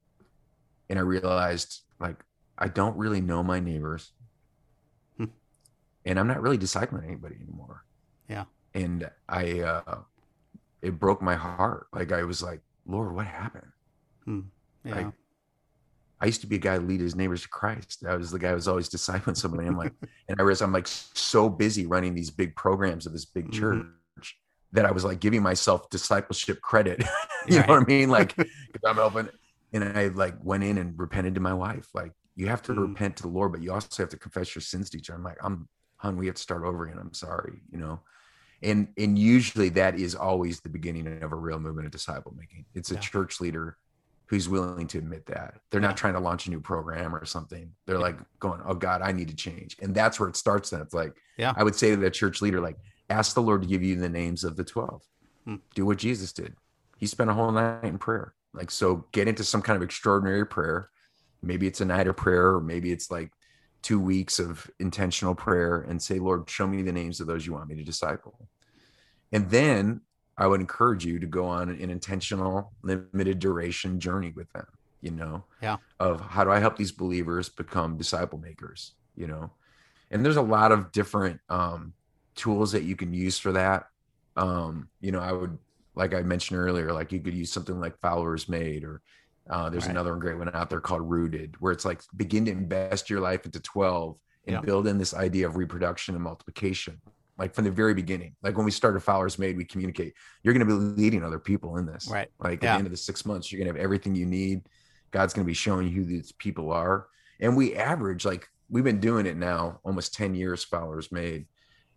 and 0.90 0.98
I 0.98 1.02
realized 1.02 1.82
like 2.00 2.24
I 2.58 2.68
don't 2.70 2.98
really 2.98 3.22
know 3.22 3.44
my 3.44 3.60
neighbors. 3.60 4.14
Hmm. 5.18 5.26
And 6.06 6.18
I'm 6.20 6.28
not 6.28 6.42
really 6.42 6.58
discipling 6.58 7.04
anybody 7.04 7.36
anymore. 7.36 7.84
Yeah. 8.28 8.46
And 8.74 9.12
I 9.30 9.60
uh 9.60 10.02
it 10.82 10.98
broke 11.00 11.22
my 11.22 11.36
heart. 11.36 11.88
Like 11.94 12.12
I 12.12 12.24
was 12.24 12.42
like, 12.42 12.62
Lord, 12.86 13.14
what 13.14 13.28
happened? 13.28 13.72
Yeah, 14.86 14.96
Like, 14.96 15.14
I 16.20 16.26
used 16.26 16.42
to 16.42 16.48
be 16.48 16.56
a 16.56 16.60
guy 16.60 16.78
who 16.78 16.88
lead 16.88 17.00
his 17.00 17.16
neighbors 17.16 17.44
to 17.44 17.50
Christ. 17.50 18.04
I 18.08 18.16
was 18.16 18.32
the 18.32 18.40
guy 18.40 18.50
who 18.50 18.56
was 18.56 18.68
always 18.68 18.90
discipling 18.90 19.38
somebody. 19.38 19.68
I'm 19.68 19.78
like, 19.78 19.94
and 20.28 20.40
I 20.40 20.44
was, 20.44 20.62
I'm 20.62 20.72
like 20.74 20.88
so 20.88 21.48
busy 21.50 21.86
running 21.86 22.16
these 22.16 22.32
big 22.32 22.56
programs 22.56 23.06
of 23.06 23.14
this 23.14 23.26
big 23.26 23.52
church 23.52 23.86
Mhm. 23.86 23.92
that 24.72 24.86
I 24.86 24.92
was 24.92 25.06
like 25.06 25.20
giving 25.20 25.44
myself 25.44 25.90
discipleship 25.90 26.60
credit. 26.62 27.04
you 27.48 27.60
know 27.60 27.66
what 27.68 27.84
I 27.84 27.86
mean? 27.86 28.10
Like, 28.10 28.36
because 28.38 28.82
I'm 28.86 28.96
helping. 28.96 29.30
And 29.74 29.84
I 29.84 30.08
like 30.08 30.36
went 30.44 30.64
in 30.64 30.78
and 30.78 30.98
repented 30.98 31.36
to 31.36 31.42
my 31.42 31.54
wife. 31.54 31.88
Like, 31.94 32.14
you 32.36 32.48
have 32.48 32.62
to 32.64 32.74
Mhm. 32.74 32.82
repent 32.90 33.18
to 33.18 33.24
the 33.24 33.30
Lord, 33.30 33.52
but 33.52 33.62
you 33.62 33.72
also 33.72 34.02
have 34.04 34.10
to 34.10 34.18
confess 34.18 34.56
your 34.56 34.62
sins 34.62 34.90
to 34.92 34.98
each 34.98 35.10
other. 35.10 35.18
I'm 35.18 35.24
like, 35.24 35.38
I'm, 35.44 35.68
hon, 35.98 36.18
we 36.18 36.26
have 36.28 36.36
to 36.36 36.42
start 36.42 36.64
over 36.64 36.86
again. 36.86 36.98
I'm 37.00 37.14
sorry, 37.14 37.62
you 37.72 37.78
know? 37.78 38.00
And, 38.64 38.88
and 38.98 39.20
usually 39.20 39.70
that 39.70 40.00
is 40.00 40.16
always 40.16 40.62
the 40.62 40.70
beginning 40.70 41.22
of 41.22 41.32
a 41.32 41.36
real 41.36 41.60
movement 41.60 41.86
of 41.86 41.92
disciple 41.92 42.34
making. 42.36 42.66
It's 42.74 42.90
a 42.92 42.96
Yeah. 42.96 43.02
church 43.02 43.40
leader 43.40 43.78
who's 44.30 44.50
willing 44.50 44.88
to 44.88 44.98
admit 44.98 45.26
that 45.28 45.56
they're 45.72 45.82
not 45.82 45.96
trying 45.98 46.14
to 46.14 46.20
launch 46.20 46.48
a 46.48 46.50
new 46.50 46.60
program 46.60 47.16
or 47.16 47.26
something. 47.26 47.72
They're 47.86 48.00
like 48.00 48.18
going, 48.40 48.62
"Oh 48.66 48.74
God, 48.74 49.02
I 49.02 49.12
need 49.12 49.30
to 49.30 49.36
change," 49.36 49.78
and 49.82 49.96
that's 49.96 50.20
where 50.20 50.30
it 50.30 50.36
starts. 50.36 50.70
Then 50.70 50.82
it's 50.82 50.94
like, 50.94 51.16
Yeah. 51.38 51.54
I 51.56 51.64
would 51.64 51.76
say 51.76 51.92
to 51.92 51.98
that 51.98 52.14
church 52.14 52.42
leader, 52.42 52.60
like, 52.60 52.78
ask 53.10 53.34
the 53.34 53.42
Lord 53.42 53.62
to 53.62 53.68
give 53.68 53.84
you 53.84 53.96
the 53.96 54.10
names 54.10 54.44
of 54.44 54.58
the 54.58 54.64
twelve. 54.64 55.02
Hmm. 55.46 55.56
Do 55.76 55.86
what 55.86 55.98
Jesus 55.98 56.34
did. 56.34 56.56
He 56.98 57.06
spent 57.06 57.30
a 57.30 57.34
whole 57.34 57.52
night 57.52 57.84
in 57.86 57.98
prayer. 57.98 58.34
Like, 58.54 58.72
so 58.72 59.06
get 59.12 59.28
into 59.28 59.44
some 59.44 59.62
kind 59.62 59.78
of 59.78 59.84
extraordinary 59.84 60.46
prayer. 60.46 60.90
Maybe 61.42 61.68
it's 61.68 61.82
a 61.82 61.86
night 61.86 62.08
of 62.08 62.18
prayer, 62.18 62.56
or 62.56 62.62
maybe 62.62 62.92
it's 62.92 63.10
like 63.12 63.32
two 63.82 64.00
weeks 64.00 64.40
of 64.40 64.70
intentional 64.80 65.36
prayer, 65.36 65.82
and 65.82 66.02
say, 66.02 66.20
Lord, 66.20 66.50
show 66.50 66.68
me 66.68 66.82
the 66.82 66.92
names 66.92 67.22
of 67.22 67.28
those 67.28 67.46
you 67.46 67.54
want 67.54 67.70
me 67.70 67.76
to 67.76 67.84
disciple. 67.84 68.50
And 69.32 69.50
then 69.50 70.02
I 70.38 70.48
would 70.48 70.62
encourage 70.62 71.06
you 71.06 71.20
to 71.20 71.28
go 71.28 71.46
on 71.46 71.70
an 71.70 71.90
intentional, 71.90 72.74
limited 72.84 73.40
duration 73.40 74.00
journey 74.00 74.32
with 74.36 74.52
them, 74.54 74.68
you 75.02 75.12
know, 75.12 75.46
Yeah. 75.62 75.78
of 76.00 76.22
how 76.22 76.44
do 76.44 76.52
I 76.52 76.60
help 76.60 76.78
these 76.78 76.92
believers 76.92 77.50
become 77.50 77.98
disciple 77.98 78.40
makers, 78.40 78.96
you 79.16 79.28
know? 79.28 79.54
And 80.12 80.24
there's 80.24 80.38
a 80.38 80.42
lot 80.42 80.72
of 80.72 80.92
different 80.92 81.42
um, 81.50 81.94
tools 82.36 82.72
that 82.74 82.84
you 82.84 82.96
can 82.96 83.14
use 83.14 83.40
for 83.40 83.52
that. 83.54 83.86
Um, 84.36 84.90
you 85.02 85.12
know, 85.12 85.20
I 85.20 85.32
would, 85.32 85.58
like 85.96 86.14
I 86.14 86.22
mentioned 86.22 86.60
earlier, 86.60 86.94
like 86.94 87.12
you 87.12 87.20
could 87.22 87.34
use 87.34 87.52
something 87.52 87.80
like 87.80 88.00
Followers 88.00 88.48
Made, 88.48 88.84
or 88.84 89.02
uh, 89.50 89.70
there's 89.70 89.88
Right. 89.88 89.88
another 89.88 90.12
one 90.12 90.20
great 90.20 90.38
one 90.38 90.54
out 90.54 90.70
there 90.70 90.82
called 90.82 91.10
Rooted, 91.10 91.56
where 91.60 91.72
it's 91.74 91.86
like 91.86 92.02
begin 92.16 92.46
to 92.46 92.52
invest 92.52 93.10
your 93.10 93.20
life 93.22 93.46
into 93.46 93.60
12 93.60 94.20
and 94.46 94.62
Yeah. 94.62 94.62
build 94.62 94.88
in 94.88 94.98
this 94.98 95.14
idea 95.14 95.48
of 95.48 95.58
reproduction 95.58 96.16
and 96.16 96.24
multiplication 96.24 97.02
like 97.38 97.54
from 97.54 97.66
the 97.66 97.72
very 97.72 97.94
beginning. 97.94 98.36
Like 98.42 98.56
when 98.58 98.66
we 98.66 98.72
started 98.72 99.00
Followers 99.02 99.38
Made, 99.38 99.58
we 99.58 99.66
communicate 99.66 100.14
you're 100.44 100.54
going 100.54 100.66
to 100.68 100.74
be 100.80 101.02
leading 101.02 101.24
other 101.24 101.40
people 101.40 101.78
in 101.78 101.86
this. 101.86 102.08
Right. 102.08 102.30
Like 102.40 102.64
Yeah. 102.64 102.72
at 102.72 102.74
the 102.74 102.78
end 102.80 102.88
of 102.88 102.92
the 102.92 102.98
six 102.98 103.26
months, 103.26 103.52
you're 103.52 103.60
going 103.60 103.72
to 103.72 103.78
have 103.78 103.84
everything 103.84 104.16
you 104.16 104.26
need. 104.26 104.62
God's 105.12 105.34
going 105.34 105.46
to 105.46 105.48
be 105.48 105.54
showing 105.54 105.88
you 105.88 105.94
who 105.96 106.06
these 106.06 106.32
people 106.34 106.72
are. 106.72 107.08
And 107.40 107.56
we 107.56 107.76
average, 107.76 108.26
like 108.26 108.48
we've 108.70 108.84
been 108.84 109.00
doing 109.00 109.26
it 109.26 109.38
now 109.38 109.80
almost 109.84 110.14
10 110.16 110.36
years, 110.36 110.64
Followers 110.64 111.12
Made, 111.12 111.46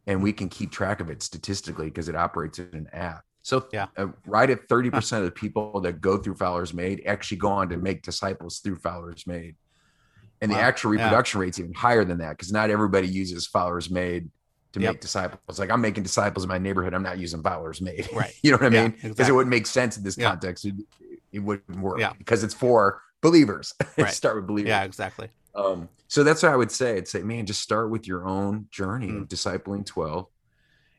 and 0.07 0.23
we 0.23 0.33
can 0.33 0.49
keep 0.49 0.71
track 0.71 1.01
of 1.01 1.11
it 1.11 1.23
statistically 1.23 1.87
because 1.87 2.09
it 2.09 2.15
operates 2.17 2.59
in 2.59 2.69
an 2.73 2.89
app. 2.93 3.23
So 3.43 3.67
Yeah. 3.73 3.87
uh, 3.97 4.09
right 4.27 4.51
at 4.51 4.69
30% 4.69 5.19
of 5.19 5.25
the 5.25 5.31
people 5.31 5.81
that 5.81 6.01
go 6.03 6.19
through 6.19 6.35
Followers 6.35 6.75
Made 6.75 7.03
actually 7.07 7.39
go 7.39 7.49
on 7.49 7.71
to 7.71 7.79
make 7.79 8.03
disciples 8.03 8.59
through 8.59 8.77
Followers 8.77 9.27
Made. 9.27 9.57
And 10.43 10.51
the 10.51 10.57
Wow. 10.57 10.61
actual 10.63 10.95
Yeah. 10.95 11.05
reproduction 11.05 11.41
rate's 11.41 11.59
even 11.59 11.73
higher 11.75 12.05
than 12.05 12.19
that 12.19 12.31
because 12.31 12.53
not 12.53 12.71
everybody 12.71 13.09
uses 13.09 13.47
Followers 13.47 13.91
Made 13.91 14.31
to 14.73 14.81
Yep. 14.81 14.93
make 14.95 15.01
disciples. 15.01 15.59
Like 15.59 15.71
I'm 15.71 15.81
making 15.81 16.03
disciples 16.05 16.45
in 16.45 16.49
my 16.49 16.59
neighborhood. 16.59 16.95
I'm 16.95 17.03
not 17.03 17.19
using 17.19 17.43
Followers 17.43 17.81
Made. 17.81 18.09
Right. 18.15 18.33
you 18.43 18.51
know 18.53 18.57
what 18.59 18.73
I 18.73 18.77
Yeah, 18.77 18.83
mean? 18.83 18.91
Because 18.93 19.11
exactly. 19.13 19.33
it 19.33 19.37
wouldn't 19.37 19.51
make 19.51 19.67
sense 19.67 19.97
in 19.97 20.05
this 20.05 20.17
Yeah. 20.17 20.31
context. 20.31 20.65
It, 20.65 20.75
it 21.33 21.39
wouldn't 21.41 21.81
work 21.81 21.99
Yeah. 21.99 22.13
because 22.19 22.45
it's 22.45 22.55
for 22.55 23.01
believers. 23.21 23.75
Right. 23.99 24.13
start 24.13 24.37
with 24.37 24.47
believers. 24.47 24.69
Yeah, 24.69 24.85
exactly. 24.85 25.29
Um, 25.55 25.89
so 26.09 26.23
that's 26.25 26.43
what 26.43 26.53
I 26.53 26.57
would 26.57 26.71
say. 26.71 26.97
I'd 26.97 27.09
say, 27.09 27.23
man, 27.23 27.47
just 27.47 27.61
start 27.61 27.91
with 27.91 28.07
your 28.07 28.27
own 28.27 28.67
journey 28.71 29.09
Mm. 29.09 29.23
of 29.23 29.29
discipling 29.29 29.85
12. 29.85 30.27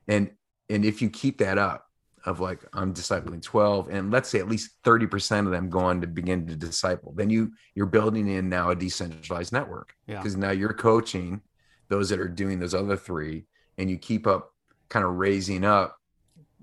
And 0.08 0.32
and 0.70 0.86
if 0.86 1.02
you 1.02 1.10
keep 1.10 1.38
that 1.40 1.58
up 1.58 1.88
of 2.26 2.40
like 2.40 2.60
I'm 2.74 2.94
discipling 2.94 3.42
12, 3.42 3.90
and 3.90 4.12
let's 4.12 4.30
say 4.30 4.40
at 4.40 4.48
least 4.48 4.72
30% 4.84 5.46
of 5.48 5.52
them 5.52 5.70
go 5.70 5.80
on 5.80 6.02
to 6.02 6.08
begin 6.08 6.46
to 6.48 6.56
disciple, 6.56 7.14
then 7.16 7.30
you 7.30 7.52
you're 7.76 7.86
building 7.88 8.28
in 8.28 8.48
now 8.50 8.70
a 8.70 8.76
decentralized 8.76 9.52
network. 9.54 9.94
Yeah. 10.08 10.18
Because 10.18 10.36
now 10.38 10.52
you're 10.52 10.74
coaching 10.74 11.42
those 11.90 12.10
that 12.10 12.20
are 12.20 12.28
doing 12.30 12.60
those 12.60 12.74
other 12.74 12.96
three, 12.96 13.46
and 13.82 13.90
you 13.90 13.98
keep 13.98 14.28
up 14.28 14.54
kind 14.90 15.04
of 15.04 15.14
raising 15.16 15.66
up 15.66 15.98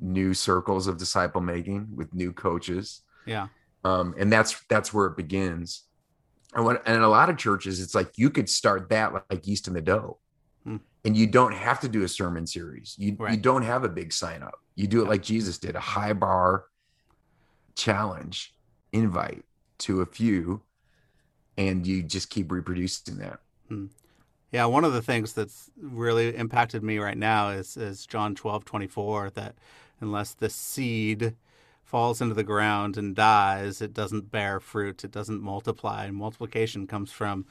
new 0.00 0.32
circles 0.32 0.86
of 0.86 0.96
disciple 0.96 1.40
making 1.40 1.88
with 1.96 2.14
new 2.14 2.32
coaches 2.32 3.02
Yeah. 3.26 3.48
um, 3.84 4.14
and 4.16 4.32
that's 4.32 4.52
that's 4.68 4.94
where 4.94 5.06
it 5.06 5.16
begins. 5.16 5.82
And 6.54 6.64
what 6.64 6.82
and 6.86 6.96
in 6.96 7.02
a 7.02 7.08
lot 7.08 7.28
of 7.28 7.36
churches, 7.36 7.80
it's 7.82 7.94
like 7.94 8.10
you 8.16 8.30
could 8.30 8.48
start 8.48 8.88
that 8.90 9.12
like 9.30 9.46
yeast 9.46 9.66
in 9.68 9.74
the 9.74 9.82
dough, 9.82 10.18
Hmm. 10.64 10.76
and 11.04 11.16
you 11.16 11.26
don't 11.26 11.52
have 11.52 11.80
to 11.80 11.88
do 11.88 12.04
a 12.04 12.08
sermon 12.08 12.46
series. 12.46 12.94
You 12.96 13.16
you 13.30 13.36
don't 13.36 13.62
have 13.64 13.82
a 13.84 13.88
big 13.88 14.12
sign 14.12 14.42
up. 14.42 14.54
You 14.76 14.86
do 14.86 15.00
it 15.00 15.04
Yeah. 15.04 15.10
like 15.10 15.22
Jesus 15.22 15.58
did, 15.58 15.74
a 15.76 15.80
high 15.80 16.12
bar 16.14 16.64
challenge 17.74 18.54
invite 18.92 19.44
to 19.80 20.00
a 20.00 20.06
few, 20.06 20.62
and 21.56 21.86
you 21.86 22.02
just 22.02 22.30
keep 22.30 22.50
reproducing 22.52 23.18
that. 23.18 23.40
Yeah, 24.50 24.64
one 24.64 24.84
of 24.84 24.94
the 24.94 25.02
things 25.02 25.34
that's 25.34 25.70
really 25.76 26.34
impacted 26.34 26.82
me 26.82 26.98
right 26.98 27.18
now 27.18 27.50
is 27.50 27.76
is 27.76 28.06
John 28.06 28.34
twelve 28.34 28.64
twenty 28.64 28.86
four 28.86 29.30
that 29.30 29.56
unless 30.00 30.32
the 30.32 30.48
seed 30.48 31.34
falls 31.84 32.20
into 32.20 32.34
the 32.34 32.44
ground 32.44 32.96
and 32.96 33.14
dies, 33.14 33.80
it 33.80 33.94
doesn't 33.94 34.30
bear 34.30 34.60
fruit, 34.60 35.04
it 35.04 35.10
doesn't 35.10 35.42
multiply. 35.42 36.04
And 36.06 36.16
multiplication 36.16 36.86
comes 36.86 37.10
from 37.10 37.46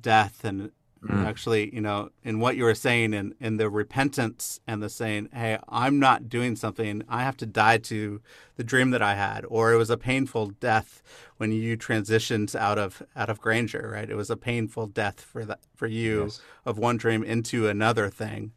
death 0.00 0.44
and 0.44 0.72
Mm. 1.04 1.24
Actually, 1.24 1.72
you 1.72 1.80
know, 1.80 2.10
in 2.24 2.40
what 2.40 2.56
you 2.56 2.64
were 2.64 2.74
saying, 2.74 3.14
in 3.14 3.34
in 3.40 3.56
the 3.56 3.70
repentance 3.70 4.60
and 4.66 4.82
the 4.82 4.88
saying, 4.88 5.28
"Hey, 5.32 5.58
I'm 5.68 6.00
not 6.00 6.28
doing 6.28 6.56
something. 6.56 7.04
I 7.08 7.22
have 7.22 7.36
to 7.38 7.46
die 7.46 7.78
to 7.78 8.20
the 8.56 8.64
dream 8.64 8.90
that 8.90 9.02
I 9.02 9.14
had," 9.14 9.44
or 9.48 9.72
it 9.72 9.76
was 9.76 9.90
a 9.90 9.96
painful 9.96 10.48
death 10.60 11.02
when 11.36 11.52
you 11.52 11.76
transitioned 11.76 12.54
out 12.56 12.78
of 12.78 13.02
out 13.14 13.30
of 13.30 13.40
Granger, 13.40 13.90
right? 13.92 14.10
It 14.10 14.16
was 14.16 14.28
a 14.28 14.36
painful 14.36 14.88
death 14.88 15.20
for 15.20 15.44
that 15.44 15.60
for 15.76 15.86
you 15.86 16.24
yes. 16.24 16.40
of 16.64 16.78
one 16.78 16.96
dream 16.96 17.22
into 17.22 17.68
another 17.68 18.10
thing. 18.10 18.52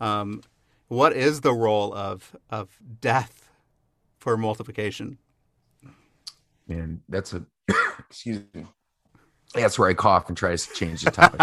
Um, 0.00 0.42
what 0.88 1.12
is 1.12 1.42
the 1.42 1.52
role 1.52 1.92
of 1.92 2.34
of 2.48 2.78
death 3.00 3.50
for 4.18 4.38
multiplication? 4.38 5.18
And 6.68 7.02
that's 7.08 7.34
a 7.34 7.44
excuse 8.08 8.44
me 8.54 8.66
that's 9.54 9.78
where 9.78 9.88
I 9.88 9.94
cough 9.94 10.28
and 10.28 10.36
try 10.36 10.56
to 10.56 10.72
change 10.74 11.02
the 11.02 11.10
topic. 11.10 11.40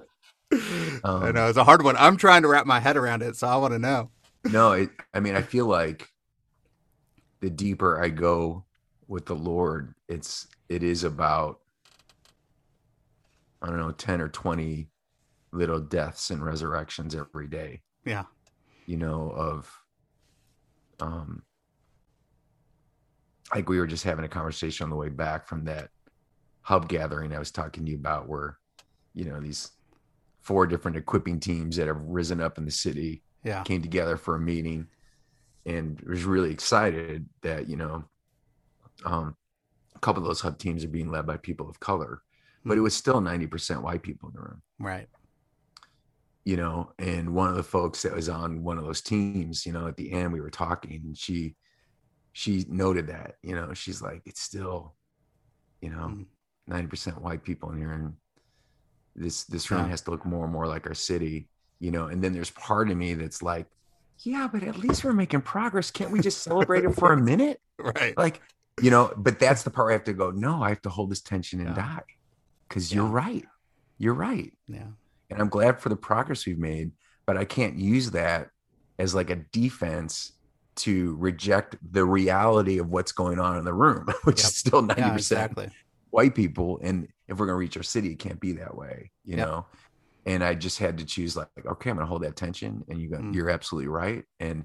um, 1.04 1.22
I 1.24 1.32
know 1.32 1.48
it's 1.48 1.58
a 1.58 1.64
hard 1.64 1.82
one. 1.82 1.96
I'm 1.96 2.16
trying 2.16 2.42
to 2.42 2.48
wrap 2.48 2.66
my 2.66 2.80
head 2.80 2.96
around 2.96 3.22
it, 3.22 3.36
so 3.36 3.48
I 3.48 3.56
want 3.56 3.72
to 3.72 3.78
know. 3.78 4.10
No, 4.44 4.72
it, 4.72 4.90
I 5.12 5.20
mean, 5.20 5.34
I 5.34 5.42
feel 5.42 5.66
like 5.66 6.08
the 7.40 7.50
deeper 7.50 8.02
I 8.02 8.08
go 8.08 8.64
with 9.08 9.26
the 9.26 9.34
Lord, 9.34 9.94
it's 10.08 10.46
it 10.68 10.82
is 10.82 11.04
about 11.04 11.60
I 13.60 13.66
don't 13.66 13.78
know, 13.78 13.92
ten 13.92 14.20
or 14.20 14.28
twenty 14.28 14.88
little 15.52 15.80
deaths 15.80 16.30
and 16.30 16.44
resurrections 16.44 17.14
every 17.14 17.48
day. 17.48 17.82
Yeah, 18.04 18.24
you 18.86 18.96
know 18.96 19.30
of 19.30 19.80
um 21.00 21.42
like 23.54 23.68
we 23.68 23.78
were 23.78 23.86
just 23.86 24.04
having 24.04 24.24
a 24.24 24.28
conversation 24.28 24.84
on 24.84 24.90
the 24.90 24.96
way 24.96 25.08
back 25.08 25.46
from 25.46 25.64
that 25.64 25.90
hub 26.62 26.88
gathering 26.88 27.32
I 27.32 27.38
was 27.38 27.50
talking 27.50 27.84
to 27.84 27.90
you 27.90 27.96
about, 27.96 28.28
where 28.28 28.58
you 29.14 29.24
know 29.24 29.40
these 29.40 29.70
four 30.40 30.66
different 30.66 30.96
equipping 30.96 31.40
teams 31.40 31.76
that 31.76 31.88
have 31.88 32.00
risen 32.00 32.40
up 32.40 32.58
in 32.58 32.64
the 32.64 32.70
city 32.70 33.22
yeah. 33.44 33.62
came 33.62 33.82
together 33.82 34.16
for 34.16 34.36
a 34.36 34.40
meeting, 34.40 34.88
and 35.64 36.00
was 36.02 36.24
really 36.24 36.50
excited 36.50 37.28
that 37.42 37.68
you 37.68 37.76
know 37.76 38.04
um, 39.04 39.36
a 39.94 39.98
couple 40.00 40.22
of 40.22 40.28
those 40.28 40.40
hub 40.40 40.58
teams 40.58 40.84
are 40.84 40.88
being 40.88 41.10
led 41.10 41.26
by 41.26 41.36
people 41.36 41.68
of 41.68 41.80
color, 41.80 42.22
but 42.64 42.74
it 42.74 42.78
hmm. 42.78 42.84
was 42.84 42.94
still 42.94 43.20
ninety 43.20 43.46
percent 43.46 43.82
white 43.82 44.02
people 44.02 44.28
in 44.28 44.34
the 44.34 44.40
room, 44.40 44.62
right? 44.78 45.08
You 46.44 46.56
know, 46.56 46.92
and 46.98 47.34
one 47.34 47.48
of 47.48 47.56
the 47.56 47.62
folks 47.62 48.02
that 48.02 48.14
was 48.14 48.28
on 48.28 48.62
one 48.62 48.78
of 48.78 48.84
those 48.84 49.00
teams, 49.00 49.66
you 49.66 49.72
know, 49.72 49.88
at 49.88 49.96
the 49.96 50.12
end 50.12 50.32
we 50.32 50.40
were 50.40 50.50
talking, 50.50 51.00
and 51.04 51.18
she 51.18 51.56
she 52.36 52.66
noted 52.68 53.06
that, 53.06 53.36
you 53.42 53.54
know, 53.54 53.72
she's 53.72 54.02
like, 54.02 54.20
it's 54.26 54.42
still, 54.42 54.92
you 55.80 55.88
know, 55.88 56.12
mm. 56.12 56.26
ninety 56.66 56.86
percent 56.86 57.22
white 57.22 57.42
people 57.42 57.70
in 57.70 57.78
here, 57.78 57.92
and 57.92 58.12
this 59.14 59.44
this 59.44 59.70
room 59.70 59.84
yeah. 59.84 59.88
has 59.88 60.02
to 60.02 60.10
look 60.10 60.26
more 60.26 60.44
and 60.44 60.52
more 60.52 60.66
like 60.66 60.86
our 60.86 60.92
city, 60.92 61.48
you 61.80 61.90
know. 61.90 62.08
And 62.08 62.22
then 62.22 62.34
there's 62.34 62.50
part 62.50 62.90
of 62.90 62.96
me 62.98 63.14
that's 63.14 63.42
like, 63.42 63.68
yeah, 64.18 64.50
but 64.52 64.62
at 64.64 64.76
least 64.76 65.02
we're 65.02 65.14
making 65.14 65.40
progress. 65.40 65.90
Can't 65.90 66.10
we 66.10 66.20
just 66.20 66.42
celebrate 66.42 66.84
it 66.84 66.94
for 66.94 67.12
a 67.12 67.16
minute? 67.16 67.60
Right. 67.78 68.16
Like, 68.16 68.40
you 68.80 68.90
know, 68.90 69.12
but 69.18 69.38
that's 69.38 69.62
the 69.62 69.68
part 69.68 69.84
where 69.84 69.92
I 69.92 69.96
have 69.96 70.04
to 70.04 70.14
go, 70.14 70.30
no, 70.30 70.62
I 70.62 70.70
have 70.70 70.80
to 70.82 70.88
hold 70.88 71.10
this 71.10 71.20
tension 71.20 71.60
and 71.60 71.70
yeah. 71.70 71.74
die. 71.74 72.02
Cause 72.70 72.90
yeah. 72.90 72.96
you're 72.96 73.06
right. 73.06 73.44
You're 73.98 74.14
right. 74.14 74.50
Yeah. 74.66 74.86
And 75.28 75.42
I'm 75.42 75.50
glad 75.50 75.78
for 75.78 75.90
the 75.90 75.96
progress 75.96 76.46
we've 76.46 76.58
made, 76.58 76.92
but 77.26 77.36
I 77.36 77.44
can't 77.44 77.76
use 77.76 78.12
that 78.12 78.48
as 78.98 79.14
like 79.14 79.28
a 79.28 79.36
defense 79.36 80.32
to 80.76 81.16
reject 81.16 81.76
the 81.92 82.04
reality 82.04 82.78
of 82.78 82.90
what's 82.90 83.12
going 83.12 83.38
on 83.38 83.58
in 83.58 83.64
the 83.64 83.74
room, 83.74 84.06
which 84.24 84.38
yep. 84.38 84.46
is 84.46 84.56
still 84.56 84.82
90% 84.82 84.98
yeah, 84.98 85.14
exactly. 85.14 85.70
white 86.10 86.34
people. 86.34 86.78
And 86.82 87.08
if 87.28 87.38
we're 87.38 87.46
going 87.46 87.54
to 87.54 87.60
reach 87.60 87.76
our 87.76 87.82
city, 87.82 88.12
it 88.12 88.18
can't 88.18 88.40
be 88.40 88.52
that 88.52 88.76
way, 88.76 89.10
you 89.24 89.36
yep. 89.36 89.46
know? 89.46 89.66
And 90.26 90.42
I 90.42 90.54
just 90.54 90.78
had 90.78 90.98
to 90.98 91.04
choose 91.04 91.36
like, 91.36 91.48
okay, 91.64 91.90
I'm 91.90 91.96
going 91.96 92.04
to 92.04 92.08
hold 92.08 92.22
that 92.22 92.36
tension 92.36 92.84
and 92.88 93.00
you 93.00 93.10
mm. 93.10 93.34
you're 93.34 93.50
absolutely 93.50 93.88
right. 93.88 94.24
And, 94.40 94.64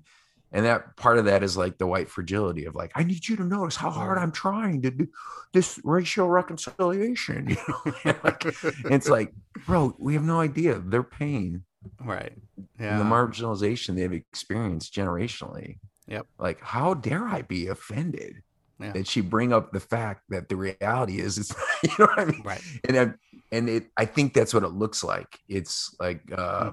and 0.51 0.65
that 0.65 0.97
part 0.97 1.17
of 1.17 1.25
that 1.25 1.43
is 1.43 1.55
like 1.55 1.77
the 1.77 1.87
white 1.87 2.09
fragility 2.09 2.65
of 2.65 2.75
like, 2.75 2.91
I 2.95 3.03
need 3.03 3.27
you 3.27 3.37
to 3.37 3.43
notice 3.43 3.75
how 3.75 3.89
hard 3.89 4.17
I'm 4.17 4.31
trying 4.31 4.81
to 4.81 4.91
do 4.91 5.07
this 5.53 5.79
racial 5.83 6.29
reconciliation. 6.29 7.55
You 7.65 7.75
know, 8.05 8.15
like, 8.23 8.43
it's 8.85 9.07
like, 9.07 9.33
bro, 9.65 9.95
we 9.97 10.15
have 10.15 10.23
no 10.23 10.41
idea 10.41 10.79
their 10.79 11.03
pain, 11.03 11.63
right? 12.03 12.33
Yeah, 12.79 12.97
the 12.97 13.03
marginalization 13.03 13.95
they've 13.95 14.11
experienced 14.11 14.93
generationally 14.93 15.77
Yep. 16.07 16.27
Like, 16.39 16.61
how 16.61 16.93
dare 16.93 17.27
I 17.27 17.41
be 17.41 17.67
offended 17.67 18.41
yeah. 18.79 18.91
that 18.93 19.07
she 19.07 19.21
bring 19.21 19.53
up 19.53 19.71
the 19.71 19.79
fact 19.79 20.23
that 20.29 20.49
the 20.49 20.55
reality 20.55 21.19
is, 21.19 21.37
it's 21.37 21.53
you 21.83 21.89
know 21.99 22.05
what 22.05 22.19
I 22.19 22.25
mean? 22.25 22.41
Right. 22.43 22.61
And 22.87 22.97
I, 22.97 23.13
and 23.51 23.69
it, 23.69 23.87
I 23.97 24.05
think 24.05 24.33
that's 24.33 24.53
what 24.53 24.63
it 24.63 24.69
looks 24.69 25.03
like. 25.03 25.39
It's 25.47 25.95
like, 25.99 26.21
uh, 26.35 26.71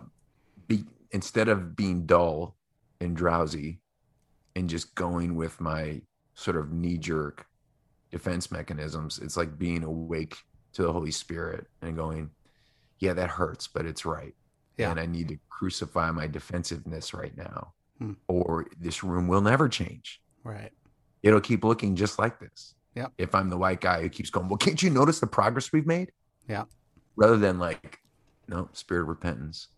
be 0.66 0.84
instead 1.10 1.48
of 1.48 1.76
being 1.76 2.06
dull 2.06 2.56
and 3.00 3.16
drowsy, 3.16 3.80
and 4.56 4.68
just 4.68 4.94
going 4.96 5.36
with 5.36 5.60
my 5.60 6.02
sort 6.34 6.56
of 6.56 6.72
knee 6.72 6.98
jerk 6.98 7.46
defense 8.10 8.50
mechanisms, 8.50 9.18
it's 9.18 9.36
like 9.36 9.56
being 9.56 9.84
awake 9.84 10.36
to 10.72 10.82
the 10.82 10.92
Holy 10.92 11.12
Spirit 11.12 11.66
and 11.80 11.96
going, 11.96 12.30
yeah, 12.98 13.12
that 13.12 13.30
hurts, 13.30 13.68
but 13.68 13.86
it's 13.86 14.04
right. 14.04 14.34
Yeah. 14.76 14.90
And 14.90 14.98
I 14.98 15.06
need 15.06 15.28
to 15.28 15.38
crucify 15.48 16.10
my 16.10 16.26
defensiveness 16.26 17.14
right 17.14 17.36
now 17.36 17.72
hmm. 17.98 18.12
or 18.28 18.66
this 18.78 19.02
room 19.02 19.28
will 19.28 19.40
never 19.40 19.68
change. 19.68 20.20
Right. 20.44 20.72
It'll 21.22 21.40
keep 21.40 21.64
looking 21.64 21.96
just 21.96 22.18
like 22.18 22.38
this. 22.38 22.74
Yeah. 22.94 23.06
If 23.18 23.34
I'm 23.34 23.50
the 23.50 23.58
white 23.58 23.80
guy 23.80 24.02
who 24.02 24.08
keeps 24.08 24.30
going, 24.30 24.48
well, 24.48 24.56
can't 24.56 24.82
you 24.82 24.90
notice 24.90 25.20
the 25.20 25.26
progress 25.26 25.72
we've 25.72 25.86
made? 25.86 26.12
Yeah. 26.48 26.64
Rather 27.16 27.36
than 27.36 27.58
like, 27.58 27.98
no, 28.48 28.68
spirit 28.72 29.02
of 29.02 29.08
repentance. 29.08 29.68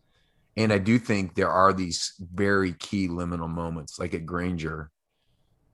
And 0.57 0.73
I 0.73 0.79
do 0.79 0.99
think 0.99 1.35
there 1.35 1.51
are 1.51 1.73
these 1.73 2.15
very 2.33 2.73
key 2.75 3.09
liminal 3.09 3.49
moments, 3.49 3.99
like 3.99 4.15
at 4.15 4.27
Granger, 4.27 4.91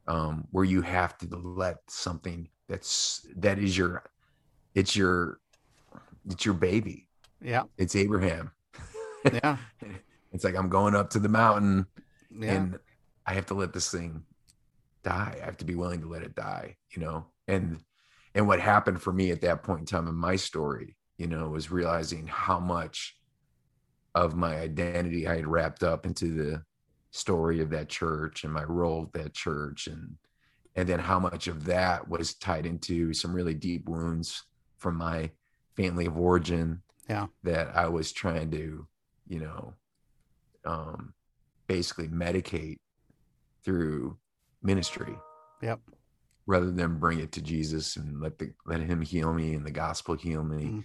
um, 0.07 0.47
where 0.51 0.65
you 0.65 0.83
have 0.83 1.19
to 1.19 1.37
let 1.37 1.79
something 1.89 2.49
that's 2.69 3.27
that 3.37 3.59
is 3.59 3.77
your, 3.77 4.05
it's 4.75 4.95
your, 4.95 5.41
it's 6.29 6.45
your 6.45 6.55
baby. 6.55 7.09
Yeah. 7.41 7.65
It's 7.79 7.97
Abraham. 7.97 8.53
Yeah. 9.33 9.57
it's 10.33 10.45
like 10.45 10.57
I'm 10.57 10.69
going 10.69 10.95
up 10.95 11.11
to 11.11 11.19
the 11.19 11.29
mountain 11.29 11.87
yeah. 12.39 12.55
and 12.55 12.79
I 13.27 13.35
have 13.35 13.47
to 13.47 13.55
let 13.55 13.73
this 13.73 13.91
thing 13.91 14.25
die. 15.03 15.39
I 15.41 15.45
have 15.45 15.57
to 15.59 15.65
be 15.65 15.75
willing 15.75 16.01
to 16.03 16.09
let 16.09 16.23
it 16.23 16.35
die, 16.35 16.77
you 16.91 17.03
know. 17.03 17.27
And 17.49 17.81
and 18.35 18.47
what 18.47 18.61
happened 18.61 19.01
for 19.01 19.13
me 19.13 19.31
at 19.31 19.41
that 19.43 19.63
point 19.63 19.81
in 19.81 19.87
time 19.87 20.09
in 20.09 20.15
my 20.15 20.37
story, 20.37 20.97
you 21.17 21.27
know, 21.27 21.49
was 21.49 21.71
realizing 21.71 22.27
how 22.27 22.61
much 22.61 23.17
of 24.15 24.35
my 24.35 24.57
identity 24.57 25.27
I 25.27 25.37
had 25.37 25.47
wrapped 25.47 25.83
up 25.83 26.07
into 26.07 26.35
the 26.35 26.63
story 27.11 27.61
of 27.61 27.71
that 27.71 27.89
church 27.89 28.45
and 28.45 28.53
my 28.53 28.65
role 28.65 29.05
at 29.05 29.23
that 29.23 29.35
church 29.35 29.87
and 29.87 30.17
and 30.75 30.87
then 30.87 30.99
how 30.99 31.19
much 31.19 31.47
of 31.49 31.65
that 31.65 32.07
was 32.09 32.35
tied 32.35 32.67
into 32.67 33.15
some 33.15 33.33
really 33.33 33.55
deep 33.55 33.89
wounds 33.89 34.43
from 34.77 34.97
my 34.97 35.31
family 35.77 36.05
of 36.05 36.19
origin 36.19 36.83
yeah 37.09 37.27
that 37.43 37.75
I 37.75 37.89
was 37.89 38.13
trying 38.13 38.51
to 38.51 38.87
you 39.29 39.41
know 39.41 39.73
um 40.67 41.15
basically 41.67 42.09
medicate 42.09 42.79
through 43.65 44.17
ministry. 44.63 45.15
Yep. 45.63 45.81
Rather 46.47 46.71
than 46.71 46.99
bring 46.99 47.19
it 47.21 47.33
to 47.33 47.43
Jesus 47.43 47.97
and 47.97 48.21
let 48.21 48.39
the 48.39 48.53
let 48.67 48.81
him 48.81 49.03
heal 49.03 49.33
me 49.33 49.55
and 49.55 49.67
the 49.67 49.71
gospel 49.71 50.15
heal 50.15 50.45
me. 50.45 50.65
Mm. 50.65 50.85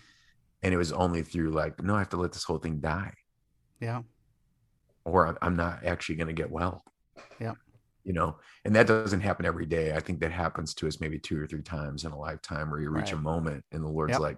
And 0.63 0.73
it 0.73 0.77
was 0.77 0.91
only 0.91 1.21
through 1.23 1.51
like, 1.51 1.81
no, 1.83 1.95
I 1.95 1.99
have 1.99 2.09
to 2.09 2.17
let 2.17 2.31
this 2.31 2.43
whole 2.43 2.57
thing 2.57 2.79
die. 2.79 3.13
Yeah. 3.79 4.01
Or 5.05 5.37
I'm 5.41 5.55
not 5.55 5.83
actually 5.85 6.15
going 6.15 6.27
to 6.27 6.33
get 6.33 6.51
well. 6.51 6.83
Yeah. 7.39 7.53
You 8.03 8.13
know, 8.13 8.37
and 8.65 8.75
that 8.75 8.87
doesn't 8.87 9.21
happen 9.21 9.45
every 9.45 9.65
day. 9.65 9.93
I 9.93 9.99
think 9.99 10.19
that 10.21 10.31
happens 10.31 10.73
to 10.75 10.87
us 10.87 10.99
maybe 10.99 11.19
two 11.19 11.39
or 11.39 11.45
three 11.45 11.61
times 11.61 12.03
in 12.03 12.11
a 12.11 12.17
lifetime 12.17 12.71
where 12.71 12.79
you 12.79 12.89
reach 12.89 13.11
right. 13.11 13.13
a 13.13 13.17
moment 13.17 13.63
and 13.71 13.83
the 13.83 13.87
Lord's 13.87 14.13
yep. 14.13 14.21
like, 14.21 14.37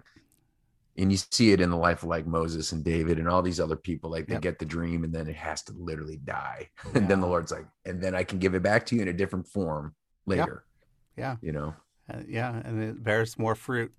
and 0.96 1.10
you 1.10 1.18
see 1.18 1.52
it 1.52 1.60
in 1.60 1.70
the 1.70 1.76
life 1.76 2.02
of 2.02 2.08
like 2.08 2.26
Moses 2.26 2.72
and 2.72 2.84
David 2.84 3.18
and 3.18 3.28
all 3.28 3.42
these 3.42 3.58
other 3.58 3.76
people. 3.76 4.10
Like 4.10 4.26
they 4.26 4.34
yep. 4.34 4.42
get 4.42 4.58
the 4.58 4.64
dream 4.64 5.02
and 5.02 5.12
then 5.12 5.28
it 5.28 5.36
has 5.36 5.62
to 5.62 5.72
literally 5.72 6.18
die. 6.18 6.68
Yeah. 6.84 6.90
And 6.94 7.08
then 7.08 7.20
the 7.20 7.26
Lord's 7.26 7.50
like, 7.50 7.66
and 7.84 8.00
then 8.00 8.14
I 8.14 8.22
can 8.22 8.38
give 8.38 8.54
it 8.54 8.62
back 8.62 8.86
to 8.86 8.96
you 8.96 9.02
in 9.02 9.08
a 9.08 9.12
different 9.12 9.48
form 9.48 9.94
later. 10.26 10.64
Yeah. 11.16 11.36
You 11.42 11.52
know? 11.52 11.74
Uh, 12.12 12.20
yeah. 12.28 12.60
And 12.64 12.82
it 12.82 13.02
bears 13.02 13.38
more 13.38 13.54
fruit 13.54 13.92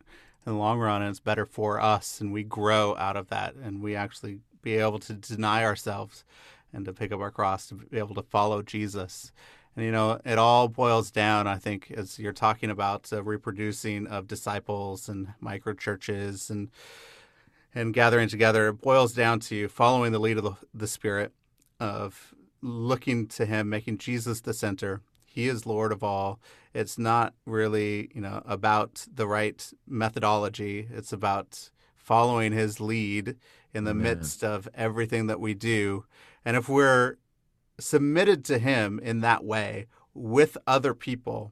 in 0.45 0.53
the 0.53 0.57
long 0.57 0.79
run 0.79 1.01
and 1.01 1.09
it's 1.09 1.19
better 1.19 1.45
for 1.45 1.81
us. 1.81 2.21
And 2.21 2.31
we 2.31 2.43
grow 2.43 2.95
out 2.95 3.17
of 3.17 3.27
that 3.27 3.55
and 3.55 3.81
we 3.81 3.95
actually 3.95 4.39
be 4.61 4.75
able 4.75 4.99
to 4.99 5.13
deny 5.13 5.65
ourselves 5.65 6.23
and 6.73 6.85
to 6.85 6.93
pick 6.93 7.11
up 7.11 7.19
our 7.19 7.31
cross 7.31 7.67
to 7.67 7.75
be 7.75 7.97
able 7.97 8.15
to 8.15 8.23
follow 8.23 8.61
Jesus. 8.61 9.31
And 9.76 9.86
you 9.86 9.91
know, 9.91 10.19
it 10.26 10.38
all 10.38 10.67
boils 10.67 11.11
down, 11.11 11.47
I 11.47 11.57
think, 11.57 11.91
as 11.91 12.17
you're 12.17 12.34
talking 12.34 12.69
about 12.69 13.11
uh, 13.11 13.23
reproducing 13.23 14.07
of 14.07 14.28
disciples 14.28 15.09
and 15.09 15.34
micro 15.39 15.73
churches 15.73 16.49
and 16.49 16.69
and 17.73 17.93
gathering 17.93 18.30
together. 18.30 18.69
It 18.69 18.82
boils 18.82 19.13
down 19.13 19.41
to 19.41 19.67
following 19.67 20.13
the 20.13 20.19
lead 20.19 20.38
of 20.38 20.43
the, 20.45 20.55
the 20.73 20.88
Spirit, 20.88 21.34
of 21.80 22.34
looking 22.61 23.28
to 23.28 23.45
Him, 23.45 23.69
making 23.69 23.97
Jesus 23.97 24.39
the 24.39 24.53
center. 24.53 25.01
He 25.26 25.49
is 25.49 25.65
Lord 25.65 25.91
of 25.91 26.01
all. 26.01 26.39
It's 26.73 26.97
not 26.97 27.34
really, 27.45 28.09
you 28.13 28.21
know, 28.21 28.41
about 28.45 29.05
the 29.13 29.28
right 29.28 29.71
methodology. 29.86 30.88
It's 30.89 31.11
about 31.11 31.69
following 31.95 32.51
his 32.51 32.80
lead 32.80 33.36
in 33.73 33.84
the 33.84 33.91
Amen. 33.91 34.03
midst 34.03 34.43
of 34.43 34.69
everything 34.76 35.28
that 35.28 35.39
we 35.39 35.53
do. 35.53 36.05
And 36.45 36.55
if 36.55 36.69
we're 36.69 37.17
submitted 37.80 38.45
to 38.45 38.57
him 38.57 38.99
in 38.99 39.21
that 39.21 39.43
way 39.43 39.88
with 40.13 40.57
other 40.65 40.93
people, 40.93 41.51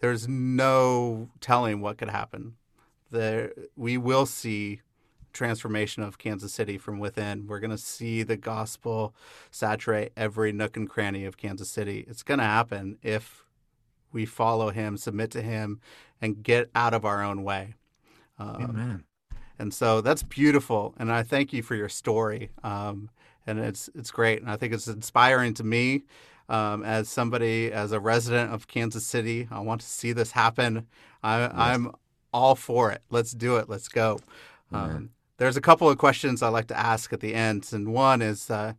there's 0.00 0.28
no 0.28 1.28
telling 1.40 1.80
what 1.80 1.98
could 1.98 2.10
happen. 2.10 2.56
There, 3.10 3.52
we 3.76 3.96
will 3.96 4.26
see 4.26 4.80
transformation 5.32 6.02
of 6.02 6.18
Kansas 6.18 6.52
City 6.52 6.78
from 6.78 6.98
within. 6.98 7.46
We're 7.46 7.60
going 7.60 7.70
to 7.70 7.78
see 7.78 8.22
the 8.22 8.36
gospel 8.36 9.14
saturate 9.50 10.12
every 10.16 10.50
nook 10.50 10.76
and 10.76 10.88
cranny 10.88 11.24
of 11.24 11.36
Kansas 11.36 11.68
City. 11.68 12.04
It's 12.08 12.22
going 12.22 12.38
to 12.38 12.44
happen 12.44 12.96
if 13.02 13.44
we 14.12 14.24
follow 14.24 14.70
him, 14.70 14.96
submit 14.96 15.30
to 15.32 15.42
him, 15.42 15.80
and 16.20 16.42
get 16.42 16.70
out 16.74 16.94
of 16.94 17.04
our 17.04 17.22
own 17.22 17.44
way. 17.44 17.74
Um, 18.38 18.62
Amen. 18.62 19.04
and 19.58 19.74
so 19.74 20.00
that's 20.00 20.22
beautiful. 20.22 20.94
And 20.98 21.12
I 21.12 21.22
thank 21.22 21.52
you 21.52 21.62
for 21.62 21.74
your 21.74 21.90
story. 21.90 22.50
Um, 22.64 23.10
and 23.46 23.58
it's 23.58 23.88
it's 23.94 24.10
great. 24.10 24.40
And 24.40 24.50
I 24.50 24.56
think 24.56 24.72
it's 24.72 24.88
inspiring 24.88 25.54
to 25.54 25.64
me 25.64 26.02
um, 26.48 26.82
as 26.84 27.08
somebody, 27.08 27.72
as 27.72 27.92
a 27.92 28.00
resident 28.00 28.52
of 28.52 28.66
Kansas 28.68 29.06
City. 29.06 29.48
I 29.50 29.60
want 29.60 29.80
to 29.80 29.86
see 29.86 30.12
this 30.12 30.32
happen. 30.32 30.86
I, 31.22 31.50
I'm 31.52 31.92
all 32.32 32.54
for 32.54 32.92
it. 32.92 33.02
Let's 33.10 33.32
do 33.32 33.56
it. 33.56 33.68
Let's 33.68 33.88
go. 33.88 34.18
Um, 34.72 35.10
there's 35.38 35.56
a 35.56 35.60
couple 35.60 35.88
of 35.88 35.98
questions 35.98 36.42
I 36.42 36.48
like 36.48 36.66
to 36.68 36.78
ask 36.78 37.12
at 37.12 37.20
the 37.20 37.34
end, 37.34 37.68
and 37.72 37.92
one 37.92 38.22
is 38.22 38.50
uh, 38.50 38.72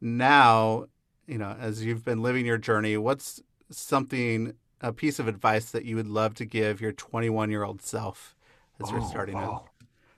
now, 0.00 0.86
you 1.26 1.38
know, 1.38 1.56
as 1.60 1.84
you've 1.84 2.04
been 2.04 2.22
living 2.22 2.46
your 2.46 2.58
journey, 2.58 2.96
what's 2.96 3.42
something, 3.70 4.54
a 4.80 4.92
piece 4.92 5.18
of 5.18 5.28
advice 5.28 5.70
that 5.70 5.84
you 5.84 5.96
would 5.96 6.08
love 6.08 6.34
to 6.34 6.44
give 6.44 6.80
your 6.80 6.92
21 6.92 7.50
year 7.50 7.64
old 7.64 7.82
self 7.82 8.34
as 8.82 8.90
you're 8.90 9.00
Oh, 9.00 9.08
starting 9.08 9.36
out? 9.36 9.68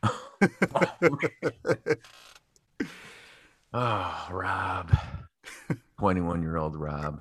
oh. 3.72 4.28
Rob. 4.30 4.96
21 5.98 6.42
year 6.42 6.56
old 6.56 6.76
Rob. 6.76 7.20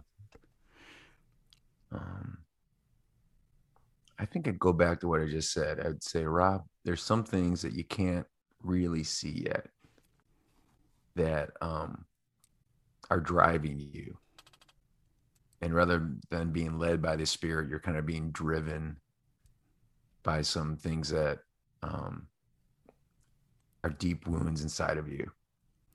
Um, 1.91 2.37
I 4.17 4.25
think 4.25 4.47
I'd 4.47 4.59
go 4.59 4.73
back 4.73 5.01
to 5.01 5.07
what 5.07 5.21
I 5.21 5.25
just 5.25 5.51
said. 5.51 5.79
I'd 5.79 6.03
say, 6.03 6.23
Rob, 6.23 6.63
there's 6.85 7.03
some 7.03 7.23
things 7.23 7.61
that 7.61 7.73
you 7.73 7.83
can't 7.83 8.25
really 8.63 9.03
see 9.03 9.43
yet 9.47 9.67
that 11.15 11.51
um, 11.61 12.05
are 13.09 13.19
driving 13.19 13.79
you. 13.79 14.17
And 15.61 15.73
rather 15.73 16.11
than 16.29 16.51
being 16.51 16.79
led 16.79 17.01
by 17.01 17.17
the 17.17 17.25
Spirit, 17.25 17.69
you're 17.69 17.81
kind 17.81 17.97
of 17.97 18.05
being 18.05 18.31
driven 18.31 18.97
by 20.23 20.41
some 20.41 20.77
things 20.77 21.09
that 21.09 21.39
um, 21.83 22.27
are 23.83 23.89
deep 23.89 24.25
wounds 24.25 24.61
inside 24.61 24.97
of 24.97 25.09
you 25.09 25.29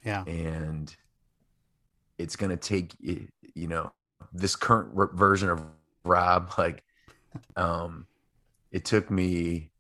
Yeah. 0.05 0.24
and 0.26 0.94
it's 2.18 2.36
going 2.36 2.50
to 2.50 2.57
take 2.57 2.94
you 3.00 3.66
know 3.66 3.92
this 4.32 4.55
current 4.57 4.90
r- 4.96 5.11
version 5.14 5.48
of 5.48 5.62
rob 6.05 6.52
like 6.59 6.82
um 7.57 8.07
it 8.70 8.84
took 8.84 9.11
me 9.11 9.70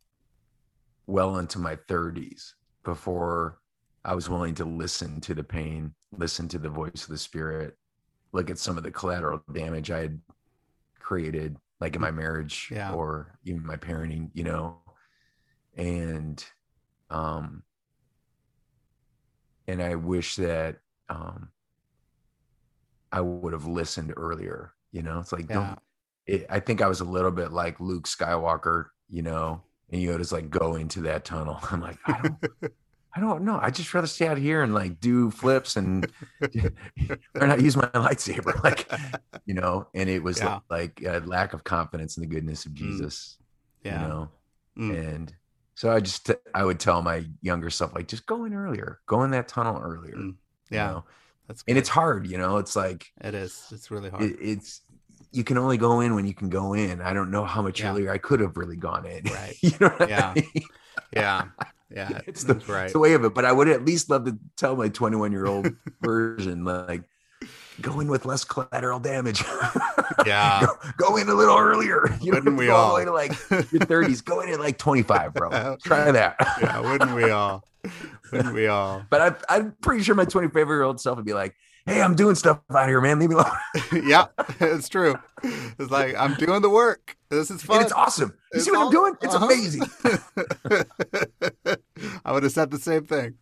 well 1.06 1.38
into 1.38 1.58
my 1.58 1.76
30s 1.76 2.52
before 2.84 3.58
i 4.04 4.14
was 4.14 4.28
willing 4.28 4.54
to 4.54 4.64
listen 4.64 5.20
to 5.20 5.34
the 5.34 5.44
pain 5.44 5.94
listen 6.16 6.48
to 6.48 6.58
the 6.58 6.68
voice 6.68 7.04
of 7.04 7.10
the 7.10 7.18
spirit 7.18 7.76
look 8.32 8.50
at 8.50 8.58
some 8.58 8.76
of 8.76 8.82
the 8.82 8.90
collateral 8.90 9.42
damage 9.52 9.90
i 9.90 10.00
had 10.00 10.20
created 10.98 11.56
like 11.80 11.94
in 11.94 12.00
my 12.00 12.10
marriage 12.10 12.68
Yeah. 12.72 12.92
or 12.92 13.38
even 13.44 13.64
my 13.66 13.76
parenting 13.76 14.30
you 14.32 14.44
know 14.44 14.78
and 15.76 16.42
um 17.10 17.62
and 19.66 19.82
I 19.82 19.94
wish 19.96 20.36
that 20.36 20.78
um 21.08 21.48
I 23.12 23.20
would 23.20 23.52
have 23.52 23.66
listened 23.66 24.12
earlier. 24.16 24.72
You 24.92 25.02
know, 25.02 25.20
it's 25.20 25.32
like 25.32 25.48
Yeah. 25.48 25.54
don't. 25.54 25.78
It, 26.26 26.46
I 26.48 26.58
think 26.60 26.80
I 26.80 26.88
was 26.88 27.00
a 27.00 27.04
little 27.04 27.30
bit 27.30 27.52
like 27.52 27.78
Luke 27.80 28.06
Skywalker. 28.06 28.86
You 29.10 29.22
know, 29.22 29.62
and 29.90 30.00
Yoda's 30.02 30.32
like 30.32 30.50
go 30.50 30.74
into 30.76 31.02
that 31.02 31.24
tunnel. 31.24 31.58
I'm 31.70 31.80
like 31.80 31.98
I 32.06 32.20
don't. 32.22 32.72
I 33.16 33.20
don't 33.20 33.44
know. 33.44 33.60
I 33.62 33.70
just 33.70 33.94
rather 33.94 34.08
stay 34.08 34.26
out 34.26 34.38
here 34.38 34.62
and 34.62 34.74
like 34.74 34.98
do 34.98 35.30
flips 35.30 35.76
and 35.76 36.10
how 37.38 37.54
to 37.56 37.62
use 37.62 37.76
my 37.76 37.86
lightsaber, 37.88 38.60
like 38.64 38.90
you 39.46 39.54
know. 39.54 39.86
And 39.94 40.08
it 40.08 40.22
was 40.22 40.38
Yeah. 40.40 40.60
like 40.68 41.00
a 41.06 41.20
lack 41.20 41.52
of 41.52 41.62
confidence 41.62 42.16
in 42.16 42.22
the 42.22 42.26
goodness 42.26 42.66
of 42.66 42.74
Jesus, 42.74 43.38
Yeah. 43.84 44.02
you 44.02 44.08
know. 44.08 44.30
Mm. 44.76 45.06
And 45.14 45.34
so 45.74 45.90
I 45.92 46.00
just 46.00 46.30
I 46.54 46.64
would 46.64 46.78
tell 46.80 47.02
my 47.02 47.24
younger 47.42 47.70
self 47.70 47.94
like 47.94 48.08
just 48.08 48.26
go 48.26 48.44
in 48.44 48.54
earlier, 48.54 49.00
go 49.06 49.22
in 49.24 49.30
that 49.32 49.48
tunnel 49.48 49.80
earlier. 49.82 50.14
Mm. 50.14 50.26
you 50.26 50.36
Yeah. 50.70 50.86
know? 50.90 51.04
That's 51.48 51.62
and 51.68 51.76
it's 51.76 51.88
hard, 51.90 52.26
you 52.26 52.38
know. 52.38 52.56
It's 52.58 52.74
like 52.76 53.12
it 53.20 53.34
is. 53.34 53.66
It's 53.70 53.90
really 53.90 54.08
hard. 54.10 54.22
it, 54.22 54.36
it's 54.40 54.80
you 55.30 55.44
can 55.44 55.58
only 55.58 55.76
go 55.76 56.00
in 56.00 56.14
when 56.14 56.26
you 56.26 56.32
can 56.34 56.48
go 56.48 56.74
in. 56.74 57.00
I 57.02 57.12
don't 57.12 57.30
know 57.30 57.44
how 57.44 57.60
much 57.60 57.80
Yeah. 57.80 57.90
earlier 57.90 58.10
I 58.10 58.18
could 58.18 58.40
have 58.40 58.56
really 58.56 58.76
gone 58.76 59.04
in. 59.04 59.24
Right. 59.24 59.56
you 59.62 59.72
know 59.80 59.94
Yeah. 60.08 60.28
I 60.30 60.34
mean? 60.34 60.64
yeah. 61.12 61.44
Yeah. 61.90 62.22
It's 62.26 62.42
the, 62.42 62.54
right. 62.66 62.84
it's 62.84 62.92
the 62.92 62.98
way 62.98 63.12
of 63.14 63.24
it. 63.24 63.34
But 63.34 63.44
I 63.44 63.52
would 63.52 63.68
at 63.68 63.84
least 63.84 64.10
love 64.10 64.24
to 64.24 64.36
tell 64.56 64.74
my 64.74 64.88
21 64.88 65.30
year 65.30 65.46
old 65.46 65.68
version 66.02 66.64
like 66.64 67.04
go 67.80 68.00
in 68.00 68.08
with 68.08 68.24
less 68.24 68.44
collateral 68.44 69.00
damage. 69.00 69.42
Yeah. 70.26 70.64
go, 70.64 70.76
go 70.96 71.16
in 71.16 71.28
a 71.28 71.34
little 71.34 71.58
earlier. 71.58 72.06
You 72.22 72.32
Wouldn't 72.32 72.56
to 72.56 72.58
we 72.58 72.66
go 72.66 72.74
all 72.76 72.82
all? 72.84 72.90
the 72.92 72.98
way 73.00 73.04
to 73.04 73.12
like 73.12 73.30
your 73.72 73.80
30s. 73.80 74.24
Go 74.24 74.40
in 74.40 74.48
at 74.50 74.60
like 74.60 74.78
25, 74.78 75.34
bro. 75.34 75.76
Try 75.84 76.10
that. 76.12 76.36
yeah. 76.62 76.78
Wouldn't 76.80 77.14
we 77.14 77.30
all? 77.30 77.64
Wouldn't 78.32 78.54
we 78.54 78.66
all? 78.68 79.02
But 79.10 79.20
I, 79.48 79.54
I'm 79.56 79.72
pretty 79.82 80.02
sure 80.02 80.14
my 80.14 80.24
25 80.24 80.54
year 80.68 80.82
old 80.82 81.00
self 81.00 81.16
would 81.16 81.26
be 81.26 81.34
like, 81.34 81.54
"Hey, 81.84 82.00
I'm 82.00 82.14
doing 82.14 82.34
stuff 82.36 82.60
out 82.74 82.88
here, 82.88 83.00
man. 83.02 83.18
Leave 83.18 83.30
me 83.30 83.34
alone." 83.36 84.06
yeah. 84.08 84.26
It's 84.60 84.88
true. 84.88 85.16
It's 85.42 85.90
like 85.90 86.14
I'm 86.16 86.34
doing 86.34 86.62
the 86.62 86.70
work. 86.70 87.16
This 87.28 87.50
is 87.50 87.62
fun. 87.62 87.78
And 87.78 87.84
it's 87.84 87.92
awesome. 87.92 88.30
You 88.52 88.56
It's 88.58 88.64
see 88.64 88.70
what 88.70 88.80
all- 88.80 88.86
I'm 88.86 88.92
doing? 88.92 89.14
It's 89.20 89.34
uh-huh. 89.34 89.44
amazing. 89.46 89.82
I 92.24 92.32
would 92.32 92.42
have 92.44 92.52
said 92.52 92.70
the 92.70 92.78
same 92.78 93.04
thing. 93.04 93.34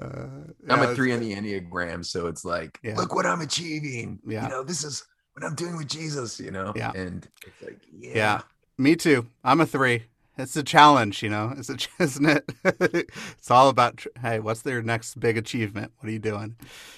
Uh, 0.00 0.45
I'm 0.68 0.82
a 0.82 0.94
three 0.94 1.12
on 1.12 1.20
the 1.20 1.34
Enneagram, 1.34 2.04
so 2.04 2.26
it's 2.26 2.44
like, 2.44 2.78
look 2.96 3.14
what 3.14 3.26
I'm 3.26 3.40
achieving. 3.40 4.18
Yeah. 4.26 4.44
You 4.44 4.48
know, 4.50 4.62
this 4.62 4.84
is 4.84 5.04
what 5.34 5.44
I'm 5.44 5.54
doing 5.54 5.76
with 5.76 5.88
Jesus. 5.88 6.40
You 6.40 6.50
know. 6.50 6.72
Yeah. 6.76 6.92
And 6.94 7.26
it's 7.46 7.62
like, 7.62 7.80
yeah. 7.92 8.12
Yeah. 8.14 8.40
Me 8.78 8.96
too. 8.96 9.26
I'm 9.44 9.60
a 9.60 9.66
three. 9.66 10.04
It's 10.38 10.54
a 10.56 10.62
challenge, 10.62 11.22
you 11.22 11.30
know. 11.30 11.54
It's 11.56 11.70
a, 11.70 11.76
isn't 12.02 12.26
it? 12.26 12.44
it's 12.64 13.50
all 13.50 13.68
about 13.68 14.04
hey, 14.20 14.38
what's 14.40 14.62
their 14.62 14.82
next 14.82 15.18
big 15.18 15.38
achievement? 15.38 15.92
What 15.98 16.08
are 16.08 16.12
you 16.12 16.18
doing? 16.18 16.56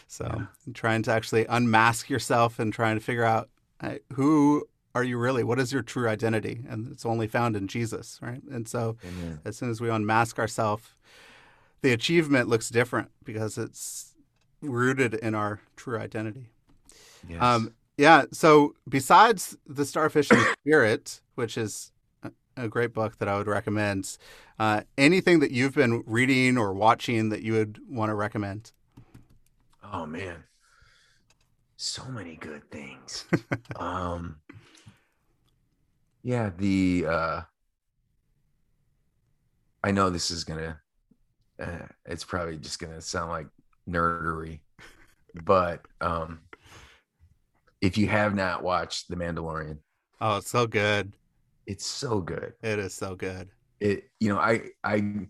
So 0.09 0.25
Yeah. 0.37 0.73
trying 0.75 1.03
to 1.05 1.13
actually 1.13 1.47
unmask 1.47 2.11
yourself 2.11 2.59
and 2.59 2.73
trying 2.73 2.97
to 2.97 3.05
figure 3.05 3.25
out 3.25 3.49
hey, 3.81 4.01
who 4.15 4.67
are 4.95 5.05
you 5.05 5.19
really? 5.19 5.45
What 5.45 5.61
is 5.61 5.73
your 5.73 5.83
true 5.83 6.09
identity? 6.09 6.65
And 6.69 6.91
it's 6.91 7.07
only 7.07 7.29
found 7.29 7.55
in 7.55 7.69
Jesus, 7.69 8.19
right? 8.21 8.43
And 8.51 8.67
so 8.67 8.97
Amen. 9.07 9.39
as 9.45 9.57
soon 9.57 9.71
as 9.71 9.81
we 9.81 9.89
unmask 9.89 10.39
ourselves, 10.41 10.89
the 11.83 11.93
achievement 11.93 12.49
looks 12.49 12.69
different 12.69 13.11
because 13.25 13.59
it's 13.59 14.15
rooted 14.61 15.15
in 15.15 15.35
our 15.35 15.61
true 15.77 15.99
identity. 15.99 16.47
Yes. 17.29 17.43
Um, 17.43 17.75
yeah. 17.97 18.25
So 18.33 18.75
besides 18.89 19.57
the 19.67 19.85
Starfish 19.85 20.31
and 20.31 20.41
Spirit, 20.61 21.21
which 21.35 21.57
is 21.59 21.93
a- 22.23 22.33
a 22.57 22.69
great 22.69 22.93
book 22.93 23.19
that 23.19 23.29
I 23.29 23.37
would 23.39 23.47
recommend, 23.47 24.17
uh, 24.59 24.83
anything 24.97 25.41
that 25.41 25.51
you've 25.53 25.75
been 25.75 26.03
reading 26.07 26.59
or 26.59 26.73
watching 26.73 27.29
that 27.29 27.43
you 27.43 27.53
would 27.55 27.81
want 27.89 28.11
to 28.11 28.15
recommend? 28.15 28.73
oh 29.91 30.05
man, 30.05 30.45
so 31.77 32.05
many 32.07 32.37
good 32.37 32.69
things. 32.71 33.25
um. 33.77 34.41
Yeah. 36.23 36.51
The. 36.57 37.07
uh 37.07 37.41
I 39.83 39.93
know 39.93 40.11
this 40.11 40.31
is 40.31 40.45
gonna. 40.45 40.81
Uh, 41.61 41.87
it's 42.07 42.25
probably 42.25 42.57
just 42.57 42.79
gonna 42.79 43.01
sound 43.01 43.31
like 43.31 43.47
nerdery, 43.89 44.61
but 45.45 45.81
um, 46.01 46.41
if 47.81 47.97
you 47.99 48.07
have 48.09 48.35
not 48.35 48.63
watched 48.63 49.09
The 49.09 49.17
Mandalorian, 49.17 49.79
Oh, 50.21 50.39
it's 50.39 50.51
so 50.51 50.67
good. 50.67 51.13
it's 51.67 51.87
so 51.87 52.21
good. 52.21 52.55
It 52.63 52.79
is 52.79 52.95
so 52.95 53.15
good. 53.15 53.49
It, 53.81 54.11
you 54.19 54.29
know, 54.31 54.39
I, 54.39 54.63
I, 54.83 54.97
you 54.97 55.29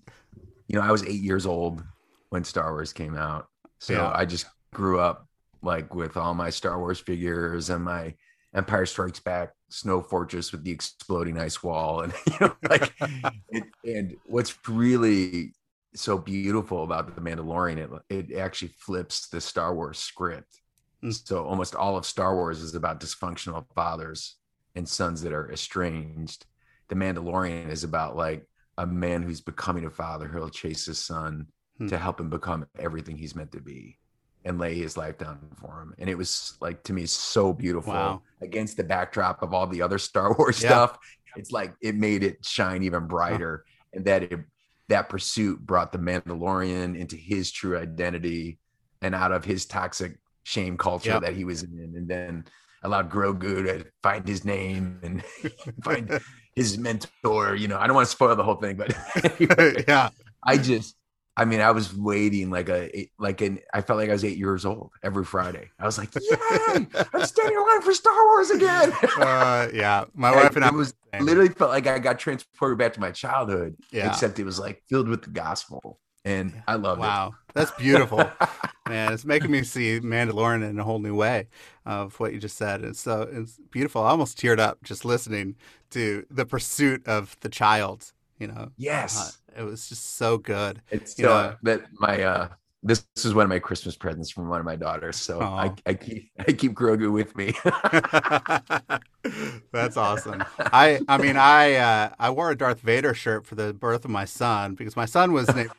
know, 0.71 0.81
I 0.81 0.91
was 0.91 1.05
eight 1.05 1.21
years 1.23 1.45
old 1.47 1.83
when 2.31 2.45
Star 2.45 2.73
Wars 2.73 2.93
came 2.93 3.17
out, 3.17 3.49
so 3.79 3.93
Yeah. 3.95 4.13
I 4.15 4.25
just 4.25 4.47
grew 4.73 4.99
up 5.01 5.27
like 5.63 5.95
with 5.95 6.17
all 6.17 6.35
my 6.35 6.51
Star 6.51 6.79
Wars 6.79 7.01
figures 7.01 7.69
and 7.71 7.85
my 7.85 8.15
Empire 8.55 8.87
Strikes 8.87 9.21
Back 9.21 9.53
Snow 9.69 10.01
Fortress 10.01 10.53
with 10.53 10.65
the 10.65 10.71
exploding 10.71 11.39
ice 11.39 11.63
wall, 11.63 12.01
and 12.03 12.13
you 12.27 12.37
know, 12.41 12.57
like, 12.71 12.95
it, 13.51 13.65
and 13.85 14.17
what's 14.25 14.57
really 14.67 15.53
so 15.95 16.19
beautiful 16.19 16.85
about 16.85 17.15
the 17.15 17.21
Mandalorian, 17.21 18.01
it, 18.09 18.31
it 18.31 18.37
actually 18.39 18.73
flips 18.79 19.29
the 19.29 19.41
Star 19.41 19.75
Wars 19.75 19.99
script. 19.99 20.61
Mm. 21.03 21.27
So 21.27 21.45
almost 21.45 21.75
all 21.75 21.97
of 21.97 22.05
Star 22.07 22.35
Wars 22.35 22.61
is 22.61 22.75
about 22.75 23.01
dysfunctional 23.01 23.65
fathers 23.75 24.37
and 24.75 24.89
sons 24.89 25.23
that 25.23 25.33
are 25.33 25.51
estranged. 25.51 26.47
The 26.89 26.95
Mandalorian 26.95 27.71
is 27.71 27.85
about 27.85 28.17
like 28.17 28.47
a 28.77 28.87
man 28.87 29.23
who's 29.23 29.41
becoming 29.41 29.85
a 29.87 29.91
father, 29.91 30.29
who'll 30.29 30.51
chase 30.51 30.87
his 30.87 30.99
son 31.05 31.47
Hmm. 31.79 31.87
to 31.87 31.97
help 31.97 32.19
him 32.21 32.29
become 32.29 32.67
everything 32.77 33.17
he's 33.17 33.37
meant 33.37 33.53
to 33.53 33.61
be 33.61 33.99
and 34.45 34.59
lay 34.59 34.75
his 34.75 34.97
life 34.97 35.17
down 35.17 35.39
for 35.61 35.81
him. 35.81 35.95
And 35.99 36.11
it 36.11 36.19
was 36.19 36.57
like 36.61 36.83
to 36.85 36.93
me 36.93 37.07
so 37.07 37.53
beautiful 37.53 37.93
Wow. 37.93 38.23
against 38.41 38.77
the 38.77 38.83
backdrop 38.83 39.43
of 39.43 39.55
all 39.55 39.69
the 39.69 39.83
other 39.83 39.99
Star 39.99 40.35
Wars 40.37 40.61
Yeah. 40.61 40.71
stuff. 40.71 40.99
It's 41.37 41.53
like 41.53 41.75
it 41.81 41.95
made 41.95 42.25
it 42.25 42.45
shine 42.45 42.83
even 42.83 43.07
brighter. 43.07 43.65
And 43.93 44.05
that 44.07 44.25
it 44.25 44.41
that 44.89 45.09
pursuit 45.09 45.61
brought 45.61 45.93
the 45.93 45.99
Mandalorian 45.99 46.99
into 46.99 47.17
his 47.17 47.51
true 47.51 47.79
identity 47.79 48.59
and 49.03 49.15
out 49.15 49.33
of 49.33 49.45
his 49.45 49.67
toxic 49.67 50.19
shame 50.45 50.77
culture 50.77 51.11
Yep. 51.11 51.23
that 51.23 51.35
he 51.35 51.45
was 51.45 51.63
in, 51.63 51.93
and 51.97 52.09
then 52.09 52.45
allowed 52.83 53.11
Grogu 53.11 53.65
to 53.65 53.85
find 54.03 54.27
his 54.27 54.45
name 54.45 54.99
and 55.03 55.23
find 55.85 56.21
his 56.55 56.79
mentor. 56.79 57.55
You 57.55 57.69
know, 57.69 57.79
I 57.79 57.87
don't 57.87 57.95
want 57.97 58.07
to 58.07 58.13
spoil 58.13 58.35
the 58.35 58.43
whole 58.45 58.57
thing, 58.57 58.77
but 58.77 58.97
anyway, 59.25 59.85
yeah. 59.89 60.11
I 60.43 60.57
just, 60.57 60.97
I 61.39 61.45
mean, 61.45 61.61
I 61.61 61.71
was 61.71 61.95
waiting 61.97 62.51
like 62.51 62.69
a, 62.69 63.09
like 63.19 63.41
an, 63.41 63.61
I 63.73 63.81
felt 63.81 63.99
like 63.99 64.09
I 64.09 64.13
was 64.13 64.25
eight 64.25 64.37
years 64.37 64.65
old 64.67 64.91
every 65.03 65.25
Friday. 65.25 65.71
I 65.79 65.87
was 65.87 65.97
like, 65.97 66.13
yay, 66.15 66.37
I'm 66.77 67.25
standing 67.25 67.57
in 67.57 67.63
line 67.67 67.81
for 67.83 67.95
Star 67.95 68.27
Wars 68.27 68.51
again. 68.51 68.93
Uh, 69.19 69.69
yeah. 69.73 70.05
My 70.15 70.31
wife 70.35 70.57
and 70.57 70.65
I 70.65 70.71
was 70.71 70.95
literally 71.21 71.49
felt 71.51 71.71
like 71.71 71.87
I 71.87 71.99
got 71.99 72.19
transported 72.19 72.79
back 72.79 72.93
to 72.95 73.01
my 73.01 73.11
childhood, 73.11 73.77
Yeah. 73.91 74.09
except 74.09 74.39
it 74.39 74.45
was 74.45 74.59
like 74.59 74.83
filled 74.89 75.09
with 75.09 75.23
the 75.23 75.31
gospel. 75.31 75.99
And 76.25 76.63
I 76.67 76.75
loved 76.75 76.99
it. 76.99 77.03
Wow. 77.03 77.35
That's 77.55 77.71
beautiful. 77.73 78.19
Man, 78.89 79.13
it's 79.13 79.25
making 79.25 79.51
me 79.51 79.63
see 79.63 80.01
Mandalorian 80.01 80.69
in 80.69 80.79
a 80.79 80.85
whole 80.85 80.99
new 80.99 81.15
way 81.15 81.49
of 81.87 82.19
what 82.21 82.33
you 82.33 82.39
just 82.41 82.57
said. 82.57 82.83
It's 82.85 83.01
so 83.01 83.29
it's 83.31 83.59
beautiful. 83.71 84.03
I 84.03 84.11
almost 84.11 84.39
teared 84.39 84.59
up 84.59 84.83
just 84.83 85.05
listening 85.05 85.57
to 85.91 86.25
the 86.31 86.45
pursuit 86.47 87.07
of 87.07 87.37
the 87.41 87.49
child. 87.49 88.13
You 88.39 88.49
know, 88.49 88.71
yes. 88.77 89.19
Uh, 89.19 89.31
it 89.57 89.63
was 89.63 89.89
just 89.89 90.17
so 90.17 90.39
good. 90.39 90.83
It's 90.91 91.19
you 91.19 91.27
know- 91.27 91.57
that 91.63 91.83
my 91.99 92.23
uh 92.23 92.49
this, 92.83 93.05
this 93.17 93.25
is 93.25 93.35
one 93.35 93.43
of 93.43 93.49
my 93.49 93.59
Christmas 93.59 93.97
presents 93.97 94.31
from 94.31 94.49
one 94.49 94.61
of 94.61 94.65
my 94.65 94.77
daughters. 94.77 95.17
So 95.17 95.41
I, 95.41 95.73
I 95.85 95.95
keep 95.95 96.31
I 96.39 96.53
keep 96.53 96.75
Grogu 96.75 97.13
with 97.13 97.37
me. 97.37 97.55
That's 99.73 99.97
awesome. 99.97 100.45
I 100.59 101.01
I 101.09 101.19
mean 101.19 101.37
I 101.37 101.75
uh, 101.75 102.11
I 102.19 102.31
wore 102.31 102.51
a 102.51 102.57
Darth 102.57 102.81
Vader 102.81 103.15
shirt 103.15 103.47
for 103.47 103.57
the 103.57 103.75
birth 103.75 104.05
of 104.05 104.11
my 104.11 104.25
son 104.25 104.75
because 104.75 104.97
my 104.97 105.07
son 105.07 105.33
was 105.33 105.53
named. 105.55 105.71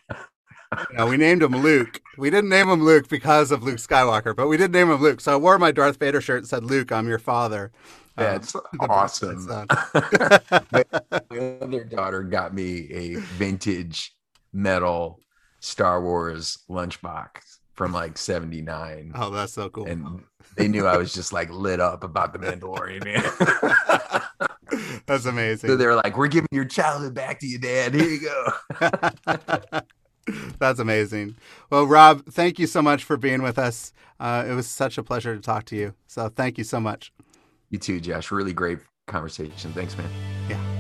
You 0.92 0.98
know, 0.98 1.08
we 1.08 1.18
named 1.18 1.42
him 1.42 1.56
Luke. 1.56 2.00
We 2.18 2.30
didn't 2.30 2.50
name 2.50 2.70
him 2.70 2.84
Luke 2.84 3.10
because 3.10 3.52
of 3.52 3.64
Luke 3.64 3.78
Skywalker, 3.78 4.36
but 4.36 4.48
we 4.48 4.56
did 4.58 4.72
name 4.72 4.92
him 4.92 5.02
Luke. 5.02 5.20
So 5.20 5.34
I 5.34 5.38
wore 5.38 5.58
my 5.58 5.72
Darth 5.72 5.98
Vader 5.98 6.22
shirt 6.22 6.40
and 6.40 6.48
said, 6.48 6.64
"Luke, 6.64 6.92
I'm 6.92 7.08
your 7.08 7.18
father." 7.18 7.72
Um, 8.20 8.26
That's 8.26 8.52
birth 8.52 8.66
of 8.74 8.80
my 8.80 8.86
awesome. 8.88 9.46
my 10.72 10.86
other 11.62 11.84
daughter 11.84 12.24
got 12.24 12.54
me 12.54 12.92
a 12.92 13.16
vintage 13.16 14.14
metal 14.52 15.20
Star 15.62 16.02
Wars 16.02 16.60
lunchbox 16.70 17.30
from 17.74 17.94
like 17.94 18.18
79. 18.18 19.14
oh, 19.16 19.30
that's 19.30 19.54
so 19.54 19.70
cool. 19.70 19.86
And 19.86 20.24
they 20.58 20.68
knew 20.68 20.86
I 20.86 20.98
was 20.98 21.14
just 21.14 21.32
like 21.32 21.50
lit 21.50 21.80
up 21.80 22.04
about 22.04 22.34
the 22.34 22.40
Mandalorian, 22.40 23.06
man. 23.06 23.24
that's 25.06 25.24
so 25.24 25.30
amazing. 25.30 25.78
they 25.78 25.86
were 25.86 25.96
like, 25.96 26.18
We're 26.18 26.28
giving 26.28 26.50
your 26.52 26.66
childhood 26.66 27.14
back 27.14 27.40
to 27.40 27.48
you, 27.48 27.58
Dad. 27.58 27.94
Here 27.94 28.04
you 28.04 28.20
go. 28.22 29.82
That's 30.60 30.80
amazing. 30.80 31.38
Well, 31.72 31.86
Rob, 31.86 32.26
thank 32.26 32.60
you 32.60 32.68
so 32.68 32.84
much 32.84 33.04
for 33.04 33.18
being 33.18 33.42
with 33.42 33.58
us. 33.58 33.94
Uh, 34.20 34.46
it 34.48 34.54
was 34.54 34.68
such 34.68 34.98
a 35.00 35.04
pleasure 35.04 35.36
to 35.36 35.42
talk 35.42 35.66
to 35.66 35.76
you. 35.76 35.96
So 36.06 36.30
thank 36.30 36.58
you 36.60 36.64
so 36.64 36.80
much. 36.80 37.12
You 37.70 37.78
too, 37.80 38.00
Josh. 38.00 38.32
Really 38.32 38.54
great 38.54 38.80
conversation. 39.08 39.72
Thanks, 39.74 39.98
man. 39.98 40.10
Yeah. 40.50 40.80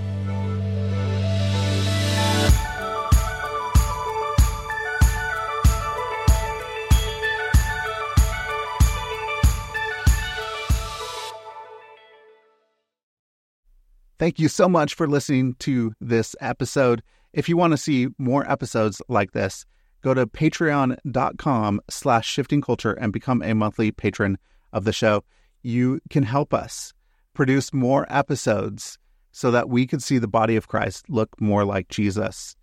Thank 14.17 14.37
you 14.37 14.49
so 14.49 14.67
much 14.67 14.95
for 14.95 15.07
listening 15.07 15.55
to 15.59 15.93
this 16.01 16.35
episode. 16.41 17.01
If 17.31 17.47
you 17.47 17.55
want 17.55 17.71
to 17.71 17.77
see 17.77 18.09
more 18.17 18.49
episodes 18.51 19.01
like 19.07 19.31
this, 19.31 19.65
go 20.01 20.13
to 20.13 20.27
patreon.com 20.27 21.81
slash 21.89 22.27
shifting 22.27 22.61
culture 22.61 22.91
and 22.91 23.13
become 23.13 23.41
a 23.41 23.55
monthly 23.55 23.91
patron 23.91 24.37
of 24.73 24.83
the 24.83 24.91
show. 24.91 25.23
You 25.61 25.99
can 26.09 26.23
help 26.23 26.53
us 26.53 26.93
produce 27.33 27.73
more 27.73 28.05
episodes 28.09 28.97
so 29.31 29.51
that 29.51 29.69
we 29.69 29.87
can 29.87 29.99
see 29.99 30.17
the 30.17 30.27
body 30.27 30.55
of 30.55 30.67
Christ 30.67 31.09
look 31.09 31.29
more 31.39 31.63
like 31.63 31.87
Jesus. 31.89 32.55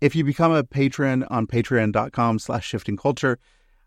If 0.00 0.14
you 0.14 0.24
become 0.24 0.52
a 0.52 0.64
patron 0.64 1.24
on 1.24 1.46
patreon.com 1.46 2.38
slash 2.38 2.66
shifting 2.66 2.96
culture, 2.96 3.38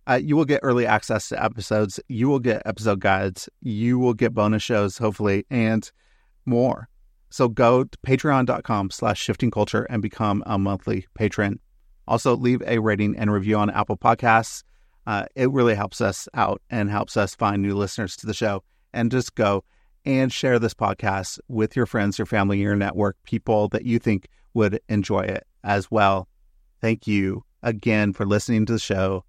uh, 0.08 0.20
you 0.22 0.36
will 0.36 0.46
get 0.46 0.60
early 0.64 0.86
access 0.86 1.30
to 1.30 1.44
episodes. 1.44 2.00
You 2.08 2.28
will 2.28 2.40
get 2.40 2.62
episode 2.66 3.00
guides. 3.00 3.50
You 3.62 3.98
will 4.00 4.14
get 4.14 4.34
bonus 4.34 4.62
shows, 4.62 4.98
hopefully, 4.98 5.46
and 5.50 5.90
more. 6.46 6.90
So 7.30 7.48
go 7.48 7.86
to 7.86 7.98
patreon.com 8.06 8.92
slash 8.92 9.20
shifting 9.20 9.50
culture 9.50 9.84
and 9.90 10.02
become 10.02 10.44
a 10.46 10.60
monthly 10.60 11.08
patron. 11.16 11.60
Also, 12.08 12.36
leave 12.36 12.62
a 12.68 12.80
rating 12.80 13.18
and 13.18 13.32
review 13.32 13.58
on 13.58 13.70
Apple 13.70 13.98
Podcasts. 13.98 14.64
Uh, 15.06 15.26
it 15.36 15.52
really 15.52 15.76
helps 15.76 16.02
us 16.02 16.28
out 16.34 16.62
and 16.70 16.90
helps 16.90 17.18
us 17.18 17.36
find 17.36 17.62
new 17.62 17.76
listeners 17.76 18.16
to 18.18 18.28
the 18.28 18.34
show. 18.34 18.64
And 18.94 19.12
just 19.12 19.36
go 19.36 19.64
and 20.06 20.32
share 20.32 20.60
this 20.60 20.74
podcast 20.74 21.40
with 21.48 21.76
your 21.76 21.86
friends, 21.86 22.18
your 22.18 22.26
family, 22.26 22.60
your 22.60 22.76
network, 22.76 23.18
people 23.24 23.70
that 23.70 23.86
you 23.86 24.00
think 24.00 24.28
would 24.54 24.80
enjoy 24.90 25.22
it 25.22 25.46
as 25.64 25.90
well. 25.90 26.28
Thank 26.82 27.08
you 27.08 27.44
again 27.64 28.14
for 28.14 28.26
listening 28.26 28.66
to 28.66 28.74
the 28.74 28.80
show. 28.80 29.24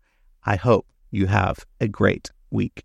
I 0.44 0.56
hope 0.56 0.86
you 1.10 1.26
have 1.26 1.64
a 1.80 1.88
great 1.88 2.30
week. 2.50 2.84